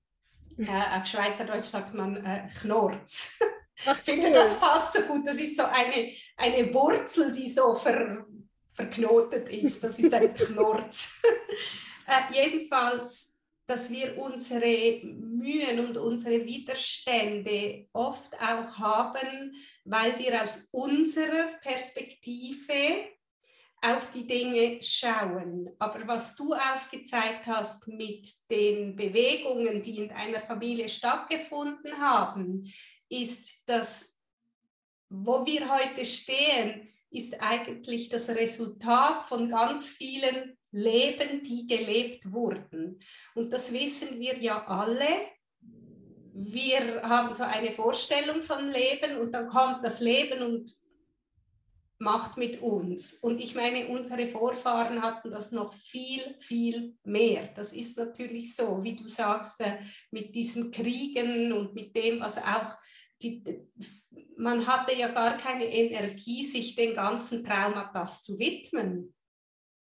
Äh, 0.57 0.99
auf 0.99 1.05
Schweizerdeutsch 1.05 1.65
sagt 1.65 1.93
man 1.93 2.17
äh, 2.23 2.47
Knorz. 2.59 3.39
Ach, 3.85 3.97
ich 3.97 4.03
finde, 4.03 4.31
das 4.31 4.59
passt 4.59 4.93
so 4.93 5.01
gut. 5.01 5.27
Das 5.27 5.37
ist 5.37 5.57
so 5.57 5.63
eine, 5.63 6.11
eine 6.37 6.73
Wurzel, 6.73 7.31
die 7.31 7.49
so 7.49 7.73
ver, 7.73 8.25
verknotet 8.71 9.49
ist. 9.49 9.83
Das 9.83 9.97
ist 9.97 10.13
ein 10.13 10.33
Knorz. 10.33 11.13
äh, 12.07 12.33
jedenfalls, 12.33 13.39
dass 13.65 13.89
wir 13.89 14.17
unsere 14.17 15.03
Mühen 15.05 15.79
und 15.79 15.97
unsere 15.97 16.45
Widerstände 16.45 17.87
oft 17.93 18.35
auch 18.35 18.77
haben, 18.77 19.55
weil 19.85 20.19
wir 20.19 20.43
aus 20.43 20.69
unserer 20.71 21.57
Perspektive 21.61 23.07
auf 23.83 24.11
die 24.11 24.25
Dinge 24.25 24.81
schauen. 24.81 25.69
Aber 25.77 26.07
was 26.07 26.35
du 26.35 26.53
aufgezeigt 26.53 27.45
hast 27.47 27.87
mit 27.87 28.31
den 28.49 28.95
Bewegungen, 28.95 29.81
die 29.81 29.97
in 29.97 30.09
deiner 30.09 30.39
Familie 30.39 30.87
stattgefunden 30.87 31.97
haben, 31.99 32.71
ist, 33.09 33.61
dass 33.65 34.09
wo 35.09 35.45
wir 35.45 35.69
heute 35.69 36.05
stehen, 36.05 36.87
ist 37.11 37.39
eigentlich 37.39 38.09
das 38.09 38.29
Resultat 38.29 39.21
von 39.23 39.47
ganz 39.47 39.89
vielen 39.89 40.57
Leben, 40.71 41.43
die 41.43 41.67
gelebt 41.67 42.31
wurden. 42.31 42.99
Und 43.35 43.53
das 43.53 43.71
wissen 43.71 44.19
wir 44.19 44.39
ja 44.39 44.65
alle. 44.65 45.05
Wir 46.33 47.03
haben 47.03 47.31
so 47.31 47.43
eine 47.43 47.69
Vorstellung 47.69 48.41
von 48.41 48.71
Leben 48.71 49.17
und 49.19 49.33
dann 49.33 49.47
kommt 49.47 49.85
das 49.85 49.99
Leben 49.99 50.41
und 50.41 50.71
macht 52.03 52.37
mit 52.37 52.61
uns. 52.61 53.13
Und 53.13 53.39
ich 53.39 53.55
meine, 53.55 53.87
unsere 53.87 54.27
Vorfahren 54.27 55.01
hatten 55.01 55.31
das 55.31 55.51
noch 55.51 55.73
viel, 55.73 56.35
viel 56.39 56.95
mehr. 57.03 57.47
Das 57.55 57.73
ist 57.73 57.97
natürlich 57.97 58.55
so, 58.55 58.83
wie 58.83 58.95
du 58.95 59.07
sagst, 59.07 59.61
äh, 59.61 59.79
mit 60.11 60.35
diesen 60.35 60.69
Kriegen 60.71 61.53
und 61.53 61.73
mit 61.73 61.95
dem, 61.95 62.19
was 62.19 62.37
auch 62.37 62.77
die, 63.21 63.41
man 64.37 64.67
hatte 64.67 64.95
ja 64.95 65.07
gar 65.07 65.37
keine 65.37 65.65
Energie, 65.65 66.43
sich 66.43 66.75
den 66.75 66.93
ganzen 66.93 67.43
Traumata 67.43 68.03
zu 68.03 68.37
widmen. 68.37 69.13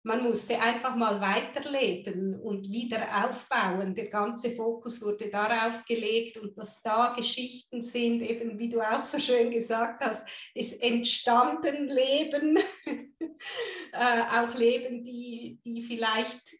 Man 0.07 0.23
musste 0.23 0.57
einfach 0.57 0.95
mal 0.95 1.19
weiterleben 1.19 2.39
und 2.39 2.71
wieder 2.71 3.25
aufbauen. 3.25 3.93
Der 3.93 4.07
ganze 4.07 4.51
Fokus 4.51 5.01
wurde 5.01 5.29
darauf 5.29 5.83
gelegt 5.83 6.37
und 6.37 6.57
dass 6.57 6.81
da 6.81 7.13
Geschichten 7.13 7.81
sind, 7.81 8.21
eben 8.21 8.57
wie 8.57 8.69
du 8.69 8.79
auch 8.79 9.01
so 9.01 9.19
schön 9.19 9.51
gesagt 9.51 10.01
hast, 10.01 10.25
ist 10.55 10.81
entstanden 10.81 11.89
Leben, 11.89 12.57
äh, 13.91 14.21
auch 14.31 14.55
Leben, 14.55 15.03
die, 15.03 15.59
die 15.65 15.81
vielleicht 15.81 16.55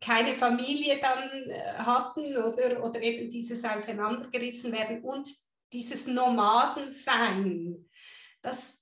keine 0.00 0.34
Familie 0.34 0.98
dann 1.00 1.48
äh, 1.48 1.74
hatten 1.74 2.36
oder, 2.36 2.82
oder 2.82 3.00
eben 3.00 3.30
dieses 3.30 3.64
Auseinandergerissen 3.64 4.72
werden 4.72 5.04
und 5.04 5.28
dieses 5.72 6.08
Nomadensein. 6.08 7.88
Das, 8.42 8.81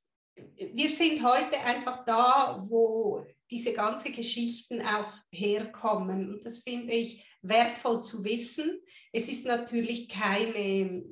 wir 0.72 0.91
sind 0.91 1.22
heute 1.22 1.59
einfach 1.61 2.05
da, 2.05 2.62
wo 2.68 3.26
diese 3.51 3.72
ganzen 3.72 4.12
Geschichten 4.12 4.80
auch 4.82 5.12
herkommen. 5.30 6.32
Und 6.32 6.45
das 6.45 6.61
finde 6.61 6.93
ich 6.93 7.24
wertvoll 7.43 8.03
zu 8.03 8.24
wissen. 8.24 8.80
Es 9.12 9.28
ist 9.28 9.45
natürlich 9.47 10.09
keine, 10.09 11.03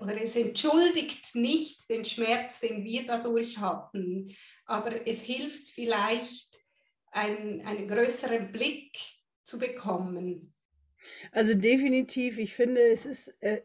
oder 0.00 0.22
es 0.22 0.36
entschuldigt 0.36 1.34
nicht 1.34 1.88
den 1.90 2.04
Schmerz, 2.04 2.60
den 2.60 2.84
wir 2.84 3.06
dadurch 3.06 3.58
hatten, 3.58 4.34
aber 4.64 5.06
es 5.06 5.22
hilft 5.22 5.68
vielleicht, 5.68 6.48
einen, 7.12 7.66
einen 7.66 7.88
größeren 7.88 8.52
Blick 8.52 8.96
zu 9.42 9.58
bekommen. 9.58 10.54
Also 11.32 11.54
definitiv, 11.54 12.38
ich 12.38 12.54
finde, 12.54 12.80
es 12.80 13.04
ist... 13.04 13.34
Äh 13.40 13.62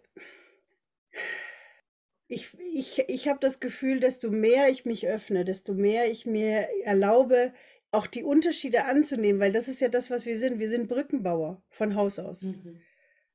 ich, 2.28 2.50
ich, 2.74 3.04
ich 3.08 3.28
habe 3.28 3.40
das 3.40 3.60
Gefühl, 3.60 4.00
desto 4.00 4.32
mehr 4.32 4.70
ich 4.70 4.86
mich 4.86 5.08
öffne, 5.08 5.46
desto 5.46 5.74
mehr 5.74 6.10
ich 6.10 6.26
mir 6.26 6.68
erlaube, 6.84 7.54
auch 7.92 8.08
die 8.08 8.24
Unterschiede 8.24 8.86
anzunehmen, 8.86 9.40
weil 9.40 9.52
das 9.52 9.68
ist 9.68 9.80
ja 9.80 9.88
das, 9.88 10.10
was 10.10 10.26
wir 10.26 10.38
sind. 10.40 10.60
Wir 10.60 10.70
sind 10.70 10.88
Brückenbauer 10.88 11.64
von 11.70 11.96
Haus 11.96 12.20
aus, 12.20 12.44
mhm. 12.44 12.82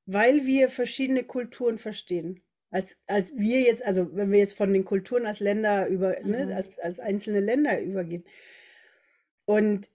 weil 0.06 0.44
wir 0.44 0.68
verschiedene 0.68 1.24
Kulturen 1.24 1.78
verstehen. 1.78 2.42
Als, 2.72 2.96
als 3.06 3.32
wir 3.34 3.62
jetzt, 3.62 3.84
also 3.84 4.14
wenn 4.14 4.30
wir 4.30 4.38
jetzt 4.38 4.56
von 4.56 4.72
den 4.72 4.84
Kulturen 4.84 5.26
als 5.26 5.40
Länder 5.40 5.88
über, 5.88 6.10
ne, 6.20 6.44
mhm. 6.44 6.48
ne, 6.50 6.56
als, 6.56 6.78
als 6.78 7.00
einzelne 7.00 7.40
Länder 7.40 7.80
übergehen. 7.80 8.24
Und 9.44 9.90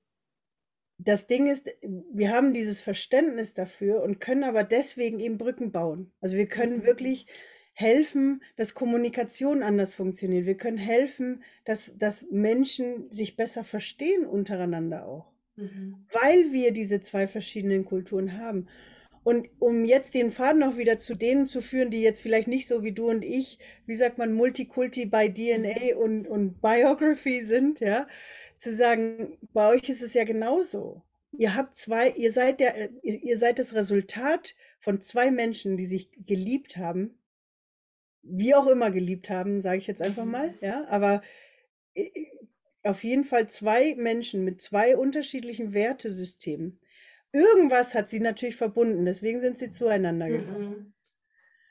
das 0.98 1.28
Ding 1.28 1.48
ist, 1.48 1.70
wir 1.82 2.32
haben 2.32 2.54
dieses 2.54 2.82
Verständnis 2.82 3.54
dafür 3.54 4.02
und 4.04 4.20
können 4.20 4.44
aber 4.44 4.64
deswegen 4.64 5.20
eben 5.20 5.38
Brücken 5.38 5.72
bauen. 5.72 6.12
Also 6.22 6.38
wir 6.38 6.48
können 6.48 6.80
mhm. 6.80 6.86
wirklich 6.86 7.28
helfen, 7.76 8.42
dass 8.56 8.74
Kommunikation 8.74 9.62
anders 9.62 9.94
funktioniert. 9.94 10.46
Wir 10.46 10.56
können 10.56 10.78
helfen, 10.78 11.44
dass, 11.66 11.92
dass 11.98 12.26
Menschen 12.32 13.12
sich 13.12 13.36
besser 13.36 13.66
verstehen 13.66 14.26
untereinander 14.26 15.06
auch, 15.06 15.34
mhm. 15.58 16.06
weil 16.12 16.54
wir 16.54 16.72
diese 16.72 17.02
zwei 17.02 17.28
verschiedenen 17.28 17.84
Kulturen 17.84 18.40
haben. 18.40 18.68
Und 19.26 19.50
um 19.60 19.84
jetzt 19.84 20.14
den 20.14 20.32
Faden 20.32 20.64
auch 20.64 20.78
wieder 20.78 20.98
zu 21.00 21.16
denen 21.16 21.48
zu 21.48 21.62
führen, 21.62 21.92
die 21.92 22.02
jetzt 22.02 22.22
vielleicht 22.22 22.48
nicht 22.48 22.68
so 22.68 22.84
wie 22.84 22.94
du 22.94 23.10
und 23.10 23.26
ich, 23.26 23.60
wie 23.86 23.96
sagt 23.96 24.18
man, 24.18 24.34
Multikulti 24.34 25.06
bei 25.06 25.28
DNA 25.28 25.96
mhm. 25.96 25.98
und, 25.98 26.28
und 26.28 26.62
Biography 26.62 27.44
sind, 27.44 27.82
ja, 27.82 28.08
zu 28.56 28.74
sagen, 28.74 29.38
bei 29.52 29.68
euch 29.70 29.90
ist 29.90 30.02
es 30.02 30.14
ja 30.14 30.24
genauso. 30.24 31.02
Ihr 31.38 31.56
habt 31.56 31.76
zwei, 31.76 32.12
ihr 32.12 32.32
seid 32.32 32.62
der, 32.62 32.90
ihr 33.04 33.38
seid 33.38 33.60
das 33.60 33.74
Resultat 33.74 34.56
von 34.80 35.02
zwei 35.02 35.30
Menschen, 35.30 35.76
die 35.76 35.88
sich 35.88 36.10
geliebt 36.26 36.78
haben 36.78 37.16
wie 38.26 38.56
auch 38.56 38.68
immer 38.68 38.92
geliebt 38.92 39.30
haben, 39.30 39.62
sage 39.62 39.78
ich 39.78 39.88
jetzt 39.88 40.02
einfach 40.02 40.26
mal, 40.26 40.50
mhm. 40.50 40.56
ja, 40.62 40.86
aber 40.90 41.22
äh, 41.94 42.10
auf 42.84 43.04
jeden 43.04 43.24
Fall 43.24 43.48
zwei 43.48 43.96
Menschen 43.96 44.44
mit 44.44 44.62
zwei 44.62 44.98
unterschiedlichen 44.98 45.74
Wertesystemen. 45.74 46.80
Irgendwas 47.32 47.96
hat 47.96 48.10
sie 48.10 48.20
natürlich 48.20 48.56
verbunden, 48.56 49.06
deswegen 49.06 49.42
sind 49.42 49.58
sie 49.58 49.70
zueinander 49.70 50.30
gekommen. 50.30 50.70
Mhm. 50.70 50.94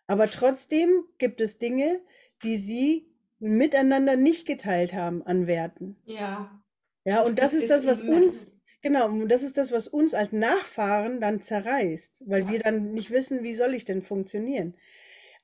Aber 0.07 0.30
trotzdem 0.30 1.05
gibt 1.18 1.40
es 1.40 1.59
Dinge, 1.59 2.00
die 2.42 2.57
sie 2.57 3.09
miteinander 3.38 4.16
nicht 4.16 4.46
geteilt 4.46 4.92
haben 4.92 5.22
an 5.22 5.46
Werten. 5.46 5.96
Ja. 6.05 6.62
Ja, 7.05 7.22
und 7.22 7.38
das 7.38 7.52
ist 7.52 7.68
das, 7.68 7.86
was 7.86 8.02
uns, 8.02 8.46
genau, 8.80 9.07
und 9.09 9.28
das 9.28 9.42
ist 9.42 9.59
das, 9.59 9.72
was 9.72 9.88
uns 9.88 10.14
als 10.14 10.32
Nachfahren 10.32 11.20
dann 11.20 11.40
zerreißt, 11.42 12.22
weil 12.26 12.44
ja. 12.44 12.50
wir 12.50 12.59
dann 12.61 12.92
nicht 12.92 13.11
wissen, 13.11 13.42
wie 13.42 13.55
soll 13.55 13.74
ich 13.74 13.84
denn 13.84 14.02
funktionieren. 14.02 14.74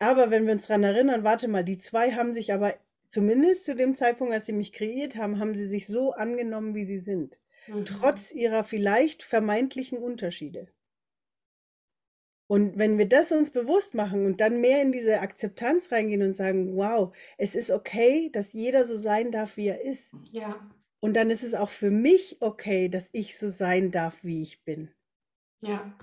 Aber 0.00 0.30
wenn 0.30 0.46
wir 0.46 0.54
uns 0.54 0.66
daran 0.66 0.82
erinnern, 0.82 1.24
warte 1.24 1.46
mal, 1.46 1.62
die 1.62 1.78
zwei 1.78 2.12
haben 2.12 2.32
sich 2.32 2.52
aber 2.52 2.74
zumindest 3.06 3.66
zu 3.66 3.74
dem 3.74 3.94
Zeitpunkt, 3.94 4.32
als 4.32 4.46
sie 4.46 4.52
mich 4.52 4.72
kreiert 4.72 5.14
haben, 5.14 5.38
haben 5.38 5.54
sie 5.54 5.68
sich 5.68 5.86
so 5.86 6.12
angenommen, 6.12 6.74
wie 6.74 6.86
sie 6.86 6.98
sind. 6.98 7.38
Mhm. 7.68 7.84
Trotz 7.84 8.32
ihrer 8.32 8.64
vielleicht 8.64 9.22
vermeintlichen 9.22 9.98
Unterschiede. 9.98 10.68
Und 12.46 12.78
wenn 12.78 12.98
wir 12.98 13.08
das 13.08 13.30
uns 13.30 13.50
bewusst 13.50 13.94
machen 13.94 14.26
und 14.26 14.40
dann 14.40 14.60
mehr 14.60 14.82
in 14.82 14.90
diese 14.90 15.20
Akzeptanz 15.20 15.92
reingehen 15.92 16.22
und 16.22 16.32
sagen, 16.32 16.76
wow, 16.76 17.14
es 17.38 17.54
ist 17.54 17.70
okay, 17.70 18.30
dass 18.32 18.52
jeder 18.52 18.84
so 18.84 18.96
sein 18.96 19.30
darf, 19.30 19.56
wie 19.56 19.68
er 19.68 19.82
ist. 19.82 20.12
Ja. 20.32 20.68
Und 20.98 21.14
dann 21.14 21.30
ist 21.30 21.44
es 21.44 21.54
auch 21.54 21.70
für 21.70 21.90
mich 21.90 22.38
okay, 22.40 22.88
dass 22.88 23.08
ich 23.12 23.38
so 23.38 23.48
sein 23.48 23.90
darf, 23.92 24.16
wie 24.22 24.42
ich 24.42 24.64
bin. 24.64 24.90
Ja. 25.62 25.96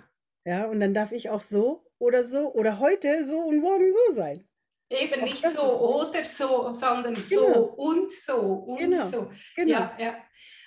Ja, 0.47 0.67
und 0.67 0.79
dann 0.79 0.93
darf 0.93 1.11
ich 1.11 1.29
auch 1.29 1.41
so 1.41 1.83
oder 1.99 2.23
so 2.23 2.53
oder 2.53 2.79
heute 2.79 3.25
so 3.25 3.37
und 3.37 3.59
morgen 3.59 3.91
so 3.91 4.13
sein. 4.13 4.47
Eben 4.89 5.25
nicht 5.25 5.45
so 5.45 5.61
oder 5.61 6.23
so, 6.23 6.71
sondern 6.71 7.15
genau. 7.15 7.25
so 7.25 7.45
und 7.75 8.09
so 8.09 8.37
und 8.37 8.77
genau. 8.77 9.05
so. 9.07 9.29
Genau. 9.57 9.71
Ja, 9.71 9.97
ja. 9.99 10.15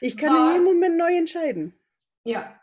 Ich 0.02 0.18
kann 0.18 0.34
war, 0.34 0.48
in 0.48 0.52
jedem 0.52 0.64
Moment 0.64 0.98
neu 0.98 1.16
entscheiden. 1.16 1.74
Ja. 2.24 2.60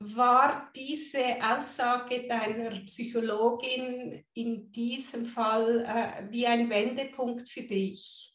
War 0.00 0.72
diese 0.74 1.36
Aussage 1.40 2.26
deiner 2.26 2.70
Psychologin 2.80 4.24
in 4.34 4.72
diesem 4.72 5.24
Fall 5.24 5.84
äh, 5.86 6.32
wie 6.32 6.48
ein 6.48 6.68
Wendepunkt 6.68 7.48
für 7.48 7.62
dich? 7.62 8.34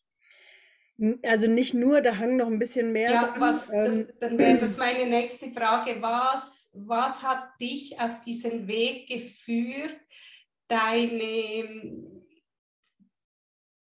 Also 1.23 1.47
nicht 1.47 1.73
nur, 1.73 1.99
da 1.99 2.17
hang 2.17 2.37
noch 2.37 2.47
ein 2.47 2.59
bisschen 2.59 2.93
mehr. 2.93 3.11
Ja, 3.11 3.27
dran. 3.27 3.41
was, 3.41 3.69
ähm, 3.73 4.07
dann 4.21 4.37
wäre 4.37 4.57
das 4.57 4.77
meine 4.77 5.05
nächste 5.05 5.51
Frage. 5.51 6.01
Was, 6.01 6.60
was 6.73 7.21
hat 7.23 7.59
dich 7.59 7.99
auf 7.99 8.21
diesen 8.21 8.67
Weg 8.67 9.07
geführt, 9.07 9.99
deine, 10.67 12.23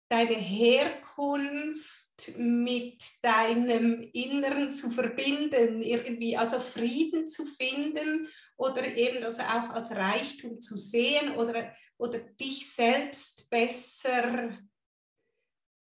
deine 0.09 0.35
Herkunft 0.35 2.07
mit 2.37 3.03
deinem 3.23 4.09
Inneren 4.13 4.73
zu 4.73 4.91
verbinden, 4.91 5.83
irgendwie, 5.83 6.37
also 6.37 6.59
Frieden 6.61 7.29
zu 7.29 7.47
finden 7.47 8.29
oder 8.57 8.85
eben 8.97 9.21
das 9.21 9.39
auch 9.39 9.71
als 9.71 9.91
Reichtum 9.91 10.61
zu 10.61 10.79
sehen 10.79 11.37
oder, 11.37 11.73
oder 11.97 12.19
dich 12.19 12.73
selbst 12.73 13.49
besser 13.51 14.59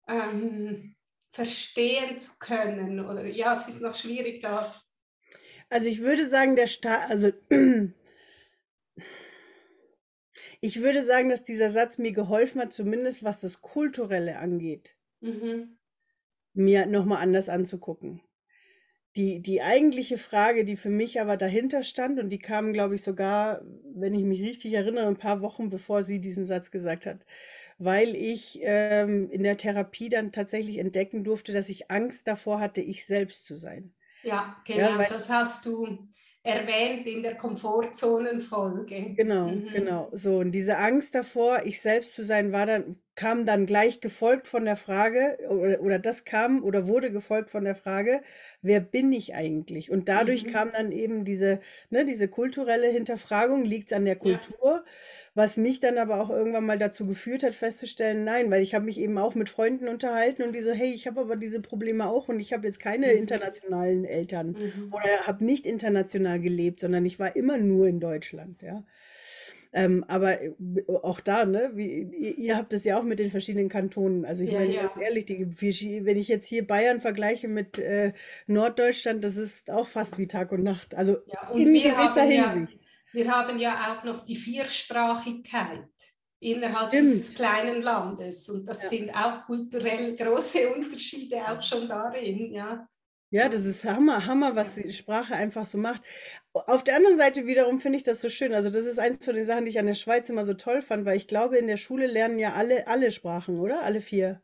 ähm, 0.06 0.96
verstehen 1.32 2.18
zu 2.18 2.38
können? 2.38 3.04
Oder 3.04 3.26
ja, 3.26 3.52
es 3.52 3.68
ist 3.68 3.80
noch 3.80 3.94
schwierig 3.94 4.42
da. 4.42 4.74
Also 5.70 5.88
ich 5.88 6.00
würde 6.00 6.28
sagen, 6.28 6.56
der 6.56 6.66
Staat, 6.66 7.10
also 7.10 7.30
ich 10.60 10.82
würde 10.82 11.02
sagen, 11.02 11.28
dass 11.28 11.44
dieser 11.44 11.70
Satz 11.70 11.98
mir 11.98 12.12
geholfen 12.12 12.60
hat, 12.60 12.72
zumindest 12.72 13.22
was 13.22 13.40
das 13.40 13.60
Kulturelle 13.60 14.38
angeht, 14.38 14.96
mhm. 15.20 15.76
mir 16.54 16.86
nochmal 16.86 17.22
anders 17.22 17.48
anzugucken. 17.48 18.22
Die, 19.16 19.40
die 19.40 19.62
eigentliche 19.62 20.16
Frage, 20.16 20.64
die 20.64 20.76
für 20.76 20.90
mich 20.90 21.20
aber 21.20 21.36
dahinter 21.36 21.82
stand, 21.82 22.20
und 22.20 22.30
die 22.30 22.38
kam, 22.38 22.72
glaube 22.72 22.94
ich, 22.94 23.02
sogar, 23.02 23.62
wenn 23.94 24.14
ich 24.14 24.22
mich 24.22 24.42
richtig 24.42 24.74
erinnere, 24.74 25.08
ein 25.08 25.16
paar 25.16 25.40
Wochen 25.42 25.70
bevor 25.70 26.02
sie 26.02 26.20
diesen 26.20 26.46
Satz 26.46 26.70
gesagt 26.70 27.04
hat, 27.04 27.24
weil 27.78 28.14
ich 28.14 28.60
ähm, 28.62 29.30
in 29.30 29.42
der 29.42 29.56
Therapie 29.56 30.08
dann 30.08 30.32
tatsächlich 30.32 30.78
entdecken 30.78 31.24
durfte, 31.24 31.52
dass 31.52 31.68
ich 31.68 31.90
Angst 31.90 32.26
davor 32.28 32.60
hatte, 32.60 32.80
ich 32.80 33.06
selbst 33.06 33.44
zu 33.44 33.56
sein. 33.56 33.92
Ja, 34.28 34.56
genau, 34.64 35.00
ja, 35.00 35.06
das 35.08 35.28
hast 35.28 35.66
du 35.66 35.98
erwähnt 36.42 37.06
in 37.06 37.22
der 37.22 37.36
Komfortzonenfolge. 37.36 39.14
Genau, 39.16 39.48
mhm. 39.48 39.68
genau. 39.72 40.10
So, 40.12 40.38
und 40.38 40.52
diese 40.52 40.78
Angst 40.78 41.14
davor, 41.14 41.62
ich 41.64 41.80
selbst 41.80 42.14
zu 42.14 42.24
sein, 42.24 42.52
war 42.52 42.64
dann, 42.64 42.96
kam 43.16 43.44
dann 43.44 43.66
gleich 43.66 44.00
gefolgt 44.00 44.46
von 44.46 44.64
der 44.64 44.76
Frage, 44.76 45.38
oder, 45.48 45.80
oder 45.80 45.98
das 45.98 46.24
kam 46.24 46.62
oder 46.62 46.86
wurde 46.86 47.10
gefolgt 47.10 47.50
von 47.50 47.64
der 47.64 47.74
Frage, 47.74 48.22
wer 48.62 48.80
bin 48.80 49.12
ich 49.12 49.34
eigentlich? 49.34 49.90
Und 49.90 50.08
dadurch 50.08 50.44
mhm. 50.44 50.52
kam 50.52 50.72
dann 50.72 50.92
eben 50.92 51.24
diese, 51.24 51.60
ne, 51.90 52.04
diese 52.04 52.28
kulturelle 52.28 52.88
Hinterfragung, 52.88 53.64
liegt 53.64 53.90
es 53.90 53.96
an 53.96 54.04
der 54.04 54.16
Kultur? 54.16 54.84
Ja 54.84 54.84
was 55.34 55.56
mich 55.56 55.80
dann 55.80 55.98
aber 55.98 56.20
auch 56.20 56.30
irgendwann 56.30 56.66
mal 56.66 56.78
dazu 56.78 57.06
geführt 57.06 57.42
hat, 57.42 57.54
festzustellen, 57.54 58.24
nein, 58.24 58.50
weil 58.50 58.62
ich 58.62 58.74
habe 58.74 58.84
mich 58.84 58.98
eben 58.98 59.18
auch 59.18 59.34
mit 59.34 59.48
Freunden 59.48 59.88
unterhalten 59.88 60.42
und 60.42 60.54
die 60.54 60.62
so, 60.62 60.72
hey, 60.72 60.92
ich 60.92 61.06
habe 61.06 61.20
aber 61.20 61.36
diese 61.36 61.60
Probleme 61.60 62.06
auch 62.06 62.28
und 62.28 62.40
ich 62.40 62.52
habe 62.52 62.66
jetzt 62.66 62.80
keine 62.80 63.06
mhm. 63.08 63.18
internationalen 63.18 64.04
Eltern 64.04 64.48
mhm. 64.48 64.92
oder 64.92 65.26
habe 65.26 65.44
nicht 65.44 65.66
international 65.66 66.40
gelebt, 66.40 66.80
sondern 66.80 67.04
ich 67.06 67.18
war 67.18 67.36
immer 67.36 67.58
nur 67.58 67.86
in 67.86 68.00
Deutschland, 68.00 68.62
ja. 68.62 68.84
Ähm, 69.72 70.04
aber 70.08 70.40
äh, 70.40 70.52
auch 71.02 71.20
da, 71.20 71.44
ne, 71.44 71.72
wie, 71.74 72.02
ihr, 72.02 72.38
ihr, 72.38 72.56
habt 72.56 72.72
es 72.72 72.84
ja 72.84 72.98
auch 72.98 73.02
mit 73.02 73.18
den 73.18 73.30
verschiedenen 73.30 73.68
Kantonen. 73.68 74.24
Also 74.24 74.42
ich 74.42 74.50
ja, 74.50 74.60
meine, 74.60 74.74
ja. 74.74 74.82
ganz 74.86 74.96
ehrlich, 74.96 75.26
die, 75.26 75.46
wenn 76.04 76.16
ich 76.16 76.28
jetzt 76.28 76.46
hier 76.46 76.66
Bayern 76.66 77.00
vergleiche 77.00 77.48
mit 77.48 77.78
äh, 77.78 78.12
Norddeutschland, 78.46 79.22
das 79.22 79.36
ist 79.36 79.70
auch 79.70 79.86
fast 79.86 80.18
wie 80.18 80.26
Tag 80.26 80.52
und 80.52 80.62
Nacht. 80.62 80.94
Also 80.94 81.18
ja, 81.26 81.50
in 81.54 81.66
gewisser 81.74 82.22
Hinsicht. 82.22 82.78
Wir 83.18 83.32
haben 83.32 83.58
ja 83.58 83.92
auch 83.92 84.04
noch 84.04 84.24
die 84.24 84.36
Viersprachigkeit 84.36 85.88
innerhalb 86.38 86.86
Stimmt. 86.86 87.06
dieses 87.06 87.34
kleinen 87.34 87.82
Landes 87.82 88.48
und 88.48 88.64
das 88.64 88.84
ja. 88.84 88.88
sind 88.90 89.10
auch 89.10 89.44
kulturell 89.44 90.14
große 90.14 90.72
Unterschiede 90.72 91.38
auch 91.44 91.60
schon 91.60 91.88
darin, 91.88 92.52
ja. 92.52 92.88
Ja, 93.30 93.48
das 93.48 93.64
ist 93.64 93.84
Hammer, 93.84 94.24
Hammer, 94.24 94.54
was 94.54 94.76
die 94.76 94.92
Sprache 94.92 95.34
einfach 95.34 95.66
so 95.66 95.78
macht. 95.78 96.00
Auf 96.52 96.84
der 96.84 96.94
anderen 96.94 97.18
Seite 97.18 97.44
wiederum 97.44 97.80
finde 97.80 97.98
ich 97.98 98.04
das 98.04 98.20
so 98.20 98.30
schön. 98.30 98.54
Also 98.54 98.70
das 98.70 98.84
ist 98.84 99.00
eins 99.00 99.24
von 99.24 99.34
den 99.34 99.46
Sachen, 99.46 99.64
die 99.64 99.72
ich 99.72 99.80
an 99.80 99.86
der 99.86 99.94
Schweiz 99.94 100.30
immer 100.30 100.44
so 100.44 100.54
toll 100.54 100.80
fand, 100.80 101.04
weil 101.04 101.16
ich 101.16 101.26
glaube, 101.26 101.58
in 101.58 101.66
der 101.66 101.76
Schule 101.76 102.06
lernen 102.06 102.38
ja 102.38 102.52
alle 102.52 102.86
alle 102.86 103.10
Sprachen, 103.10 103.58
oder? 103.58 103.82
Alle 103.82 104.00
vier. 104.00 104.40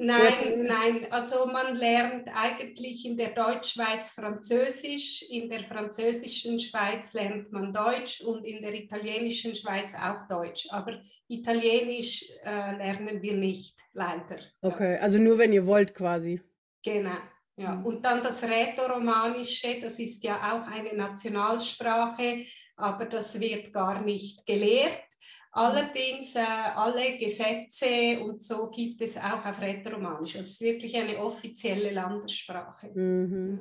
Nein, 0.00 0.64
nein, 0.64 1.06
also 1.10 1.46
man 1.46 1.74
lernt 1.74 2.28
eigentlich 2.32 3.04
in 3.04 3.16
der 3.16 3.30
Deutschschweiz 3.30 4.12
Französisch, 4.12 5.22
in 5.28 5.50
der 5.50 5.64
französischen 5.64 6.60
Schweiz 6.60 7.14
lernt 7.14 7.50
man 7.50 7.72
Deutsch 7.72 8.20
und 8.20 8.44
in 8.44 8.62
der 8.62 8.74
italienischen 8.74 9.56
Schweiz 9.56 9.92
auch 9.94 10.28
Deutsch. 10.28 10.68
Aber 10.70 11.00
Italienisch 11.30 12.24
äh, 12.42 12.76
lernen 12.76 13.20
wir 13.20 13.34
nicht, 13.34 13.78
leider. 13.92 14.36
Okay, 14.62 14.94
ja. 14.94 15.00
also 15.00 15.18
nur 15.18 15.36
wenn 15.36 15.52
ihr 15.52 15.66
wollt 15.66 15.94
quasi. 15.94 16.40
Genau, 16.82 17.18
ja. 17.56 17.74
Mhm. 17.74 17.84
Und 17.84 18.04
dann 18.04 18.22
das 18.22 18.42
Rätoromanische, 18.42 19.78
das 19.78 19.98
ist 19.98 20.24
ja 20.24 20.36
auch 20.52 20.66
eine 20.66 20.94
Nationalsprache, 20.96 22.44
aber 22.76 23.04
das 23.04 23.38
wird 23.38 23.72
gar 23.74 24.00
nicht 24.00 24.46
gelehrt. 24.46 25.07
Allerdings 25.52 26.34
äh, 26.34 26.40
alle 26.40 27.16
Gesetze 27.16 28.20
und 28.20 28.42
so 28.42 28.70
gibt 28.70 29.00
es 29.00 29.16
auch 29.16 29.44
auf 29.44 29.60
Rätoromanisch. 29.60 30.36
Es 30.36 30.52
ist 30.52 30.60
wirklich 30.60 30.94
eine 30.96 31.18
offizielle 31.18 31.90
Landessprache. 31.90 32.88
Mhm. 32.94 33.60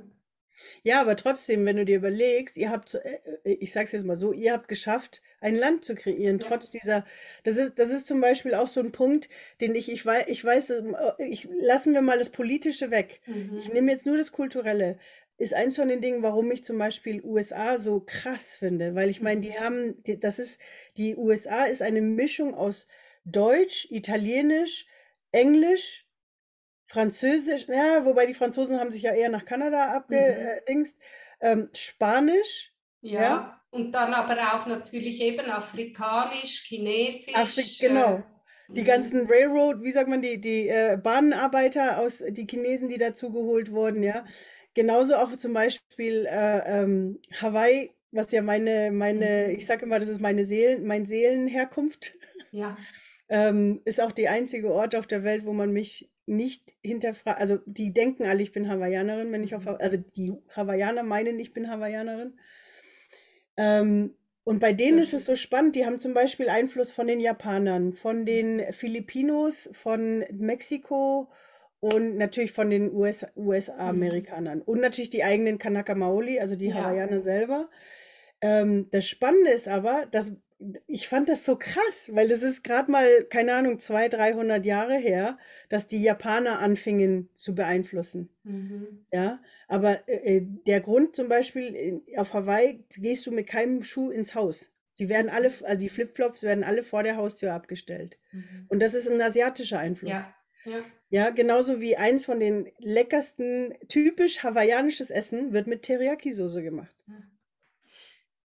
Ja, 0.84 1.02
aber 1.02 1.16
trotzdem, 1.16 1.66
wenn 1.66 1.78
du 1.78 1.86
dir 1.86 1.98
überlegst, 1.98 2.58
ihr 2.58 2.70
habt, 2.70 2.96
äh, 2.96 3.20
äh, 3.44 3.54
ich 3.60 3.72
sage 3.72 3.86
es 3.86 3.92
jetzt 3.92 4.06
mal 4.06 4.16
so, 4.16 4.34
ihr 4.34 4.54
habt 4.54 4.68
geschafft, 4.68 5.22
ein 5.40 5.56
Land 5.56 5.86
zu 5.86 5.96
kreieren, 5.96 6.40
ja. 6.40 6.48
trotz 6.48 6.72
dieser, 6.72 7.06
das 7.44 7.58
ist, 7.58 7.78
das 7.78 7.92
ist 7.92 8.08
zum 8.08 8.22
Beispiel 8.22 8.56
auch 8.56 8.68
so 8.68 8.80
ein 8.80 8.92
Punkt, 8.92 9.30
den 9.62 9.76
ich, 9.76 9.92
ich 9.92 10.06
weiß, 10.06 10.26
ich 10.28 10.44
weiß, 10.44 10.74
ich, 11.20 11.48
lassen 11.60 11.94
wir 11.94 12.02
mal 12.02 12.20
das 12.20 12.30
Politische 12.30 12.92
weg. 12.92 13.22
Mhm. 13.28 13.58
Ich 13.60 13.72
nehme 13.72 13.92
jetzt 13.92 14.06
nur 14.06 14.18
das 14.18 14.32
Kulturelle 14.32 14.98
ist 15.38 15.54
eins 15.54 15.76
von 15.76 15.88
den 15.88 16.02
Dingen, 16.02 16.24
warum 16.24 16.52
ich 16.52 16.66
zum 16.66 16.78
Beispiel 16.78 17.24
USA 17.24 17.78
so 17.78 18.04
krass 18.06 18.56
finde, 18.56 18.96
weil 18.96 19.10
ich 19.10 19.22
meine, 19.22 19.42
die 19.42 19.52
mhm. 19.52 19.60
haben, 19.60 20.04
das 20.20 20.40
ist, 20.40 20.60
die 20.98 21.16
USA 21.16 21.66
ist 21.66 21.82
eine 21.82 22.02
Mischung 22.02 22.56
aus 22.56 22.88
Deutsch, 23.24 23.88
Italienisch, 23.92 24.88
Englisch, 25.32 26.08
Französisch, 26.88 27.68
ja, 27.68 28.06
wobei 28.06 28.26
die 28.26 28.34
Franzosen 28.34 28.80
haben 28.80 28.92
sich 28.92 29.04
ja 29.04 29.14
eher 29.14 29.30
nach 29.30 29.46
Kanada 29.46 29.94
abgedingst, 29.94 30.96
mhm. 30.96 31.48
ähm, 31.48 31.70
Spanisch. 31.74 32.74
Ja, 33.02 33.22
ja, 33.22 33.62
und 33.70 33.92
dann 33.92 34.14
aber 34.14 34.36
auch 34.56 34.66
natürlich 34.66 35.22
eben 35.22 35.52
Afrikanisch, 35.52 36.64
Chinesisch. 36.64 37.36
Afrik, 37.36 37.80
genau. 37.80 38.16
Äh, 38.16 38.24
die 38.70 38.82
mhm. 38.82 38.86
ganzen 38.86 39.28
Railroad, 39.28 39.82
wie 39.82 39.92
sagt 39.92 40.10
man, 40.10 40.22
die, 40.22 40.42
die 40.42 40.68
äh, 40.68 40.98
Bahnenarbeiter 40.98 42.00
aus, 42.00 42.24
die 42.28 42.48
Chinesen, 42.50 42.90
die 42.90 42.98
dazugeholt 42.98 43.72
wurden, 43.72 44.04
ja. 44.04 44.26
Genauso 44.78 45.16
auch 45.16 45.36
zum 45.38 45.54
Beispiel 45.54 46.28
äh, 46.30 46.84
ähm, 46.84 47.20
Hawaii, 47.42 47.96
was 48.12 48.32
ja 48.32 48.44
meine, 48.44 48.92
meine, 48.92 49.48
mhm. 49.48 49.56
ich 49.56 49.66
sage 49.66 49.88
immer, 49.88 49.98
das 49.98 50.08
ist 50.08 50.22
meine 50.22 50.46
Seelen, 50.46 50.86
mein 50.86 51.08
Seelenherkunft. 51.08 52.14
Ja. 52.52 52.78
ähm, 53.30 53.82
ist 53.86 54.00
auch 54.00 54.12
die 54.12 54.28
einzige 54.28 54.72
Ort 54.72 54.96
auf 54.96 55.08
der 55.08 55.24
Welt, 55.24 55.48
wo 55.48 55.54
man 55.54 55.74
mich 55.74 56.12
nicht 56.28 56.76
hinterfragt. 56.84 57.42
Also 57.42 57.58
die 57.66 57.92
denken 57.92 58.26
alle, 58.26 58.44
ich 58.44 58.52
bin 58.52 58.70
Hawaiianerin, 58.70 59.32
wenn 59.32 59.44
ich 59.44 59.56
auf, 59.56 59.66
mhm. 59.66 59.78
also 59.80 59.98
die 60.16 60.34
Hawaiianer 60.56 61.02
meinen, 61.02 61.40
ich 61.40 61.54
bin 61.54 61.72
Hawaiianerin. 61.72 62.38
Ähm, 63.58 64.14
und 64.44 64.60
bei 64.60 64.74
denen 64.74 65.00
ist 65.00 65.16
es 65.16 65.26
so 65.26 65.36
spannend, 65.36 65.76
die 65.76 65.88
haben 65.88 65.98
zum 65.98 66.14
Beispiel 66.14 66.50
Einfluss 66.50 66.94
von 66.94 67.08
den 67.08 67.20
Japanern, 67.20 67.94
von 67.94 68.28
den 68.28 68.72
Filipinos, 68.74 69.72
von 69.74 70.24
Mexiko, 70.32 71.32
und 71.80 72.18
natürlich 72.18 72.52
von 72.52 72.70
den 72.70 72.92
US-Amerikanern. 72.94 74.60
Mhm. 74.60 74.64
und 74.64 74.82
natürlich 74.82 75.10
die 75.10 75.24
eigenen 75.24 75.58
Kanaka 75.58 75.96
Maoli, 75.96 76.40
also 76.40 76.56
die 76.56 76.68
ja. 76.68 76.76
Hawaiianer 76.76 77.22
selber. 77.22 77.70
Ähm, 78.42 78.88
das 78.92 79.08
Spannende 79.08 79.52
ist 79.52 79.68
aber, 79.68 80.06
dass 80.12 80.34
ich 80.88 81.08
fand 81.08 81.30
das 81.30 81.46
so 81.46 81.56
krass, 81.56 82.10
weil 82.14 82.28
das 82.30 82.42
ist 82.42 82.64
gerade 82.64 82.92
mal, 82.92 83.06
keine 83.30 83.54
Ahnung, 83.54 83.80
200, 83.80 84.20
300 84.20 84.66
Jahre 84.66 84.96
her, 84.96 85.38
dass 85.70 85.88
die 85.88 86.02
Japaner 86.02 86.60
anfingen 86.60 87.30
zu 87.36 87.54
beeinflussen. 87.54 88.30
Mhm. 88.44 89.06
Ja, 89.14 89.40
aber 89.68 90.08
äh, 90.08 90.38
äh 90.38 90.48
der 90.66 90.82
Grund 90.82 91.16
zum 91.16 91.30
Beispiel, 91.30 92.02
auf 92.16 92.34
Hawaii 92.34 92.84
gehst 92.96 93.28
du 93.28 93.32
mit 93.32 93.48
keinem 93.48 93.84
Schuh 93.84 94.10
ins 94.10 94.34
Haus. 94.34 94.72
Die 94.98 95.10
werden 95.10 95.30
alle, 95.30 95.52
also 95.62 95.80
die 95.80 95.90
Flipflops 95.90 96.42
werden 96.42 96.64
alle 96.64 96.82
vor 96.82 97.04
der 97.04 97.18
Haustür 97.18 97.54
abgestellt. 97.54 98.18
Mhm. 98.32 98.66
Und 98.68 98.80
das 98.80 98.96
ist 98.96 99.08
ein 99.08 99.22
asiatischer 99.22 99.78
Einfluss. 99.78 100.10
Ja. 100.10 100.34
Ja. 100.66 100.84
Ja, 101.10 101.30
genauso 101.30 101.80
wie 101.80 101.96
eins 101.96 102.26
von 102.26 102.40
den 102.40 102.70
leckersten, 102.80 103.74
typisch 103.88 104.44
hawaiianisches 104.44 105.10
Essen 105.10 105.54
wird 105.54 105.68
mit 105.68 105.84
Teriyaki-Soße 105.84 106.62
gemacht. 106.62 106.94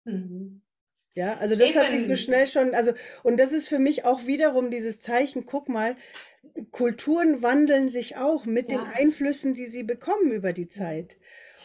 Mhm. 0.06 0.62
Ja, 1.14 1.38
also 1.38 1.56
das 1.56 1.72
Eben. 1.72 1.80
hat 1.80 1.92
sich 1.92 2.06
so 2.06 2.16
schnell 2.16 2.48
schon, 2.48 2.74
also, 2.74 2.94
und 3.24 3.38
das 3.38 3.52
ist 3.52 3.68
für 3.68 3.80
mich 3.80 4.06
auch 4.06 4.28
wiederum 4.28 4.72
dieses 4.72 5.02
Zeichen, 5.02 5.46
guck 5.46 5.68
mal, 5.68 5.98
Kulturen 6.72 7.42
wandeln 7.42 7.90
sich 7.90 8.18
auch 8.18 8.46
mit 8.46 8.72
ja. 8.72 8.78
den 8.78 8.88
Einflüssen, 8.88 9.54
die 9.54 9.68
sie 9.68 9.84
bekommen 9.84 10.32
über 10.32 10.54
die 10.54 10.70
Zeit. 10.70 11.18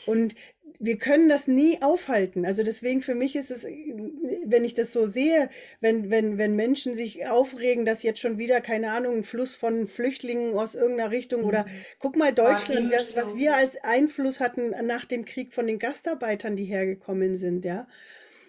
Und 0.06 0.34
wir 0.78 0.98
können 0.98 1.28
das 1.28 1.46
nie 1.46 1.82
aufhalten. 1.82 2.44
Also 2.44 2.62
deswegen 2.62 3.00
für 3.02 3.14
mich 3.14 3.36
ist 3.36 3.50
es, 3.50 3.64
wenn 3.64 4.64
ich 4.64 4.74
das 4.74 4.92
so 4.92 5.06
sehe, 5.06 5.48
wenn, 5.80 6.10
wenn, 6.10 6.38
wenn 6.38 6.56
Menschen 6.56 6.94
sich 6.94 7.26
aufregen, 7.26 7.84
dass 7.84 8.02
jetzt 8.02 8.20
schon 8.20 8.38
wieder, 8.38 8.60
keine 8.60 8.90
Ahnung, 8.92 9.18
ein 9.18 9.24
Fluss 9.24 9.54
von 9.56 9.86
Flüchtlingen 9.86 10.54
aus 10.54 10.74
irgendeiner 10.74 11.10
Richtung 11.10 11.42
mhm. 11.42 11.46
oder 11.46 11.66
guck 11.98 12.16
mal 12.16 12.32
Deutschland, 12.32 12.92
was, 12.92 13.16
was 13.16 13.36
wir 13.36 13.54
als 13.54 13.76
Einfluss 13.82 14.40
hatten 14.40 14.74
nach 14.86 15.04
dem 15.04 15.24
Krieg 15.24 15.52
von 15.52 15.66
den 15.66 15.78
Gastarbeitern, 15.78 16.56
die 16.56 16.64
hergekommen 16.64 17.36
sind, 17.36 17.64
ja 17.64 17.86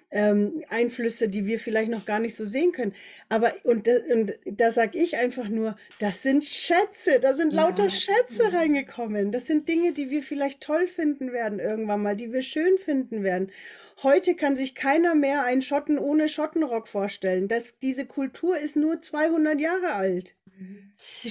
ähm, 0.10 0.64
Einflüsse, 0.70 1.28
die 1.28 1.46
wir 1.46 1.60
vielleicht 1.60 1.92
noch 1.92 2.06
gar 2.06 2.20
nicht 2.20 2.36
so 2.36 2.46
sehen 2.46 2.72
können. 2.72 2.94
Aber 3.30 3.54
und, 3.64 3.88
und 3.88 4.34
da 4.46 4.72
sage 4.72 4.98
ich 4.98 5.18
einfach 5.18 5.50
nur, 5.50 5.78
das 6.00 6.24
sind 6.24 6.46
Schätze, 6.46 7.20
da 7.20 7.36
sind 7.36 7.54
lauter 7.54 7.86
ja. 7.86 7.90
Schätze 7.90 8.54
reingekommen. 8.54 9.32
Das 9.32 9.48
sind 9.48 9.68
Dinge, 9.68 9.94
die 9.94 10.10
wir 10.10 10.24
vielleicht 10.24 10.62
toll 10.62 10.88
finden 10.88 11.34
werden 11.34 11.60
irgendwann 11.60 12.02
mal, 12.02 12.16
die 12.16 12.32
wir 12.32 12.42
schön 12.42 12.78
finden 12.78 13.24
werden. 13.24 13.52
Heute 14.04 14.36
kann 14.36 14.56
sich 14.56 14.76
keiner 14.76 15.16
mehr 15.16 15.44
einen 15.44 15.64
Schotten 15.64 15.98
ohne 15.98 16.30
Schottenrock 16.30 16.88
vorstellen. 16.88 17.48
Das, 17.48 17.78
diese 17.80 18.06
Kultur 18.06 18.58
ist 18.58 18.76
nur 18.76 19.02
200 19.02 19.60
Jahre 19.60 19.94
alt. 19.94 20.36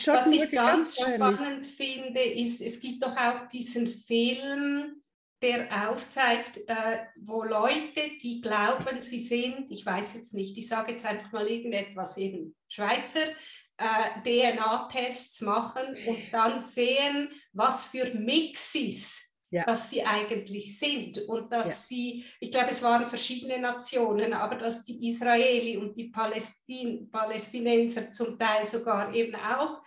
Was 0.04 0.30
ich 0.30 0.50
ganz 0.50 1.00
spannend 1.00 1.66
finde, 1.66 2.20
ist, 2.20 2.60
es 2.60 2.80
gibt 2.80 3.02
doch 3.02 3.16
auch 3.16 3.48
diesen 3.48 3.86
Film, 3.86 5.02
der 5.42 5.90
aufzeigt, 5.90 6.58
äh, 6.66 6.98
wo 7.20 7.44
Leute, 7.44 8.16
die 8.22 8.40
glauben, 8.40 9.00
sie 9.00 9.18
sind, 9.18 9.70
ich 9.70 9.84
weiß 9.84 10.14
jetzt 10.14 10.34
nicht, 10.34 10.56
ich 10.56 10.68
sage 10.68 10.92
jetzt 10.92 11.04
einfach 11.04 11.32
mal 11.32 11.46
irgendetwas, 11.46 12.16
eben 12.16 12.56
Schweizer, 12.68 13.28
äh, 13.76 14.22
DNA-Tests 14.24 15.42
machen 15.42 15.96
und 16.06 16.18
dann 16.32 16.60
sehen, 16.60 17.30
was 17.52 17.84
für 17.84 18.14
Mixes 18.14 19.26
ja. 19.50 19.64
was 19.66 19.90
sie 19.90 20.02
eigentlich 20.02 20.78
sind 20.78 21.18
und 21.28 21.52
dass 21.52 21.68
ja. 21.68 21.74
sie, 21.74 22.24
ich 22.40 22.50
glaube, 22.50 22.70
es 22.70 22.82
waren 22.82 23.06
verschiedene 23.06 23.58
Nationen, 23.58 24.32
aber 24.32 24.56
dass 24.56 24.84
die 24.84 25.08
Israeli 25.08 25.76
und 25.76 25.96
die 25.96 26.08
Palästin 26.08 27.10
Palästinenser 27.10 28.12
zum 28.12 28.38
Teil 28.38 28.66
sogar 28.66 29.14
eben 29.14 29.34
auch 29.34 29.80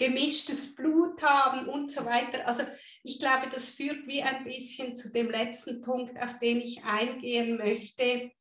gemischtes 0.00 0.74
Blut 0.74 1.22
haben 1.22 1.68
und 1.68 1.90
so 1.90 2.06
weiter. 2.06 2.48
Also 2.48 2.62
ich 3.04 3.18
glaube, 3.18 3.50
das 3.52 3.68
führt 3.68 4.06
wie 4.06 4.22
ein 4.22 4.44
bisschen 4.44 4.96
zu 4.96 5.12
dem 5.12 5.30
letzten 5.30 5.82
Punkt, 5.82 6.18
auf 6.18 6.38
den 6.38 6.58
ich 6.58 6.82
eingehen 6.84 7.58
möchte, 7.58 8.32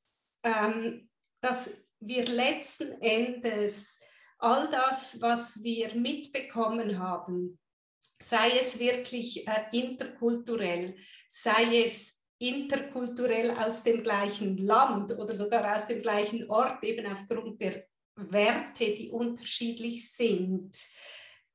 ähm, 0.44 1.10
dass 1.42 1.70
wir 2.00 2.26
letzten 2.26 3.02
Endes 3.02 4.00
all 4.38 4.70
das, 4.70 5.20
was 5.20 5.62
wir 5.62 5.94
mitbekommen 5.96 6.98
haben, 6.98 7.60
sei 8.22 8.58
es 8.58 8.80
wirklich 8.80 9.46
äh, 9.46 9.66
interkulturell, 9.74 10.96
sei 11.28 11.84
es 11.84 12.22
interkulturell 12.38 13.52
aus 13.52 13.84
dem 13.84 14.02
gleichen 14.02 14.58
Land 14.60 15.12
oder 15.12 15.36
sogar 15.36 15.76
aus 15.76 15.88
dem 15.88 16.02
gleichen 16.02 16.50
Ort, 16.50 16.82
eben 16.86 17.06
aufgrund 17.06 17.62
der 17.62 17.84
Werte, 18.16 18.96
die 18.96 19.10
unterschiedlich 19.10 20.10
sind, 20.14 20.74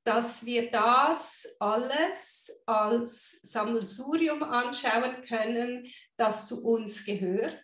dass 0.05 0.45
wir 0.45 0.71
das 0.71 1.47
alles 1.59 2.63
als 2.67 3.41
Sammelsurium 3.43 4.43
anschauen 4.43 5.23
können, 5.27 5.87
das 6.17 6.47
zu 6.47 6.65
uns 6.65 7.05
gehört. 7.05 7.61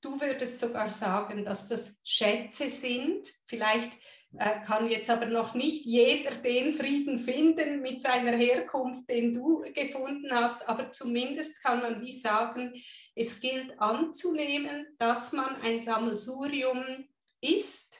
Du 0.00 0.20
würdest 0.20 0.60
sogar 0.60 0.88
sagen, 0.88 1.44
dass 1.44 1.68
das 1.68 1.92
Schätze 2.04 2.68
sind. 2.68 3.28
Vielleicht 3.46 3.92
äh, 4.38 4.60
kann 4.62 4.90
jetzt 4.90 5.08
aber 5.08 5.26
noch 5.26 5.54
nicht 5.54 5.84
jeder 5.84 6.32
den 6.32 6.72
Frieden 6.72 7.18
finden 7.18 7.80
mit 7.80 8.02
seiner 8.02 8.36
Herkunft, 8.36 9.08
den 9.08 9.32
du 9.32 9.64
gefunden 9.72 10.30
hast, 10.32 10.68
aber 10.68 10.90
zumindest 10.90 11.62
kann 11.62 11.80
man 11.80 12.00
wie 12.02 12.12
sagen, 12.12 12.72
es 13.14 13.40
gilt 13.40 13.80
anzunehmen, 13.80 14.86
dass 14.98 15.32
man 15.32 15.60
ein 15.62 15.80
Sammelsurium 15.80 17.08
ist 17.40 17.98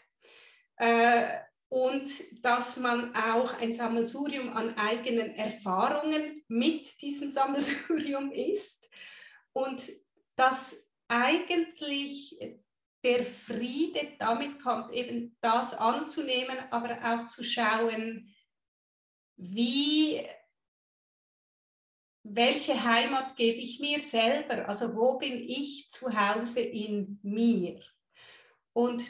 äh, 0.76 1.39
und 1.69 2.09
dass 2.45 2.77
man 2.77 3.14
auch 3.14 3.55
ein 3.55 3.73
Sammelsurium 3.73 4.51
an 4.57 4.77
eigenen 4.77 5.35
Erfahrungen 5.35 6.43
mit 6.49 7.01
diesem 7.03 7.29
Sammelsurium 7.29 8.31
ist 8.33 8.89
und 9.53 9.91
dass 10.37 10.89
eigentlich 11.09 12.39
der 13.05 13.25
Friede 13.25 14.17
damit 14.19 14.61
kommt, 14.61 14.93
eben 14.93 15.37
das 15.41 15.75
anzunehmen, 15.75 16.59
aber 16.71 16.99
auch 17.05 17.27
zu 17.27 17.45
schauen, 17.45 18.35
wie, 19.37 20.27
welche 22.25 22.83
Heimat 22.83 23.37
gebe 23.37 23.59
ich 23.59 23.81
mir 23.81 24.01
selber? 24.01 24.69
Also 24.69 24.97
wo 24.97 25.19
bin 25.19 25.49
ich 25.49 25.89
zu 25.89 26.17
Hause 26.17 26.61
in 26.61 27.21
mir? 27.23 27.81
Und 28.73 29.05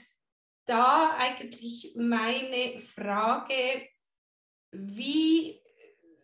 da 0.66 1.16
eigentlich 1.18 1.94
meine 1.96 2.78
Frage, 2.78 3.88
wie, 4.72 5.60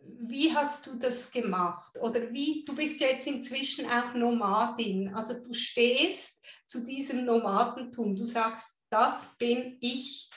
wie 0.01 0.53
hast 0.53 0.85
du 0.85 0.95
das 0.95 1.31
gemacht? 1.31 1.97
Oder 2.01 2.31
wie, 2.31 2.63
du 2.65 2.75
bist 2.75 2.99
ja 2.99 3.07
jetzt 3.07 3.27
inzwischen 3.27 3.89
auch 3.89 4.13
Nomadin, 4.13 5.13
also 5.15 5.33
du 5.33 5.53
stehst 5.53 6.45
zu 6.67 6.83
diesem 6.83 7.25
Nomadentum, 7.25 8.15
du 8.15 8.25
sagst, 8.25 8.67
das 8.89 9.35
bin 9.37 9.77
ich, 9.81 10.29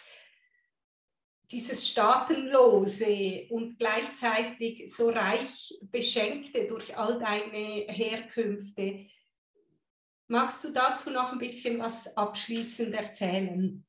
dieses 1.50 1.88
Staatenlose 1.88 3.46
und 3.50 3.78
gleichzeitig 3.78 4.92
so 4.92 5.10
reich 5.10 5.78
Beschenkte 5.82 6.66
durch 6.66 6.96
all 6.96 7.20
deine 7.20 7.86
Herkünfte. 7.88 9.06
Magst 10.26 10.64
du 10.64 10.72
dazu 10.72 11.10
noch 11.10 11.30
ein 11.30 11.38
bisschen 11.38 11.78
was 11.78 12.16
abschließend 12.16 12.92
erzählen? 12.94 13.85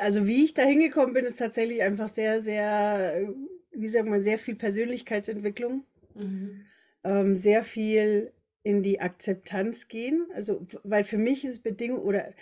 Also 0.00 0.26
wie 0.26 0.44
ich 0.44 0.54
da 0.54 0.62
hingekommen 0.62 1.14
bin, 1.14 1.24
ist 1.24 1.38
tatsächlich 1.38 1.82
einfach 1.82 2.08
sehr, 2.08 2.42
sehr, 2.42 3.34
wie 3.72 3.88
sagt 3.88 4.08
man, 4.08 4.22
sehr 4.22 4.38
viel 4.38 4.54
Persönlichkeitsentwicklung, 4.54 5.84
mhm. 6.14 6.66
ähm, 7.04 7.36
sehr 7.36 7.64
viel 7.64 8.32
in 8.62 8.82
die 8.82 9.00
Akzeptanz 9.00 9.88
gehen. 9.88 10.26
Also, 10.34 10.66
weil 10.82 11.04
für 11.04 11.18
mich 11.18 11.44
ist 11.44 11.62
Bedingung 11.62 12.00
oder 12.00 12.34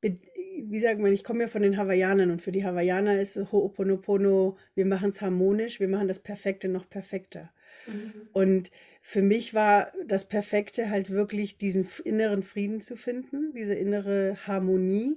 wie 0.00 0.80
sagt 0.80 1.00
man, 1.00 1.12
ich 1.12 1.24
komme 1.24 1.42
ja 1.42 1.48
von 1.48 1.62
den 1.62 1.76
Hawaiianern 1.76 2.30
und 2.30 2.42
für 2.42 2.52
die 2.52 2.64
Hawaiianer 2.64 3.20
ist 3.20 3.36
Ho'oponopono, 3.36 4.56
wir 4.74 4.86
machen 4.86 5.10
es 5.10 5.20
harmonisch, 5.20 5.80
wir 5.80 5.88
machen 5.88 6.08
das 6.08 6.20
Perfekte 6.20 6.68
noch 6.68 6.88
perfekter. 6.88 7.52
Mhm. 7.86 8.12
Und 8.32 8.70
für 9.00 9.22
mich 9.22 9.54
war 9.54 9.92
das 10.06 10.26
Perfekte 10.26 10.90
halt 10.90 11.10
wirklich 11.10 11.58
diesen 11.58 11.88
inneren 12.04 12.42
Frieden 12.42 12.80
zu 12.80 12.96
finden, 12.96 13.52
diese 13.54 13.74
innere 13.74 14.36
Harmonie 14.46 15.16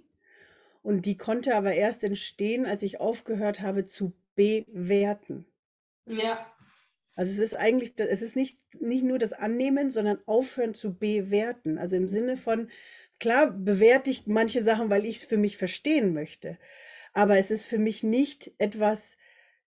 und 0.81 1.05
die 1.05 1.17
konnte 1.17 1.55
aber 1.55 1.73
erst 1.73 2.03
entstehen, 2.03 2.65
als 2.65 2.81
ich 2.81 2.99
aufgehört 2.99 3.61
habe 3.61 3.85
zu 3.85 4.13
bewerten. 4.35 5.45
Ja. 6.05 6.45
Also 7.15 7.33
es 7.33 7.39
ist 7.39 7.55
eigentlich, 7.55 7.93
es 7.97 8.21
ist 8.21 8.35
nicht, 8.35 8.57
nicht 8.79 9.03
nur 9.03 9.19
das 9.19 9.33
Annehmen, 9.33 9.91
sondern 9.91 10.19
aufhören 10.25 10.73
zu 10.73 10.97
bewerten. 10.97 11.77
Also 11.77 11.95
im 11.95 12.07
Sinne 12.07 12.37
von, 12.37 12.69
klar 13.19 13.51
bewerte 13.51 14.09
ich 14.09 14.25
manche 14.27 14.63
Sachen, 14.63 14.89
weil 14.89 15.05
ich 15.05 15.17
es 15.17 15.23
für 15.23 15.37
mich 15.37 15.57
verstehen 15.57 16.13
möchte. 16.13 16.57
Aber 17.13 17.37
es 17.37 17.51
ist 17.51 17.65
für 17.65 17.77
mich 17.77 18.03
nicht 18.03 18.51
etwas, 18.57 19.17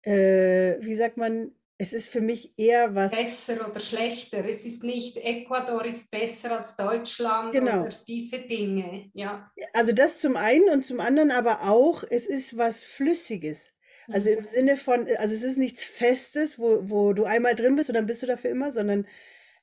äh, 0.03 0.77
wie 0.79 0.95
sagt 0.95 1.17
man, 1.17 1.51
es 1.81 1.93
ist 1.93 2.09
für 2.09 2.21
mich 2.21 2.53
eher 2.59 2.93
was. 2.93 3.11
Besser 3.11 3.67
oder 3.67 3.79
schlechter. 3.79 4.45
Es 4.47 4.65
ist 4.65 4.83
nicht, 4.83 5.17
Ecuador 5.17 5.83
ist 5.83 6.11
besser 6.11 6.59
als 6.59 6.77
Deutschland 6.77 7.53
genau. 7.53 7.81
oder 7.81 7.95
diese 8.07 8.37
Dinge. 8.37 9.09
Ja. 9.15 9.51
Also 9.73 9.91
das 9.91 10.19
zum 10.19 10.35
einen 10.35 10.69
und 10.69 10.85
zum 10.85 10.99
anderen 10.99 11.31
aber 11.31 11.63
auch, 11.63 12.03
es 12.07 12.27
ist 12.27 12.55
was 12.55 12.83
Flüssiges. 12.83 13.71
Also 14.07 14.29
im 14.29 14.41
mhm. 14.41 14.45
Sinne 14.45 14.77
von, 14.77 15.07
also 15.17 15.33
es 15.33 15.41
ist 15.41 15.57
nichts 15.57 15.83
Festes, 15.83 16.59
wo, 16.59 16.87
wo 16.87 17.13
du 17.13 17.23
einmal 17.23 17.55
drin 17.55 17.75
bist 17.75 17.89
und 17.89 17.95
dann 17.95 18.05
bist 18.05 18.21
du 18.21 18.27
dafür 18.27 18.51
immer, 18.51 18.71
sondern 18.71 19.07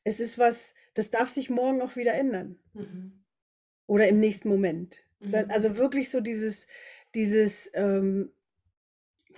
es 0.03 0.19
ist 0.19 0.39
was, 0.39 0.75
das 0.95 1.13
darf 1.13 1.29
sich 1.29 1.51
morgen 1.51 1.81
auch 1.83 1.95
wieder 1.95 2.15
ändern. 2.15 2.59
Mhm. 2.75 3.13
Oder 3.87 4.09
im 4.09 4.19
nächsten 4.19 4.49
Moment. 4.49 5.05
Mhm. 5.21 5.45
Also 5.51 5.77
wirklich 5.77 6.11
so 6.11 6.21
dieses, 6.21 6.67
dieses 7.15 7.71
ähm, 7.75 8.33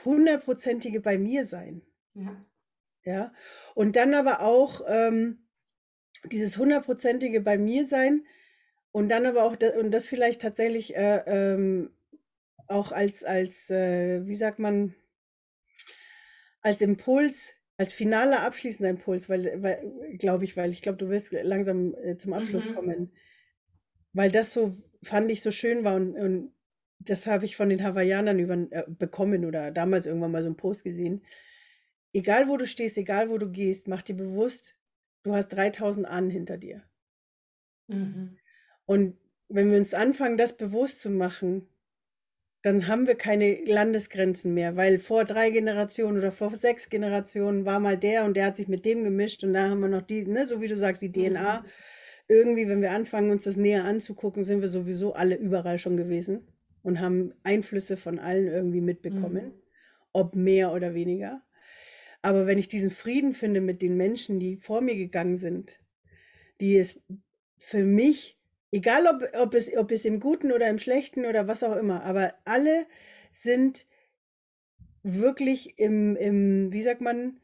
hundertprozentige 0.02 1.00
bei 1.00 1.18
mir 1.18 1.44
sein. 1.44 1.82
Ja. 2.14 2.42
Ja. 3.04 3.32
Und 3.74 3.96
dann 3.96 4.14
aber 4.14 4.42
auch 4.42 4.82
ähm, 4.86 5.46
dieses 6.30 6.58
hundertprozentige 6.58 7.40
bei 7.40 7.58
mir 7.58 7.84
sein 7.86 8.26
und 8.92 9.08
dann 9.08 9.26
aber 9.26 9.44
auch, 9.44 9.56
und 9.78 9.90
das 9.90 10.06
vielleicht 10.06 10.42
tatsächlich 10.42 10.96
äh, 10.96 11.22
ähm, 11.26 11.90
auch 12.66 12.92
als, 12.92 13.24
als 13.24 13.70
äh, 13.70 14.26
wie 14.26 14.36
sagt 14.36 14.58
man, 14.58 14.94
als 16.60 16.80
Impuls, 16.80 17.54
als 17.78 17.94
finaler 17.94 18.42
abschließender 18.42 18.90
Impuls, 18.90 19.28
weil, 19.28 19.62
weil 19.62 20.16
glaube 20.18 20.44
ich, 20.44 20.56
weil 20.56 20.70
ich 20.70 20.82
glaube, 20.82 20.98
du 20.98 21.08
wirst 21.08 21.32
langsam 21.32 21.94
äh, 21.94 22.18
zum 22.18 22.34
Abschluss 22.34 22.66
mhm. 22.66 22.74
kommen, 22.74 23.12
weil 24.12 24.30
das 24.30 24.52
so, 24.52 24.76
fand 25.02 25.30
ich 25.30 25.40
so 25.40 25.50
schön 25.50 25.84
war 25.84 25.94
und, 25.94 26.16
und 26.16 26.52
das 26.98 27.26
habe 27.26 27.46
ich 27.46 27.56
von 27.56 27.70
den 27.70 27.82
Hawaiianern 27.82 28.38
über, 28.38 28.54
äh, 28.70 28.84
bekommen 28.86 29.46
oder 29.46 29.70
damals 29.70 30.04
irgendwann 30.04 30.32
mal 30.32 30.42
so 30.42 30.48
einen 30.48 30.56
Post 30.56 30.84
gesehen 30.84 31.22
egal 32.12 32.48
wo 32.48 32.56
du 32.56 32.66
stehst, 32.66 32.96
egal 32.96 33.30
wo 33.30 33.38
du 33.38 33.50
gehst, 33.50 33.88
mach 33.88 34.02
dir 34.02 34.16
bewusst, 34.16 34.76
du 35.22 35.34
hast 35.34 35.48
3000 35.48 36.06
Ahnen 36.06 36.30
hinter 36.30 36.56
dir. 36.56 36.82
Mhm. 37.88 38.38
Und 38.86 39.16
wenn 39.48 39.70
wir 39.70 39.78
uns 39.78 39.94
anfangen, 39.94 40.38
das 40.38 40.56
bewusst 40.56 41.02
zu 41.02 41.10
machen, 41.10 41.68
dann 42.62 42.86
haben 42.86 43.06
wir 43.06 43.14
keine 43.14 43.64
Landesgrenzen 43.64 44.52
mehr, 44.52 44.76
weil 44.76 44.98
vor 44.98 45.24
drei 45.24 45.50
Generationen 45.50 46.18
oder 46.18 46.30
vor 46.30 46.54
sechs 46.54 46.90
Generationen 46.90 47.64
war 47.64 47.80
mal 47.80 47.96
der 47.96 48.24
und 48.24 48.36
der 48.36 48.46
hat 48.46 48.56
sich 48.56 48.68
mit 48.68 48.84
dem 48.84 49.02
gemischt 49.02 49.42
und 49.42 49.54
da 49.54 49.70
haben 49.70 49.80
wir 49.80 49.88
noch 49.88 50.02
die, 50.02 50.26
ne, 50.26 50.46
so 50.46 50.60
wie 50.60 50.68
du 50.68 50.76
sagst, 50.76 51.00
die 51.00 51.12
DNA. 51.12 51.60
Mhm. 51.60 51.66
Irgendwie, 52.28 52.68
wenn 52.68 52.82
wir 52.82 52.92
anfangen, 52.92 53.30
uns 53.30 53.42
das 53.44 53.56
näher 53.56 53.84
anzugucken, 53.84 54.44
sind 54.44 54.60
wir 54.60 54.68
sowieso 54.68 55.14
alle 55.14 55.36
überall 55.36 55.78
schon 55.78 55.96
gewesen 55.96 56.46
und 56.82 57.00
haben 57.00 57.32
Einflüsse 57.42 57.96
von 57.96 58.18
allen 58.18 58.46
irgendwie 58.46 58.80
mitbekommen, 58.80 59.46
mhm. 59.46 59.62
ob 60.12 60.36
mehr 60.36 60.72
oder 60.72 60.94
weniger. 60.94 61.42
Aber 62.22 62.46
wenn 62.46 62.58
ich 62.58 62.68
diesen 62.68 62.90
Frieden 62.90 63.34
finde 63.34 63.60
mit 63.60 63.82
den 63.82 63.96
Menschen, 63.96 64.40
die 64.40 64.56
vor 64.56 64.80
mir 64.80 64.96
gegangen 64.96 65.36
sind, 65.36 65.80
die 66.60 66.76
es 66.76 67.00
für 67.58 67.84
mich, 67.84 68.38
egal 68.72 69.06
ob, 69.06 69.22
ob, 69.34 69.54
es, 69.54 69.74
ob 69.76 69.90
es 69.90 70.04
im 70.04 70.20
Guten 70.20 70.52
oder 70.52 70.68
im 70.68 70.78
Schlechten 70.78 71.24
oder 71.24 71.48
was 71.48 71.62
auch 71.62 71.76
immer, 71.76 72.04
aber 72.04 72.34
alle 72.44 72.86
sind 73.32 73.86
wirklich 75.02 75.78
im, 75.78 76.16
im 76.16 76.72
wie 76.72 76.82
sagt 76.82 77.00
man, 77.00 77.40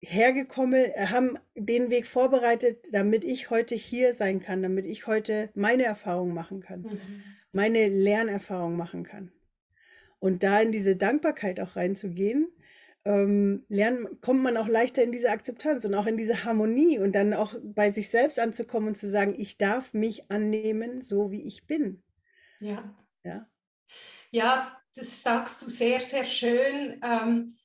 hergekommen, 0.00 0.92
haben 0.96 1.38
den 1.54 1.90
Weg 1.90 2.06
vorbereitet, 2.06 2.84
damit 2.92 3.24
ich 3.24 3.50
heute 3.50 3.74
hier 3.74 4.14
sein 4.14 4.40
kann, 4.40 4.62
damit 4.62 4.86
ich 4.86 5.06
heute 5.06 5.50
meine 5.54 5.84
Erfahrung 5.84 6.34
machen 6.34 6.60
kann, 6.60 6.82
mhm. 6.82 7.00
meine 7.52 7.88
Lernerfahrung 7.88 8.76
machen 8.76 9.04
kann. 9.04 9.32
Und 10.18 10.42
da 10.42 10.60
in 10.60 10.72
diese 10.72 10.96
Dankbarkeit 10.96 11.60
auch 11.60 11.76
reinzugehen 11.76 12.48
ähm, 13.04 13.64
lernen, 13.68 14.20
kommt 14.20 14.42
man 14.42 14.56
auch 14.56 14.68
leichter 14.68 15.02
in 15.02 15.12
diese 15.12 15.30
Akzeptanz 15.30 15.84
und 15.84 15.94
auch 15.94 16.06
in 16.06 16.16
diese 16.16 16.44
Harmonie 16.44 16.98
und 16.98 17.12
dann 17.12 17.34
auch 17.34 17.54
bei 17.62 17.90
sich 17.90 18.08
selbst 18.10 18.38
anzukommen 18.38 18.88
und 18.88 18.94
zu 18.96 19.08
sagen, 19.08 19.34
ich 19.38 19.58
darf 19.58 19.92
mich 19.92 20.30
annehmen, 20.30 21.02
so 21.02 21.30
wie 21.30 21.46
ich 21.46 21.66
bin. 21.66 22.02
Ja. 22.60 22.96
Ja, 23.22 23.46
ja 24.30 24.76
das 24.94 25.22
sagst 25.22 25.62
du 25.62 25.68
sehr, 25.68 26.00
sehr 26.00 26.24
schön, 26.24 27.00
ähm, 27.02 27.56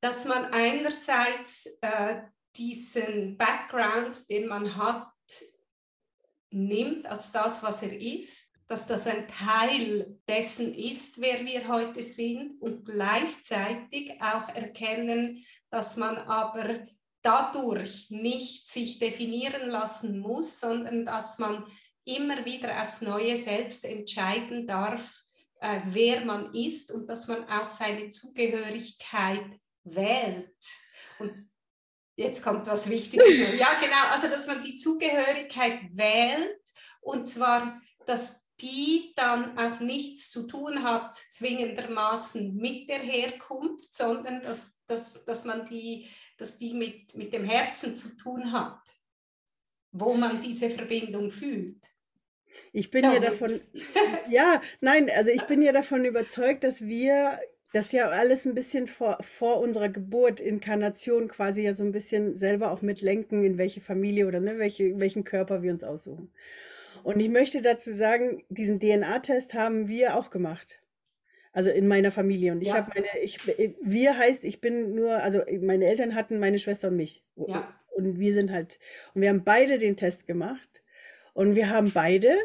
dass 0.00 0.24
man 0.24 0.46
einerseits 0.46 1.66
äh, 1.82 2.22
diesen 2.56 3.36
Background, 3.36 4.28
den 4.30 4.46
man 4.46 4.76
hat, 4.76 5.12
nimmt 6.50 7.06
als 7.06 7.32
das, 7.32 7.62
was 7.62 7.82
er 7.82 7.96
ist 8.00 8.49
dass 8.70 8.86
das 8.86 9.08
ein 9.08 9.26
Teil 9.26 10.16
dessen 10.28 10.72
ist, 10.72 11.20
wer 11.20 11.44
wir 11.44 11.66
heute 11.66 12.04
sind 12.04 12.62
und 12.62 12.84
gleichzeitig 12.84 14.22
auch 14.22 14.48
erkennen, 14.48 15.44
dass 15.70 15.96
man 15.96 16.16
aber 16.16 16.86
dadurch 17.20 18.10
nicht 18.10 18.68
sich 18.68 19.00
definieren 19.00 19.68
lassen 19.68 20.20
muss, 20.20 20.60
sondern 20.60 21.04
dass 21.04 21.40
man 21.40 21.66
immer 22.04 22.44
wieder 22.44 22.80
aufs 22.80 23.00
Neue 23.00 23.36
selbst 23.36 23.84
entscheiden 23.84 24.68
darf, 24.68 25.20
äh, 25.60 25.80
wer 25.86 26.24
man 26.24 26.54
ist 26.54 26.92
und 26.92 27.08
dass 27.08 27.26
man 27.26 27.48
auch 27.48 27.68
seine 27.68 28.08
Zugehörigkeit 28.08 29.50
wählt. 29.82 30.54
Und 31.18 31.50
jetzt 32.14 32.44
kommt 32.44 32.68
was 32.68 32.88
Wichtiges. 32.88 33.26
ja, 33.58 33.74
genau, 33.80 34.12
also 34.12 34.28
dass 34.28 34.46
man 34.46 34.62
die 34.62 34.76
Zugehörigkeit 34.76 35.80
wählt 35.90 36.60
und 37.00 37.26
zwar, 37.26 37.82
dass 38.06 38.39
die 38.60 39.12
dann 39.16 39.58
auch 39.58 39.80
nichts 39.80 40.30
zu 40.30 40.46
tun 40.46 40.82
hat, 40.82 41.14
zwingendermaßen 41.14 42.56
mit 42.56 42.88
der 42.88 42.98
Herkunft, 42.98 43.94
sondern 43.94 44.42
dass, 44.42 44.76
dass, 44.86 45.24
dass 45.24 45.44
man 45.44 45.66
die, 45.66 46.06
dass 46.36 46.56
die 46.56 46.74
mit, 46.74 47.14
mit 47.16 47.32
dem 47.32 47.44
Herzen 47.44 47.94
zu 47.94 48.16
tun 48.16 48.52
hat, 48.52 48.80
wo 49.92 50.14
man 50.14 50.40
diese 50.40 50.70
Verbindung 50.70 51.30
fühlt. 51.30 51.84
Ich 52.72 52.90
bin 52.90 53.02
Damit. 53.02 53.22
ja 53.22 53.30
davon, 53.30 53.60
ja, 54.28 54.60
nein, 54.80 55.10
also 55.14 55.30
ich 55.30 55.42
bin 55.42 55.62
ja 55.62 55.72
davon 55.72 56.04
überzeugt, 56.04 56.64
dass 56.64 56.82
wir 56.82 57.38
das 57.72 57.92
ja 57.92 58.08
alles 58.08 58.44
ein 58.46 58.54
bisschen 58.54 58.86
vor, 58.86 59.18
vor 59.22 59.60
unserer 59.60 59.88
Geburt, 59.88 60.40
Inkarnation 60.40 61.28
quasi 61.28 61.62
ja 61.62 61.74
so 61.74 61.84
ein 61.84 61.92
bisschen 61.92 62.36
selber 62.36 62.72
auch 62.72 62.82
mitlenken, 62.82 63.44
in 63.44 63.58
welche 63.58 63.80
Familie 63.80 64.26
oder 64.26 64.40
ne, 64.40 64.58
welche, 64.58 64.98
welchen 64.98 65.24
Körper 65.24 65.62
wir 65.62 65.72
uns 65.72 65.84
aussuchen. 65.84 66.32
Und 67.02 67.20
ich 67.20 67.28
möchte 67.28 67.62
dazu 67.62 67.92
sagen, 67.92 68.44
diesen 68.48 68.80
DNA-Test 68.80 69.54
haben 69.54 69.88
wir 69.88 70.16
auch 70.16 70.30
gemacht. 70.30 70.80
Also 71.52 71.70
in 71.70 71.88
meiner 71.88 72.12
Familie. 72.12 72.52
Und 72.52 72.60
ich 72.60 72.68
ja. 72.68 72.74
habe 72.74 72.92
meine, 72.94 73.08
ich, 73.22 73.38
wir 73.82 74.16
heißt, 74.16 74.44
ich 74.44 74.60
bin 74.60 74.94
nur, 74.94 75.16
also 75.16 75.42
meine 75.60 75.86
Eltern 75.86 76.14
hatten 76.14 76.38
meine 76.38 76.58
Schwester 76.58 76.88
und 76.88 76.96
mich. 76.96 77.24
Ja. 77.34 77.74
Und 77.96 78.20
wir 78.20 78.34
sind 78.34 78.52
halt, 78.52 78.78
und 79.14 79.22
wir 79.22 79.30
haben 79.30 79.44
beide 79.44 79.78
den 79.78 79.96
Test 79.96 80.26
gemacht. 80.26 80.82
Und 81.34 81.56
wir 81.56 81.68
haben 81.68 81.92
beide 81.92 82.36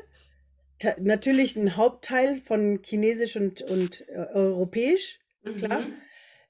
natürlich 1.00 1.56
einen 1.58 1.78
Hauptteil 1.78 2.40
von 2.40 2.82
Chinesisch 2.82 3.36
und, 3.36 3.62
und 3.62 4.08
äh, 4.10 4.26
Europäisch, 4.34 5.20
klar. 5.58 5.82
Mhm 5.82 5.94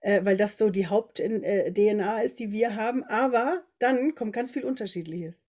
äh, 0.06 0.24
weil 0.24 0.38
das 0.38 0.58
so 0.58 0.70
die 0.70 0.88
Haupt-DNA 0.88 2.22
äh, 2.22 2.26
ist, 2.26 2.38
die 2.38 2.52
wir 2.52 2.76
haben. 2.76 3.04
Aber 3.04 3.64
dann 3.80 4.14
kommt 4.14 4.34
ganz 4.34 4.52
viel 4.52 4.64
Unterschiedliches. 4.64 5.44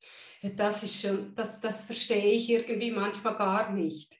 Das 0.54 0.82
ist 0.82 1.00
schon, 1.00 1.34
das, 1.34 1.60
das 1.60 1.84
verstehe 1.84 2.32
ich 2.32 2.50
irgendwie 2.50 2.90
manchmal 2.90 3.36
gar 3.36 3.72
nicht. 3.72 4.18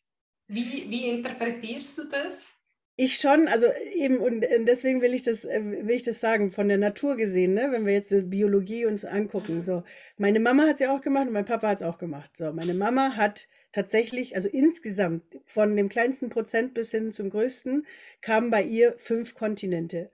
Wie, 0.48 0.88
wie 0.88 1.08
interpretierst 1.08 1.98
du 1.98 2.04
das? 2.04 2.56
Ich 2.98 3.18
schon, 3.18 3.46
also 3.48 3.66
eben, 3.94 4.18
und 4.18 4.40
deswegen 4.40 5.02
will 5.02 5.12
ich 5.12 5.22
das, 5.22 5.44
äh, 5.44 5.62
will 5.62 5.94
ich 5.94 6.04
das 6.04 6.18
sagen, 6.18 6.50
von 6.50 6.68
der 6.68 6.78
Natur 6.78 7.16
gesehen, 7.16 7.52
ne, 7.52 7.68
wenn 7.70 7.84
wir 7.84 7.92
jetzt 7.92 8.10
die 8.10 8.22
Biologie 8.22 8.86
uns 8.86 9.04
angucken. 9.04 9.60
So, 9.60 9.82
meine 10.16 10.40
Mama 10.40 10.62
hat 10.66 10.74
es 10.74 10.80
ja 10.80 10.96
auch 10.96 11.02
gemacht 11.02 11.26
und 11.26 11.34
mein 11.34 11.44
Papa 11.44 11.68
hat 11.68 11.76
es 11.76 11.82
auch 11.82 11.98
gemacht. 11.98 12.30
So, 12.34 12.52
meine 12.54 12.72
Mama 12.72 13.14
hat 13.16 13.48
tatsächlich, 13.72 14.34
also 14.34 14.48
insgesamt 14.48 15.24
von 15.44 15.76
dem 15.76 15.90
kleinsten 15.90 16.30
Prozent 16.30 16.72
bis 16.72 16.90
hin 16.90 17.12
zum 17.12 17.28
größten, 17.28 17.86
kamen 18.22 18.50
bei 18.50 18.62
ihr 18.62 18.94
fünf 18.96 19.34
Kontinente 19.34 20.10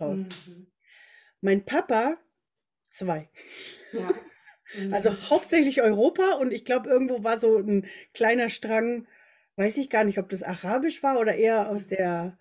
raus. 0.00 0.26
Mhm. 0.46 0.68
Mein 1.42 1.66
Papa 1.66 2.16
zwei. 2.88 3.28
Ja. 3.92 4.08
Mhm. 4.78 4.94
Also 4.94 5.10
hauptsächlich 5.30 5.82
Europa 5.82 6.34
und 6.34 6.52
ich 6.52 6.64
glaube, 6.64 6.88
irgendwo 6.88 7.22
war 7.24 7.38
so 7.38 7.58
ein 7.58 7.86
kleiner 8.14 8.50
Strang, 8.50 9.06
weiß 9.56 9.76
ich 9.76 9.90
gar 9.90 10.04
nicht, 10.04 10.18
ob 10.18 10.28
das 10.28 10.42
Arabisch 10.42 11.02
war 11.02 11.18
oder 11.18 11.34
eher 11.34 11.68
aus 11.68 11.86
der, 11.86 12.38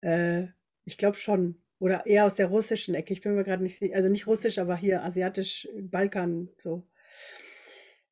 äh, 0.00 0.44
ich 0.84 0.98
glaube 0.98 1.16
schon, 1.18 1.56
oder 1.78 2.06
eher 2.06 2.26
aus 2.26 2.36
der 2.36 2.46
russischen 2.46 2.94
Ecke. 2.94 3.12
Ich 3.12 3.22
bin 3.22 3.34
mir 3.34 3.44
gerade 3.44 3.62
nicht 3.62 3.78
sicher, 3.78 3.96
also 3.96 4.08
nicht 4.08 4.26
russisch, 4.28 4.58
aber 4.58 4.76
hier 4.76 5.02
asiatisch, 5.02 5.68
Balkan, 5.74 6.48
so. 6.58 6.84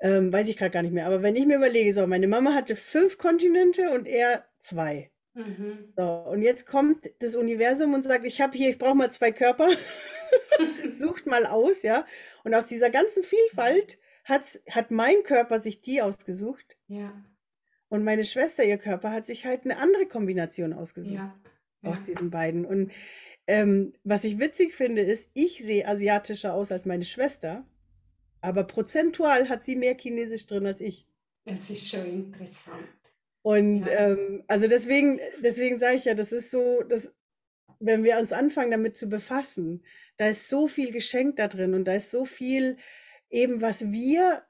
Ähm, 0.00 0.32
weiß 0.32 0.48
ich 0.48 0.56
gerade 0.56 0.70
gar 0.70 0.82
nicht 0.82 0.92
mehr. 0.92 1.06
Aber 1.06 1.22
wenn 1.22 1.36
ich 1.36 1.46
mir 1.46 1.56
überlege, 1.56 1.92
so, 1.94 2.06
meine 2.06 2.26
Mama 2.26 2.54
hatte 2.54 2.74
fünf 2.74 3.18
Kontinente 3.18 3.90
und 3.90 4.08
er 4.08 4.44
zwei. 4.58 5.10
Mhm. 5.34 5.92
So, 5.96 6.02
und 6.02 6.42
jetzt 6.42 6.66
kommt 6.66 7.10
das 7.20 7.36
Universum 7.36 7.94
und 7.94 8.02
sagt, 8.02 8.24
ich 8.24 8.40
habe 8.40 8.56
hier, 8.56 8.70
ich 8.70 8.78
brauche 8.78 8.96
mal 8.96 9.12
zwei 9.12 9.30
Körper. 9.30 9.68
Sucht 10.92 11.26
mal 11.26 11.46
aus, 11.46 11.82
ja. 11.82 12.06
Und 12.44 12.54
aus 12.54 12.66
dieser 12.66 12.90
ganzen 12.90 13.22
Vielfalt 13.22 13.98
hat, 14.24 14.42
hat 14.68 14.90
mein 14.90 15.22
Körper 15.24 15.60
sich 15.60 15.80
die 15.80 16.02
ausgesucht. 16.02 16.76
Ja. 16.88 17.12
Und 17.88 18.04
meine 18.04 18.24
Schwester, 18.24 18.64
ihr 18.64 18.78
Körper, 18.78 19.10
hat 19.10 19.26
sich 19.26 19.46
halt 19.46 19.64
eine 19.64 19.78
andere 19.78 20.06
Kombination 20.06 20.72
ausgesucht. 20.72 21.14
Ja. 21.14 21.38
Ja. 21.82 21.90
Aus 21.90 22.02
diesen 22.02 22.30
beiden. 22.30 22.64
Und 22.64 22.92
ähm, 23.46 23.94
was 24.04 24.24
ich 24.24 24.38
witzig 24.38 24.74
finde, 24.74 25.02
ist, 25.02 25.28
ich 25.32 25.58
sehe 25.58 25.88
asiatischer 25.88 26.54
aus 26.54 26.70
als 26.70 26.84
meine 26.84 27.04
Schwester, 27.04 27.66
aber 28.40 28.64
prozentual 28.64 29.48
hat 29.48 29.64
sie 29.64 29.76
mehr 29.76 29.96
Chinesisch 29.96 30.46
drin 30.46 30.66
als 30.66 30.80
ich. 30.80 31.06
Es 31.44 31.70
ist 31.70 31.88
schon 31.88 32.06
interessant. 32.06 32.86
Und 33.42 33.86
ja. 33.86 34.10
ähm, 34.10 34.44
also 34.46 34.68
deswegen, 34.68 35.18
deswegen 35.42 35.78
sage 35.78 35.96
ich 35.96 36.04
ja, 36.04 36.14
das 36.14 36.32
ist 36.32 36.50
so, 36.50 36.82
dass, 36.82 37.10
wenn 37.78 38.04
wir 38.04 38.18
uns 38.18 38.32
anfangen, 38.32 38.70
damit 38.70 38.98
zu 38.98 39.08
befassen, 39.08 39.82
da 40.20 40.28
ist 40.28 40.50
so 40.50 40.68
viel 40.68 40.92
Geschenk 40.92 41.36
da 41.36 41.48
drin 41.48 41.72
und 41.72 41.86
da 41.86 41.94
ist 41.94 42.10
so 42.10 42.26
viel 42.26 42.76
eben, 43.30 43.62
was 43.62 43.90
wir, 43.90 44.42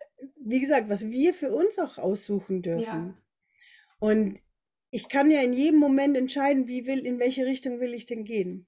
wie 0.44 0.58
gesagt, 0.58 0.88
was 0.88 1.08
wir 1.10 1.32
für 1.32 1.52
uns 1.52 1.78
auch 1.78 1.96
aussuchen 1.96 2.60
dürfen. 2.60 2.82
Ja. 2.82 3.14
Und 4.00 4.40
ich 4.90 5.08
kann 5.08 5.30
ja 5.30 5.40
in 5.42 5.52
jedem 5.52 5.78
Moment 5.78 6.16
entscheiden, 6.16 6.66
wie 6.66 6.86
will, 6.86 7.06
in 7.06 7.20
welche 7.20 7.46
Richtung 7.46 7.78
will 7.78 7.94
ich 7.94 8.04
denn 8.04 8.24
gehen. 8.24 8.66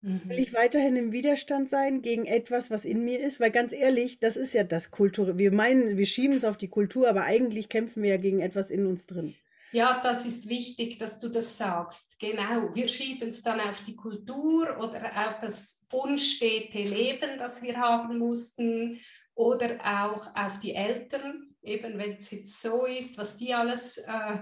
Mhm. 0.00 0.22
Will 0.28 0.40
ich 0.40 0.52
weiterhin 0.52 0.96
im 0.96 1.12
Widerstand 1.12 1.68
sein 1.68 2.02
gegen 2.02 2.26
etwas, 2.26 2.72
was 2.72 2.84
in 2.84 3.04
mir 3.04 3.20
ist? 3.20 3.38
Weil 3.38 3.52
ganz 3.52 3.72
ehrlich, 3.72 4.18
das 4.18 4.36
ist 4.36 4.54
ja 4.54 4.64
das 4.64 4.90
Kultur. 4.90 5.38
Wir 5.38 5.52
meinen, 5.52 5.96
wir 5.96 6.06
schieben 6.06 6.36
es 6.36 6.44
auf 6.44 6.56
die 6.56 6.66
Kultur, 6.66 7.08
aber 7.08 7.22
eigentlich 7.22 7.68
kämpfen 7.68 8.02
wir 8.02 8.10
ja 8.10 8.16
gegen 8.16 8.40
etwas 8.40 8.70
in 8.70 8.84
uns 8.84 9.06
drin. 9.06 9.36
Ja, 9.72 10.00
das 10.02 10.24
ist 10.24 10.48
wichtig, 10.48 10.98
dass 10.98 11.20
du 11.20 11.28
das 11.28 11.56
sagst. 11.56 12.18
Genau, 12.18 12.74
wir 12.74 12.88
schieben 12.88 13.28
es 13.28 13.42
dann 13.42 13.60
auf 13.60 13.82
die 13.84 13.96
Kultur 13.96 14.78
oder 14.78 15.26
auf 15.26 15.38
das 15.38 15.86
unstete 15.92 16.82
Leben, 16.82 17.38
das 17.38 17.62
wir 17.62 17.76
haben 17.76 18.18
mussten 18.18 18.98
oder 19.34 19.78
auch 19.84 20.34
auf 20.34 20.58
die 20.58 20.74
Eltern, 20.74 21.54
eben 21.62 21.98
wenn 21.98 22.16
es 22.16 22.30
jetzt 22.30 22.60
so 22.60 22.86
ist, 22.86 23.18
was 23.18 23.36
die 23.36 23.54
alles 23.54 23.98
äh, 23.98 24.38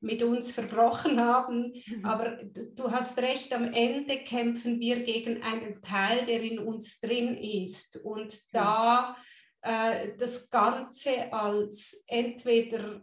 mit 0.00 0.22
uns 0.22 0.52
verbrochen 0.52 1.20
haben. 1.20 1.72
Mhm. 1.86 2.04
Aber 2.04 2.38
du 2.44 2.90
hast 2.90 3.18
recht, 3.18 3.52
am 3.52 3.72
Ende 3.72 4.18
kämpfen 4.18 4.78
wir 4.78 5.02
gegen 5.02 5.42
einen 5.42 5.80
Teil, 5.82 6.26
der 6.26 6.42
in 6.42 6.58
uns 6.58 7.00
drin 7.00 7.36
ist. 7.36 7.96
Und 8.04 8.54
da 8.54 9.16
äh, 9.62 10.16
das 10.16 10.48
Ganze 10.50 11.32
als 11.32 12.04
entweder 12.06 13.02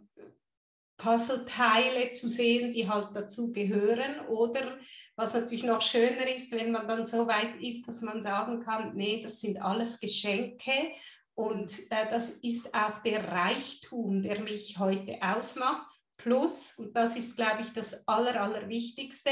Puzzleteile 0.96 2.12
zu 2.12 2.28
sehen, 2.28 2.72
die 2.72 2.88
halt 2.88 3.08
dazu 3.14 3.52
gehören. 3.52 4.26
Oder 4.28 4.78
was 5.16 5.34
natürlich 5.34 5.64
noch 5.64 5.82
schöner 5.82 6.28
ist, 6.28 6.52
wenn 6.52 6.72
man 6.72 6.88
dann 6.88 7.06
so 7.06 7.26
weit 7.26 7.60
ist, 7.60 7.86
dass 7.86 8.02
man 8.02 8.22
sagen 8.22 8.60
kann, 8.60 8.94
nee, 8.94 9.20
das 9.20 9.40
sind 9.40 9.60
alles 9.60 9.98
Geschenke. 9.98 10.92
Und 11.34 11.72
äh, 11.90 12.08
das 12.10 12.30
ist 12.30 12.72
auch 12.74 12.98
der 12.98 13.26
Reichtum, 13.26 14.22
der 14.22 14.40
mich 14.40 14.78
heute 14.78 15.18
ausmacht. 15.20 15.86
Plus, 16.16 16.74
und 16.78 16.96
das 16.96 17.16
ist, 17.16 17.36
glaube 17.36 17.62
ich, 17.62 17.72
das 17.72 18.06
Aller, 18.06 18.40
Allerwichtigste, 18.40 19.30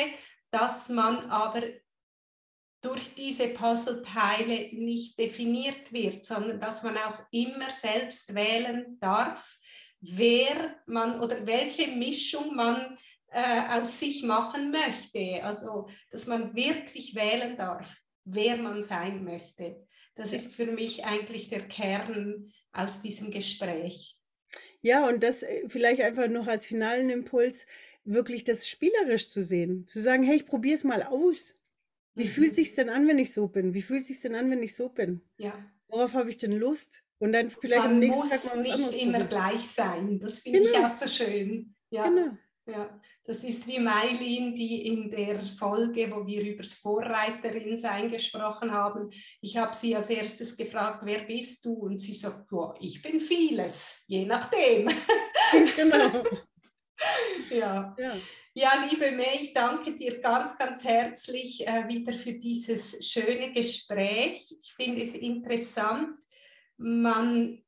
dass 0.50 0.88
man 0.88 1.30
aber 1.30 1.62
durch 2.82 3.14
diese 3.14 3.48
Puzzleteile 3.48 4.74
nicht 4.74 5.16
definiert 5.18 5.92
wird, 5.92 6.24
sondern 6.24 6.60
dass 6.60 6.82
man 6.82 6.98
auch 6.98 7.20
immer 7.30 7.70
selbst 7.70 8.34
wählen 8.34 8.98
darf, 8.98 9.56
wer 10.02 10.76
man 10.86 11.20
oder 11.20 11.46
welche 11.46 11.88
Mischung 11.88 12.54
man 12.54 12.98
äh, 13.28 13.62
aus 13.70 13.98
sich 13.98 14.22
machen 14.24 14.70
möchte. 14.70 15.42
Also, 15.42 15.88
dass 16.10 16.26
man 16.26 16.54
wirklich 16.54 17.14
wählen 17.14 17.56
darf, 17.56 17.96
wer 18.24 18.56
man 18.56 18.82
sein 18.82 19.24
möchte. 19.24 19.86
Das 20.14 20.32
ja. 20.32 20.36
ist 20.36 20.54
für 20.54 20.66
mich 20.66 21.04
eigentlich 21.04 21.48
der 21.48 21.66
Kern 21.66 22.52
aus 22.72 23.00
diesem 23.00 23.30
Gespräch. 23.30 24.18
Ja, 24.82 25.08
und 25.08 25.22
das 25.22 25.42
äh, 25.42 25.68
vielleicht 25.68 26.02
einfach 26.02 26.28
noch 26.28 26.46
als 26.46 26.66
finalen 26.66 27.08
Impuls, 27.08 27.66
wirklich 28.04 28.44
das 28.44 28.68
spielerisch 28.68 29.30
zu 29.30 29.42
sehen. 29.42 29.86
Zu 29.86 30.00
sagen, 30.00 30.24
hey, 30.24 30.36
ich 30.36 30.46
probiere 30.46 30.74
es 30.74 30.84
mal 30.84 31.02
aus. 31.02 31.54
Wie 32.14 32.24
mhm. 32.24 32.28
fühlt 32.28 32.54
sich 32.54 32.74
denn 32.74 32.90
an, 32.90 33.06
wenn 33.06 33.18
ich 33.18 33.32
so 33.32 33.48
bin? 33.48 33.72
Wie 33.72 33.82
fühlt 33.82 34.04
sich 34.04 34.20
denn 34.20 34.34
an, 34.34 34.50
wenn 34.50 34.62
ich 34.62 34.74
so 34.74 34.88
bin? 34.88 35.22
Ja. 35.38 35.54
Worauf 35.88 36.14
habe 36.14 36.30
ich 36.30 36.38
denn 36.38 36.52
Lust? 36.52 37.01
Und 37.22 37.32
dann 37.34 37.50
vielleicht 37.50 37.84
Man 37.84 37.92
am 37.92 37.98
nächsten 38.00 38.18
muss 38.18 38.30
Tag 38.30 38.56
mal 38.56 38.62
nicht 38.62 38.94
immer 38.94 39.24
gleich 39.26 39.60
sein. 39.68 40.18
Das 40.18 40.40
finde 40.40 40.58
genau. 40.58 40.70
ich 40.72 40.78
auch 40.84 40.88
so 40.88 41.06
schön. 41.06 41.72
Ja. 41.90 42.08
Genau. 42.08 42.36
Ja, 42.66 43.00
das 43.24 43.44
ist 43.44 43.68
wie 43.68 43.78
Mailin, 43.78 44.56
die 44.56 44.88
in 44.88 45.08
der 45.08 45.40
Folge, 45.40 46.10
wo 46.10 46.26
wir 46.26 46.42
über 46.42 46.62
das 46.62 46.74
Vorreiterin 46.74 47.78
sein 47.78 48.10
gesprochen 48.10 48.72
haben. 48.72 49.10
Ich 49.40 49.56
habe 49.56 49.72
sie 49.72 49.94
als 49.94 50.10
erstes 50.10 50.56
gefragt, 50.56 51.02
wer 51.04 51.20
bist 51.20 51.64
du? 51.64 51.74
Und 51.74 51.98
sie 51.98 52.14
sagt, 52.14 52.52
oh, 52.52 52.74
ich 52.80 53.00
bin 53.02 53.20
vieles, 53.20 54.04
je 54.08 54.24
nachdem. 54.26 54.88
Genau. 55.76 56.24
ja. 57.50 57.94
ja. 57.98 58.16
Ja, 58.54 58.86
liebe 58.88 59.12
May, 59.12 59.40
ich 59.42 59.52
danke 59.52 59.94
dir 59.94 60.18
ganz, 60.20 60.56
ganz 60.56 60.82
herzlich 60.82 61.66
äh, 61.66 61.86
wieder 61.88 62.12
für 62.14 62.32
dieses 62.32 63.06
schöne 63.06 63.52
Gespräch. 63.52 64.54
Ich 64.58 64.72
finde 64.74 65.02
es 65.02 65.14
interessant. 65.14 66.18
Man 66.82 67.62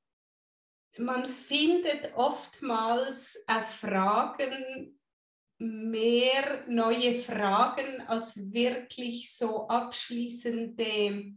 man 0.99 1.25
findet 1.27 2.15
oftmals 2.15 3.43
auf 3.47 3.67
Fragen 3.67 4.99
mehr 5.59 6.65
neue 6.69 7.15
Fragen 7.15 8.01
als 8.03 8.53
wirklich 8.53 9.37
so 9.37 9.67
abschließende 9.69 11.35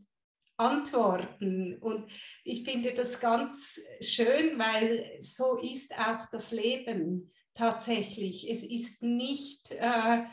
Antworten. 0.58 1.78
Und 1.78 2.12
ich 2.44 2.64
finde 2.64 2.94
das 2.94 3.20
ganz 3.20 3.80
schön, 4.02 4.58
weil 4.58 5.18
so 5.20 5.60
ist 5.60 5.94
auch 5.98 6.26
das 6.32 6.52
Leben 6.52 7.32
tatsächlich. 7.54 8.50
Es 8.50 8.64
ist 8.64 9.02
nicht, 9.04 9.72
äh, 9.72 10.24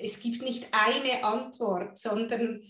es 0.00 0.20
gibt 0.20 0.42
nicht 0.42 0.68
eine 0.72 1.24
Antwort, 1.24 1.98
sondern 1.98 2.62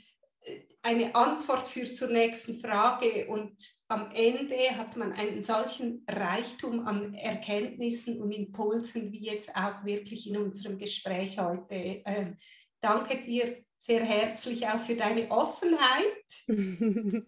eine 0.82 1.14
Antwort 1.14 1.66
führt 1.66 1.94
zur 1.94 2.08
nächsten 2.08 2.58
Frage 2.58 3.26
und 3.26 3.54
am 3.88 4.10
Ende 4.12 4.56
hat 4.76 4.96
man 4.96 5.12
einen 5.12 5.42
solchen 5.42 6.04
Reichtum 6.08 6.86
an 6.86 7.14
Erkenntnissen 7.14 8.20
und 8.20 8.32
Impulsen 8.32 9.12
wie 9.12 9.26
jetzt 9.26 9.54
auch 9.54 9.84
wirklich 9.84 10.28
in 10.28 10.38
unserem 10.38 10.78
Gespräch 10.78 11.38
heute. 11.38 12.02
Ähm, 12.06 12.38
danke 12.80 13.20
dir 13.20 13.62
sehr 13.76 14.04
herzlich 14.04 14.66
auch 14.68 14.78
für 14.78 14.94
deine 14.94 15.30
Offenheit. 15.30 16.46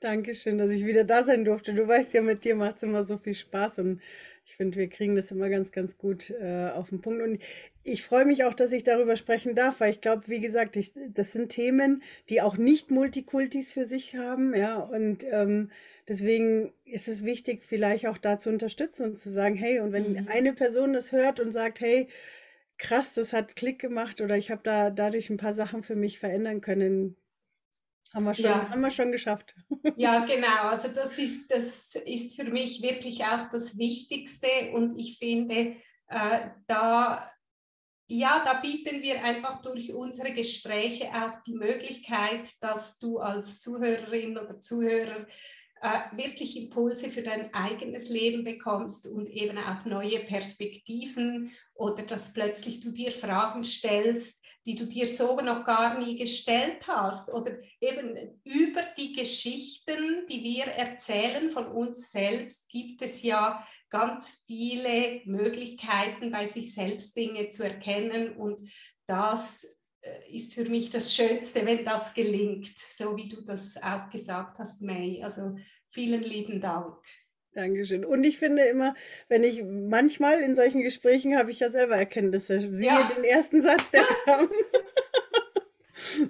Dankeschön, 0.00 0.58
dass 0.58 0.70
ich 0.70 0.84
wieder 0.84 1.04
da 1.04 1.24
sein 1.24 1.44
durfte. 1.44 1.74
Du 1.74 1.88
weißt 1.88 2.14
ja, 2.14 2.22
mit 2.22 2.44
dir 2.44 2.56
macht 2.56 2.76
es 2.76 2.82
immer 2.82 3.04
so 3.04 3.18
viel 3.18 3.34
Spaß 3.34 3.78
und 3.78 4.02
ich 4.48 4.56
finde, 4.56 4.78
wir 4.78 4.88
kriegen 4.88 5.14
das 5.14 5.30
immer 5.30 5.50
ganz, 5.50 5.72
ganz 5.72 5.98
gut 5.98 6.30
äh, 6.30 6.70
auf 6.74 6.88
den 6.88 7.02
Punkt. 7.02 7.22
Und 7.22 7.38
ich 7.84 8.02
freue 8.02 8.24
mich 8.24 8.44
auch, 8.44 8.54
dass 8.54 8.72
ich 8.72 8.82
darüber 8.82 9.16
sprechen 9.16 9.54
darf, 9.54 9.78
weil 9.78 9.92
ich 9.92 10.00
glaube, 10.00 10.22
wie 10.26 10.40
gesagt, 10.40 10.74
ich, 10.76 10.92
das 11.10 11.32
sind 11.32 11.50
Themen, 11.50 12.02
die 12.30 12.40
auch 12.40 12.56
nicht 12.56 12.90
Multikultis 12.90 13.70
für 13.70 13.86
sich 13.86 14.16
haben. 14.16 14.54
Ja, 14.56 14.78
und 14.78 15.22
ähm, 15.30 15.70
deswegen 16.08 16.72
ist 16.86 17.08
es 17.08 17.24
wichtig, 17.26 17.62
vielleicht 17.62 18.06
auch 18.06 18.16
da 18.16 18.38
zu 18.38 18.48
unterstützen 18.48 19.04
und 19.04 19.18
zu 19.18 19.28
sagen, 19.28 19.54
hey, 19.54 19.80
und 19.80 19.92
wenn 19.92 20.12
mhm. 20.12 20.28
eine 20.28 20.54
Person 20.54 20.94
das 20.94 21.12
hört 21.12 21.40
und 21.40 21.52
sagt, 21.52 21.80
hey, 21.80 22.08
krass, 22.78 23.12
das 23.12 23.34
hat 23.34 23.54
Klick 23.54 23.78
gemacht 23.78 24.22
oder 24.22 24.38
ich 24.38 24.50
habe 24.50 24.62
da 24.64 24.88
dadurch 24.88 25.28
ein 25.28 25.36
paar 25.36 25.54
Sachen 25.54 25.82
für 25.82 25.94
mich 25.94 26.18
verändern 26.18 26.62
können, 26.62 27.16
haben 28.18 28.24
wir 28.24 28.34
schon, 28.34 28.44
ja. 28.44 28.68
haben 28.68 28.80
wir 28.80 28.90
schon 28.90 29.12
geschafft. 29.12 29.54
Ja, 29.96 30.24
genau. 30.24 30.68
Also 30.68 30.88
das 30.88 31.18
ist, 31.18 31.50
das 31.50 31.94
ist 31.94 32.40
für 32.40 32.50
mich 32.50 32.82
wirklich 32.82 33.24
auch 33.24 33.48
das 33.50 33.78
Wichtigste 33.78 34.48
und 34.74 34.96
ich 34.96 35.18
finde, 35.18 35.76
äh, 36.08 36.50
da, 36.66 37.30
ja, 38.08 38.42
da 38.44 38.54
bieten 38.54 39.02
wir 39.02 39.22
einfach 39.22 39.60
durch 39.60 39.92
unsere 39.94 40.32
Gespräche 40.32 41.06
auch 41.14 41.42
die 41.46 41.54
Möglichkeit, 41.54 42.50
dass 42.60 42.98
du 42.98 43.18
als 43.18 43.60
Zuhörerin 43.60 44.36
oder 44.36 44.58
Zuhörer 44.58 45.26
äh, 45.80 46.16
wirklich 46.16 46.56
Impulse 46.56 47.10
für 47.10 47.22
dein 47.22 47.54
eigenes 47.54 48.08
Leben 48.08 48.42
bekommst 48.42 49.06
und 49.06 49.28
eben 49.28 49.58
auch 49.58 49.84
neue 49.84 50.20
Perspektiven 50.20 51.52
oder 51.74 52.02
dass 52.02 52.32
plötzlich 52.32 52.80
du 52.80 52.90
dir 52.90 53.12
Fragen 53.12 53.62
stellst, 53.62 54.37
die 54.66 54.74
du 54.74 54.86
dir 54.86 55.06
so 55.06 55.40
noch 55.40 55.64
gar 55.64 55.98
nie 55.98 56.16
gestellt 56.16 56.86
hast 56.86 57.32
oder 57.32 57.56
eben 57.80 58.38
über 58.44 58.82
die 58.96 59.12
Geschichten, 59.14 60.26
die 60.28 60.42
wir 60.42 60.64
erzählen 60.64 61.50
von 61.50 61.66
uns 61.68 62.10
selbst, 62.10 62.68
gibt 62.68 63.02
es 63.02 63.22
ja 63.22 63.66
ganz 63.88 64.42
viele 64.46 65.22
Möglichkeiten, 65.24 66.30
bei 66.30 66.46
sich 66.46 66.74
selbst 66.74 67.16
Dinge 67.16 67.48
zu 67.48 67.64
erkennen 67.64 68.36
und 68.36 68.70
das 69.06 69.64
äh, 70.02 70.30
ist 70.30 70.54
für 70.54 70.68
mich 70.68 70.90
das 70.90 71.14
Schönste, 71.14 71.64
wenn 71.64 71.84
das 71.84 72.14
gelingt, 72.14 72.78
so 72.78 73.16
wie 73.16 73.28
du 73.28 73.40
das 73.42 73.76
auch 73.82 74.10
gesagt 74.10 74.58
hast, 74.58 74.82
May. 74.82 75.22
Also 75.22 75.56
vielen 75.90 76.22
lieben 76.22 76.60
Dank. 76.60 76.96
Dankeschön. 77.58 78.04
Und 78.04 78.22
ich 78.22 78.38
finde 78.38 78.62
immer, 78.62 78.94
wenn 79.28 79.42
ich 79.42 79.64
manchmal 79.64 80.38
in 80.38 80.54
solchen 80.54 80.80
Gesprächen 80.80 81.36
habe 81.36 81.50
ich 81.50 81.58
ja 81.58 81.70
selber 81.70 81.96
Erkenntnisse. 81.96 82.60
Siehe 82.60 82.86
ja. 82.86 83.10
den 83.16 83.24
ersten 83.24 83.62
Satz, 83.62 83.90
der 83.90 84.04
kam. 84.24 84.48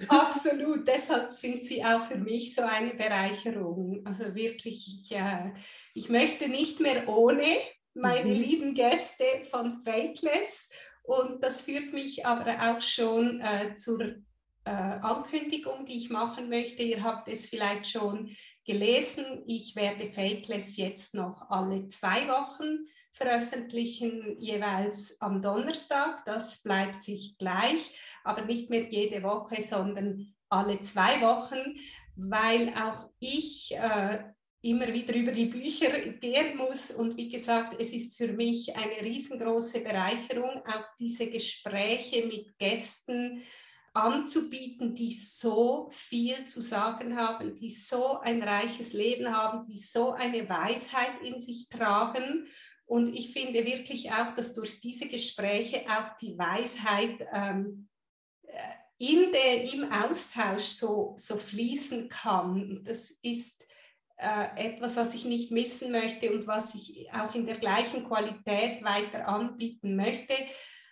Absolut, 0.07 0.87
deshalb 0.87 1.31
sind 1.31 1.63
sie 1.63 1.85
auch 1.85 2.01
für 2.01 2.17
mich 2.17 2.55
so 2.55 2.63
eine 2.63 2.95
Bereicherung. 2.95 4.01
Also 4.05 4.33
wirklich, 4.33 4.87
ich, 4.87 5.15
äh, 5.15 5.51
ich 5.93 6.09
möchte 6.09 6.49
nicht 6.49 6.79
mehr 6.79 7.07
ohne 7.07 7.45
meine 7.93 8.33
mhm. 8.33 8.41
lieben 8.41 8.73
Gäste 8.73 9.25
von 9.51 9.83
Fakeless. 9.83 10.69
Und 11.03 11.43
das 11.43 11.61
führt 11.61 11.93
mich 11.93 12.25
aber 12.25 12.71
auch 12.71 12.81
schon 12.81 13.39
äh, 13.41 13.75
zur 13.75 14.15
äh, 14.65 14.71
Ankündigung, 14.71 15.85
die 15.85 15.97
ich 15.97 16.09
machen 16.09 16.49
möchte. 16.49 16.83
Ihr 16.83 17.03
habt 17.03 17.27
es 17.27 17.47
vielleicht 17.47 17.87
schon 17.87 18.35
gelesen. 18.65 19.43
Ich 19.47 19.75
werde 19.75 20.11
Fakeless 20.11 20.77
jetzt 20.77 21.13
noch 21.13 21.49
alle 21.49 21.87
zwei 21.87 22.27
Wochen 22.27 22.85
veröffentlichen, 23.11 24.39
jeweils 24.39 25.19
am 25.21 25.41
Donnerstag. 25.41 26.23
Das 26.25 26.61
bleibt 26.61 27.01
sich 27.01 27.37
gleich, 27.37 27.97
aber 28.23 28.45
nicht 28.45 28.69
mehr 28.69 28.87
jede 28.87 29.23
Woche, 29.23 29.61
sondern 29.61 30.33
alle 30.49 30.81
zwei 30.81 31.21
Wochen, 31.21 31.79
weil 32.15 32.73
auch 32.75 33.09
ich 33.19 33.71
äh, 33.75 34.23
immer 34.61 34.93
wieder 34.93 35.15
über 35.15 35.31
die 35.31 35.45
Bücher 35.45 35.89
gehen 35.99 36.57
muss. 36.57 36.91
Und 36.91 37.17
wie 37.17 37.29
gesagt, 37.29 37.79
es 37.79 37.91
ist 37.91 38.17
für 38.17 38.27
mich 38.33 38.75
eine 38.75 39.01
riesengroße 39.01 39.79
Bereicherung, 39.81 40.61
auch 40.65 40.85
diese 40.99 41.29
Gespräche 41.29 42.25
mit 42.25 42.57
Gästen 42.57 43.43
anzubieten, 44.03 44.95
die 44.95 45.13
so 45.13 45.89
viel 45.91 46.45
zu 46.45 46.61
sagen 46.61 47.15
haben, 47.15 47.55
die 47.55 47.69
so 47.69 48.19
ein 48.19 48.41
reiches 48.41 48.93
Leben 48.93 49.35
haben, 49.35 49.63
die 49.63 49.77
so 49.77 50.11
eine 50.11 50.47
Weisheit 50.49 51.21
in 51.23 51.39
sich 51.39 51.69
tragen. 51.69 52.47
Und 52.85 53.13
ich 53.13 53.31
finde 53.31 53.65
wirklich 53.65 54.11
auch, 54.11 54.33
dass 54.33 54.53
durch 54.53 54.81
diese 54.81 55.07
Gespräche 55.07 55.85
auch 55.87 56.17
die 56.17 56.37
Weisheit 56.37 57.27
ähm, 57.31 57.87
äh, 58.43 58.57
in 58.97 59.31
der, 59.31 59.71
im 59.73 59.91
Austausch 59.91 60.63
so, 60.63 61.13
so 61.17 61.37
fließen 61.37 62.09
kann. 62.09 62.83
Das 62.83 63.11
ist 63.21 63.65
äh, 64.17 64.67
etwas, 64.67 64.97
was 64.97 65.13
ich 65.13 65.23
nicht 65.23 65.51
missen 65.51 65.91
möchte 65.91 66.31
und 66.33 66.45
was 66.45 66.75
ich 66.75 67.09
auch 67.13 67.33
in 67.33 67.45
der 67.45 67.57
gleichen 67.57 68.03
Qualität 68.03 68.83
weiter 68.83 69.27
anbieten 69.27 69.95
möchte. 69.95 70.33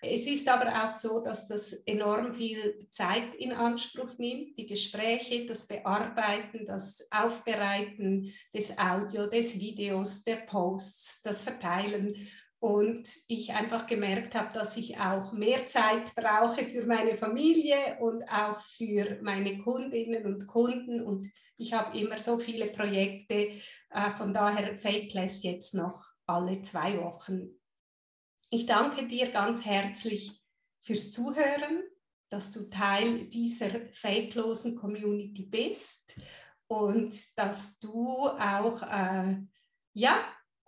Es 0.02 0.28
ist 0.28 0.48
aber 0.48 0.86
auch 0.86 0.94
so, 0.94 1.24
dass 1.24 1.48
das 1.48 1.74
enorm 1.86 2.34
viel 2.34 2.88
Zeit 2.90 3.34
in 3.36 3.52
Anspruch 3.52 4.18
nimmt, 4.18 4.58
die 4.58 4.68
Gespräche, 4.68 5.46
das 5.46 5.66
Bearbeiten, 5.66 6.66
das 6.66 7.08
Aufbereiten 7.12 8.32
des 8.54 8.78
Audio, 8.78 9.28
des 9.28 9.60
Videos, 9.60 10.24
der 10.24 10.38
Posts, 10.38 11.22
das 11.24 11.42
Verteilen. 11.42 12.28
Und 12.60 13.08
ich 13.28 13.54
einfach 13.54 13.86
gemerkt 13.86 14.34
habe, 14.34 14.52
dass 14.52 14.78
ich 14.78 15.00
auch 15.00 15.32
mehr 15.32 15.68
Zeit 15.68 16.14
brauche 16.16 16.68
für 16.68 16.88
meine 16.88 17.16
Familie 17.16 17.98
und 18.00 18.24
auch 18.24 18.60
für 18.62 19.20
meine 19.22 19.60
Kundinnen 19.60 20.26
und 20.26 20.48
Kunden. 20.48 21.02
Und 21.02 21.32
ich 21.58 21.74
habe 21.74 21.98
immer 21.98 22.18
so 22.18 22.40
viele 22.40 22.68
Projekte. 22.68 23.52
Äh, 23.92 24.12
von 24.18 24.34
daher 24.34 24.76
Fakeless 24.76 25.44
jetzt 25.44 25.76
noch 25.76 26.04
alle 26.26 26.62
zwei 26.64 27.00
Wochen 27.00 27.52
ich 28.50 28.66
danke 28.66 29.08
dir 29.08 29.32
ganz 29.32 29.66
herzlich 29.66 30.32
fürs 30.80 31.12
Zuhören, 31.12 31.84
dass 32.30 32.52
du 32.52 32.70
Teil 32.70 33.26
dieser 33.26 33.70
fakelosen 33.92 34.76
Community 34.76 35.44
bist 35.44 36.16
und 36.68 37.16
dass 37.38 37.80
du 37.80 38.28
auch 38.28 38.82
äh, 38.84 39.38
ja, 39.94 40.20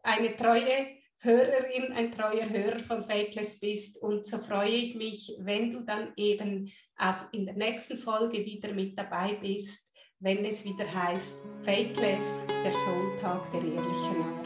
eine 0.03 0.35
treue 0.35 0.99
Hörerin, 1.21 1.91
ein 1.91 2.11
treuer 2.13 2.49
Hörer 2.49 2.79
von 2.79 3.03
Fakeless 3.03 3.59
bist. 3.59 3.97
Und 4.01 4.25
so 4.25 4.37
freue 4.37 4.69
ich 4.69 4.95
mich, 4.95 5.35
wenn 5.39 5.73
du 5.73 5.81
dann 5.81 6.13
eben 6.15 6.71
auch 6.95 7.31
in 7.33 7.45
der 7.45 7.55
nächsten 7.55 7.97
Folge 7.97 8.45
wieder 8.45 8.73
mit 8.73 8.97
dabei 8.97 9.33
bist, 9.33 9.89
wenn 10.19 10.45
es 10.45 10.63
wieder 10.63 10.91
heißt 10.91 11.35
Fakeless, 11.61 12.45
der 12.63 12.71
Sonntag 12.71 13.51
der 13.51 13.61
ehrlichen 13.61 14.19
Nacht. 14.19 14.38